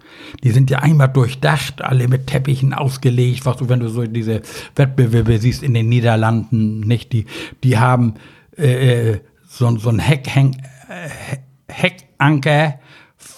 Die 0.42 0.50
sind 0.50 0.70
ja 0.70 0.78
einmal 0.80 1.08
durchdacht, 1.08 1.82
alle 1.82 2.08
mit 2.08 2.26
Teppichen 2.26 2.72
ausgelegt, 2.72 3.46
was 3.46 3.58
du, 3.58 3.68
wenn 3.68 3.80
du 3.80 3.88
so 3.88 4.04
diese 4.04 4.42
Wettbewerbe 4.76 5.38
siehst 5.38 5.62
in 5.62 5.74
den 5.74 5.88
Niederlanden, 5.88 6.80
nicht? 6.80 7.12
Die, 7.12 7.26
die 7.62 7.78
haben 7.78 8.14
äh, 8.56 9.10
äh, 9.12 9.20
so, 9.48 9.76
so 9.78 9.90
ein 9.90 9.98
Heckhäng, 9.98 10.56
äh, 10.88 11.36
Heckanker, 11.68 12.79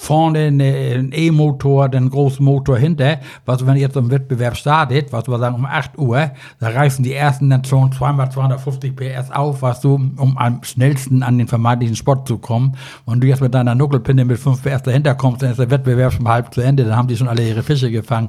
vorne 0.02 0.48
ein 0.48 1.12
E-Motor, 1.12 1.88
den 1.88 2.10
großen 2.10 2.44
Motor 2.44 2.76
hinter. 2.76 3.20
Was, 3.46 3.64
wenn 3.64 3.76
jetzt 3.76 3.96
ein 3.96 4.10
Wettbewerb 4.10 4.56
startet, 4.56 5.12
was 5.12 5.28
wir 5.28 5.38
sagen 5.38 5.54
um 5.54 5.64
8 5.64 5.96
Uhr, 5.96 6.32
da 6.58 6.68
reißen 6.68 7.04
die 7.04 7.12
ersten 7.12 7.48
dann 7.48 7.64
schon 7.64 7.92
zweimal 7.92 8.28
250 8.28 8.96
PS 8.96 9.30
auf, 9.30 9.62
was 9.62 9.80
du, 9.80 9.94
um 9.94 10.36
am 10.36 10.64
schnellsten 10.64 11.22
an 11.22 11.38
den 11.38 11.46
vermeintlichen 11.46 11.94
Spot 11.94 12.16
zu 12.16 12.38
kommen. 12.38 12.76
Und 13.04 13.22
du 13.22 13.28
jetzt 13.28 13.42
mit 13.42 13.54
deiner 13.54 13.76
Nuckelpinne 13.76 14.24
mit 14.24 14.40
5 14.40 14.60
PS 14.60 14.82
dahinter 14.82 15.14
kommst, 15.14 15.42
dann 15.42 15.52
ist 15.52 15.60
der 15.60 15.70
Wettbewerb 15.70 16.12
schon 16.12 16.26
halb 16.26 16.52
zu 16.52 16.62
Ende, 16.62 16.84
dann 16.84 16.96
haben 16.96 17.06
die 17.06 17.16
schon 17.16 17.28
alle 17.28 17.46
ihre 17.46 17.62
Fische 17.62 17.92
gefangen. 17.92 18.26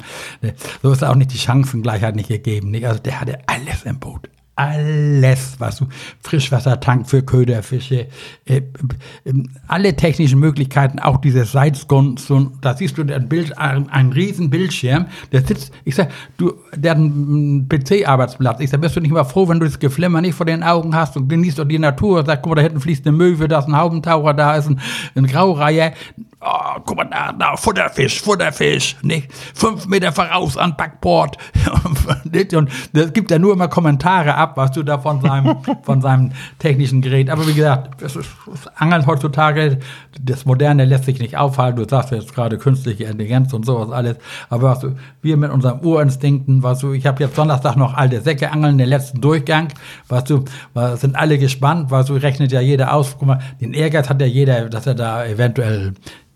So 0.84 0.92
ist 0.92 1.04
auch 1.04 1.16
nicht 1.16 1.34
die 1.34 1.40
Chancengleichheit 1.40 2.16
nicht 2.16 2.30
gegeben. 2.30 2.70
Nicht? 2.70 2.86
Also 2.86 3.00
der 3.00 3.20
hatte 3.20 3.40
alles 3.48 3.82
im 3.84 4.00
Boot 4.00 4.30
alles, 4.56 5.56
was 5.60 5.78
du, 5.78 5.88
Frischwassertank 6.22 7.10
für 7.10 7.24
Köderfische, 7.24 8.08
äh, 8.46 8.58
äh, 8.58 9.34
alle 9.68 9.96
technischen 9.96 10.40
Möglichkeiten, 10.40 11.00
auch 11.00 11.18
dieses 11.18 11.52
Seitsgon, 11.52 12.18
so, 12.18 12.52
da 12.62 12.76
siehst 12.76 12.98
du 12.98 13.02
ein 13.02 13.30
Bild, 13.30 13.58
ein, 13.58 13.90
ein 13.90 14.12
riesen 14.12 14.52
Bildschirm, 14.52 15.08
der 15.32 15.42
sitzt, 15.42 15.74
ich 15.86 15.96
sag, 15.96 16.12
du, 16.38 16.54
der 16.76 16.92
hat 16.92 16.98
einen 16.98 17.68
PC-Arbeitsplatz, 17.68 18.60
ich 18.60 18.70
sag, 18.70 18.82
bist 18.82 18.96
du 18.96 19.00
nicht 19.00 19.12
mal 19.12 19.24
froh, 19.24 19.48
wenn 19.48 19.60
du 19.60 19.66
das 19.66 19.80
Geflimmer 19.80 20.22
nicht 20.22 20.36
vor 20.36 20.46
den 20.46 20.62
Augen 20.62 20.96
hast 20.96 21.18
und 21.18 21.30
genießt 21.30 21.58
doch 21.58 21.68
die 21.68 21.80
Natur, 21.80 22.24
sag, 22.24 22.44
guck 22.44 22.52
mal, 22.52 22.56
da 22.56 22.62
hinten 22.62 22.80
fließt 22.80 23.08
eine 23.08 23.18
Möwe, 23.18 23.48
da 23.48 23.60
ist 23.60 23.68
ein 23.68 23.76
Haubentaucher, 23.76 24.36
da 24.36 24.56
ist 24.56 24.68
ein, 24.68 24.80
ein 25.16 25.26
Graureiher, 25.26 25.94
oh, 26.44 26.80
guck 26.86 26.98
mal 26.98 27.06
da, 27.06 27.32
da, 27.32 27.56
Futterfisch, 27.56 28.22
Futterfisch, 28.22 28.96
nicht? 29.02 29.32
Fünf 29.34 29.88
Meter 29.88 30.12
voraus 30.12 30.58
an 30.58 30.76
Backbord. 30.76 31.38
und 32.56 32.70
es 32.94 33.14
gibt 33.14 33.32
ja 33.32 33.40
nur 33.40 33.54
immer 33.54 33.68
Kommentare 33.68 34.36
ab, 34.36 34.58
was 34.58 34.72
du 34.72 34.84
da 34.84 34.98
von 34.98 35.22
seinem, 35.22 35.58
von 35.84 36.02
seinem 36.02 36.32
technischen 36.60 37.02
Gerät. 37.02 37.30
Aber 37.30 37.48
wie 37.48 37.54
gesagt, 37.54 38.02
das 38.02 38.16
ist, 38.16 38.30
das 38.46 38.68
Angeln 38.76 39.06
heutzutage, 39.06 39.80
das 40.20 40.46
Moderne 40.46 40.86
lässt 40.86 41.06
sich 41.06 41.20
nicht 41.20 41.38
aufhalten. 41.38 41.78
Du 41.78 41.88
sagst 41.88 42.12
jetzt 42.12 42.34
gerade 42.34 42.58
künstliche 42.58 43.06
Intelligenz 43.06 43.54
und 43.54 43.66
sowas 43.66 43.92
alles. 43.92 44.18
Aber 44.50 44.70
was 44.70 44.80
du, 44.80 44.96
wir 45.22 45.38
mit 45.38 45.52
unseren 45.52 45.84
Urinstinkten, 45.84 46.64
was 46.64 46.80
du, 46.80 46.94
ich 46.94 47.06
habe 47.06 47.24
jetzt 47.24 47.38
Donnerstag 47.38 47.76
noch 47.76 47.94
alte 47.94 48.22
Säcke 48.22 48.52
angeln, 48.52 48.78
den 48.78 48.90
letzten 48.90 49.22
Durchgang, 49.22 49.70
was 50.08 50.26
du, 50.26 50.44
was, 50.74 51.02
sind 51.02 51.16
alle 51.16 51.38
gespannt, 51.38 51.92
was 51.92 52.08
du, 52.08 52.14
rechnet 52.16 52.52
ja 52.52 52.62
jeder 52.62 52.94
aus. 52.94 53.16
Guck 53.18 53.28
mal, 53.28 53.40
den 53.62 53.74
Ehrgeiz 53.74 54.10
hat 54.10 54.22
ja 54.22 54.28
jeder, 54.28 54.70
dass 54.70 54.88
er 54.88 54.96
da 54.96 55.26
eventuell 55.26 55.94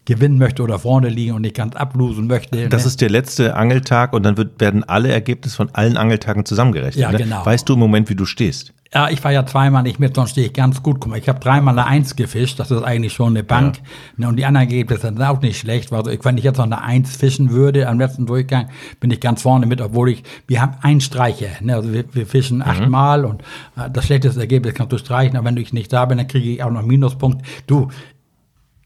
gewinnen 0.07 0.37
möchte 0.37 0.63
oder 0.63 0.79
vorne 0.79 1.09
liegen 1.09 1.33
und 1.33 1.41
nicht 1.41 1.55
ganz 1.55 1.75
ablosen 1.75 2.27
möchte. 2.27 2.69
Das 2.69 2.83
ne? 2.83 2.87
ist 2.87 3.01
der 3.01 3.09
letzte 3.09 3.55
Angeltag 3.57 4.13
und 4.13 4.23
dann 4.23 4.37
wird, 4.37 4.59
werden 4.61 4.85
alle 4.85 5.11
Ergebnisse 5.11 5.57
von 5.57 5.69
allen 5.73 5.97
Angeltagen 5.97 6.45
zusammengerechnet. 6.45 7.01
Ja, 7.01 7.11
ne? 7.11 7.17
genau. 7.17 7.45
Weißt 7.45 7.67
du 7.67 7.73
im 7.73 7.79
Moment, 7.79 8.09
wie 8.09 8.15
du 8.15 8.25
stehst? 8.25 8.73
Ja, 8.93 9.09
ich 9.09 9.21
war 9.21 9.33
ja 9.33 9.45
zweimal 9.45 9.83
nicht 9.83 9.99
mit, 9.99 10.15
sonst 10.15 10.29
stehe 10.29 10.47
ich 10.47 10.53
ganz 10.53 10.81
gut. 10.81 11.01
Guck 11.01 11.11
mal, 11.11 11.19
ich 11.19 11.27
habe 11.27 11.41
dreimal 11.41 11.77
eine 11.77 11.85
Eins 11.85 12.15
gefischt, 12.15 12.57
das 12.57 12.71
ist 12.71 12.83
eigentlich 12.83 13.11
schon 13.11 13.33
eine 13.33 13.43
Bank. 13.43 13.79
Ne, 14.15 14.29
und 14.29 14.37
die 14.37 14.45
anderen 14.45 14.69
Ergebnisse 14.69 15.07
sind 15.07 15.21
auch 15.21 15.41
nicht 15.41 15.59
schlecht. 15.59 15.91
Also 15.91 16.09
ich, 16.09 16.23
wenn 16.23 16.37
ich 16.37 16.45
jetzt 16.45 16.57
noch 16.57 16.63
eine 16.63 16.81
Eins 16.81 17.17
fischen 17.17 17.51
würde 17.51 17.89
am 17.89 17.99
letzten 17.99 18.25
Durchgang, 18.25 18.69
bin 19.01 19.11
ich 19.11 19.19
ganz 19.19 19.41
vorne 19.41 19.65
mit, 19.65 19.81
obwohl 19.81 20.09
ich, 20.09 20.23
wir 20.47 20.61
haben 20.61 20.77
einen 20.83 21.01
Streicher. 21.01 21.49
Ne? 21.59 21.75
Also 21.75 21.91
wir, 21.91 22.05
wir 22.13 22.25
fischen 22.25 22.61
achtmal 22.61 23.25
und 23.25 23.41
äh, 23.75 23.89
das 23.91 24.05
schlechteste 24.05 24.39
Ergebnis 24.39 24.73
kannst 24.73 24.93
du 24.93 24.97
streichen, 24.97 25.35
aber 25.35 25.47
wenn 25.47 25.57
ich 25.57 25.73
nicht 25.73 25.91
da 25.91 26.05
bin, 26.05 26.17
dann 26.17 26.27
kriege 26.29 26.49
ich 26.49 26.63
auch 26.63 26.71
noch 26.71 26.83
Minuspunkt. 26.83 27.45
Du, 27.67 27.89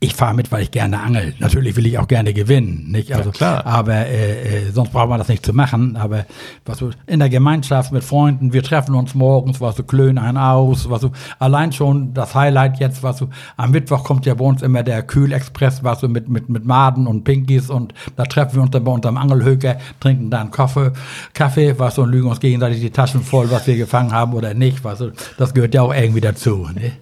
ich 0.04 0.16
fahre 0.16 0.34
mit, 0.34 0.52
weil 0.52 0.64
ich 0.64 0.72
gerne 0.72 1.00
angel. 1.00 1.36
Natürlich 1.38 1.76
will 1.76 1.86
ich 1.86 2.00
auch 2.00 2.08
gerne 2.08 2.34
gewinnen, 2.34 2.88
nicht? 2.90 3.14
Also, 3.14 3.30
klar. 3.30 3.68
Aber 3.68 3.94
äh, 3.94 4.68
äh, 4.68 4.72
sonst 4.72 4.92
braucht 4.92 5.10
man 5.10 5.20
das 5.20 5.28
nicht 5.28 5.46
zu 5.46 5.54
machen. 5.54 5.96
Aber 5.96 6.26
was 6.66 6.80
so 6.80 6.90
in 7.06 7.20
der 7.20 7.30
Gemeinschaft 7.30 7.92
mit 7.92 8.04
Freunden, 8.04 8.52
wir 8.52 8.64
treffen 8.64 8.96
uns 8.96 9.14
morgens, 9.14 9.62
was 9.62 9.76
so 9.76 9.84
klönen 9.84 10.18
einen 10.18 10.40
aus, 10.40 10.90
was 10.90 11.02
so 11.02 11.12
allein 11.38 11.72
schon 11.72 12.16
das 12.16 12.34
Highlight 12.34 12.80
jetzt, 12.80 13.04
was 13.04 13.20
so 13.20 13.30
am 13.58 13.70
Mittwoch 13.70 14.04
kommt 14.04 14.26
ja 14.26 14.34
bei 14.34 14.44
uns 14.44 14.64
immer 14.64 14.82
der 14.82 15.04
Kühlexpress, 15.04 15.84
was 15.84 16.00
so 16.00 16.10
mit 16.10 16.28
mit 16.30 16.50
mit 16.50 16.66
Maden 16.66 17.06
und 17.06 17.24
Pinkies 17.24 17.70
und 17.70 17.94
da 18.16 18.24
treffen 18.24 18.56
wir 18.56 18.64
uns 18.64 18.72
dann 18.72 18.84
bei 18.84 18.92
unserem 18.92 19.18
Angelhöker, 19.18 19.78
trinken 20.00 20.32
dann 20.32 20.50
Kaffee, 20.50 20.94
Kaffee, 21.36 21.78
was 21.78 21.94
so 21.94 22.02
und 22.02 22.10
lügen 22.10 22.28
uns 22.28 22.40
gegenseitig 22.40 22.82
die 22.82 22.90
Taschen 22.90 23.22
voll, 23.22 23.52
was 23.52 23.68
wir 23.68 23.78
gefangen 23.78 24.14
haben 24.14 24.34
oder 24.34 24.56
nicht, 24.56 24.84
was 24.84 24.98
so. 24.98 25.12
Das 25.38 25.54
gehört 25.54 25.76
ja 25.76 25.84
auch 25.84 25.94
irgendwie 25.94 26.22
dazu. 26.22 26.68
Ne? 26.74 26.94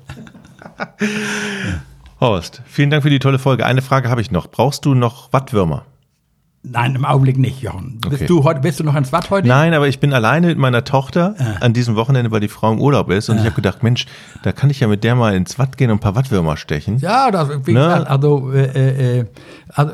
Horst, 2.20 2.62
vielen 2.66 2.90
Dank 2.90 3.04
für 3.04 3.10
die 3.10 3.20
tolle 3.20 3.40
Folge. 3.40 3.66
Eine 3.66 3.82
Frage 3.82 4.10
habe 4.10 4.22
ich 4.22 4.32
noch. 4.32 4.48
Brauchst 4.52 4.86
du 4.86 4.94
noch 4.94 5.32
Wattwürmer? 5.32 5.86
Nein, 6.62 6.94
im 6.96 7.06
Augenblick 7.06 7.38
nicht, 7.38 7.62
Jochen. 7.62 8.02
Okay. 8.06 8.18
Bist 8.18 8.30
du 8.30 8.44
heute, 8.44 8.60
bist 8.60 8.82
du 8.82 8.84
noch 8.84 8.96
ins 8.96 9.14
Watt 9.14 9.30
heute? 9.30 9.48
Nein, 9.48 9.74
aber 9.74 9.88
ich 9.88 10.02
bin 10.02 10.12
alleine 10.12 10.48
mit 10.48 10.58
meiner 10.58 10.84
Tochter 10.84 11.36
an 11.62 11.72
diesem 11.72 11.96
Wochenende, 11.96 12.32
weil 12.32 12.42
die 12.42 12.50
Frau 12.50 12.74
im 12.74 12.82
Urlaub 12.82 13.10
ist. 13.12 13.30
Und 13.30 13.38
ich 13.38 13.46
habe 13.46 13.56
gedacht, 13.56 13.82
Mensch, 13.82 14.06
da 14.44 14.52
kann 14.52 14.70
ich 14.70 14.82
ja 14.82 14.88
mit 14.90 15.06
der 15.06 15.16
mal 15.16 15.34
ins 15.36 15.58
Watt 15.58 15.78
gehen 15.78 15.90
und 15.90 15.98
ein 15.98 16.00
paar 16.02 16.16
Wattwürmer 16.16 16.58
stechen. 16.58 16.98
Ja, 16.98 17.32
das, 17.32 17.50
wie 17.66 17.72
Ne? 17.72 17.80
gesagt, 17.80 18.08
also, 18.10 18.52
äh, 18.52 19.20
äh, 19.20 19.26
also, 19.74 19.94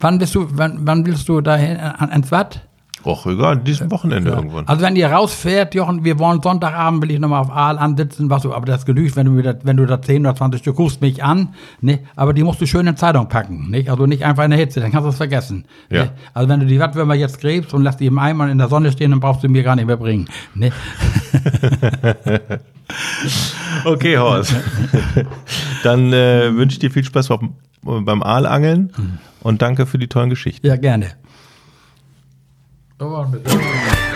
wann 0.00 0.18
bist 0.18 0.34
du, 0.34 0.46
wann, 0.50 0.80
wann 0.82 1.06
willst 1.06 1.26
du 1.30 1.40
dahin, 1.40 1.78
an, 1.78 2.10
ans 2.10 2.30
Watt? 2.30 2.60
Och, 3.04 3.26
egal, 3.26 3.52
an 3.58 3.64
diesem 3.64 3.90
Wochenende 3.90 4.30
irgendwann. 4.30 4.66
Also 4.68 4.82
wenn 4.82 4.94
ihr 4.96 5.08
rausfährt, 5.08 5.74
Jochen, 5.74 6.04
wir 6.04 6.18
wollen 6.18 6.40
Sonntagabend, 6.42 7.02
will 7.02 7.10
ich 7.10 7.18
nochmal 7.18 7.40
auf 7.40 7.50
Aal 7.50 7.78
ansitzen, 7.78 8.30
was 8.30 8.42
du, 8.42 8.52
aber 8.52 8.66
das 8.66 8.86
genügt, 8.86 9.16
wenn 9.16 9.26
du, 9.26 9.58
wenn 9.64 9.76
du 9.76 9.86
da 9.86 10.00
10 10.00 10.24
oder 10.24 10.36
20 10.36 10.60
Stück 10.60 10.78
rufst 10.78 11.00
mich 11.00 11.22
an, 11.22 11.48
ne? 11.80 12.00
aber 12.14 12.32
die 12.32 12.42
musst 12.42 12.60
du 12.60 12.66
schön 12.66 12.86
in 12.86 12.96
Zeitung 12.96 13.28
packen, 13.28 13.70
nicht? 13.70 13.90
Also 13.90 14.06
nicht 14.06 14.24
einfach 14.24 14.44
in 14.44 14.50
der 14.50 14.58
Hitze, 14.58 14.80
dann 14.80 14.92
kannst 14.92 15.06
du 15.06 15.10
es 15.10 15.16
vergessen. 15.16 15.64
Ja. 15.90 16.04
Ne? 16.04 16.10
Also 16.32 16.48
wenn 16.48 16.60
du 16.60 16.66
die 16.66 16.78
Wattwürmer 16.78 17.14
jetzt 17.14 17.40
gräbst 17.40 17.74
und 17.74 17.82
lässt 17.82 18.00
die 18.00 18.06
im 18.06 18.18
Eimer 18.18 18.48
in 18.50 18.58
der 18.58 18.68
Sonne 18.68 18.92
stehen, 18.92 19.10
dann 19.10 19.20
brauchst 19.20 19.42
du 19.42 19.48
mir 19.48 19.62
gar 19.62 19.76
nicht 19.76 19.86
mehr 19.86 19.96
bringen. 19.96 20.28
Ne? 20.54 20.70
Okay, 23.84 24.18
Horst. 24.18 24.54
Dann 25.82 26.12
äh, 26.12 26.54
wünsche 26.54 26.74
ich 26.74 26.78
dir 26.78 26.90
viel 26.90 27.04
Spaß 27.04 27.28
beim, 27.28 27.54
beim 27.82 28.22
Aalangeln 28.22 28.92
und 29.40 29.62
danke 29.62 29.86
für 29.86 29.98
die 29.98 30.08
tollen 30.08 30.30
Geschichten. 30.30 30.66
Ja, 30.66 30.76
gerne. 30.76 31.06
So, 33.02 33.26
bitte. 33.32 34.11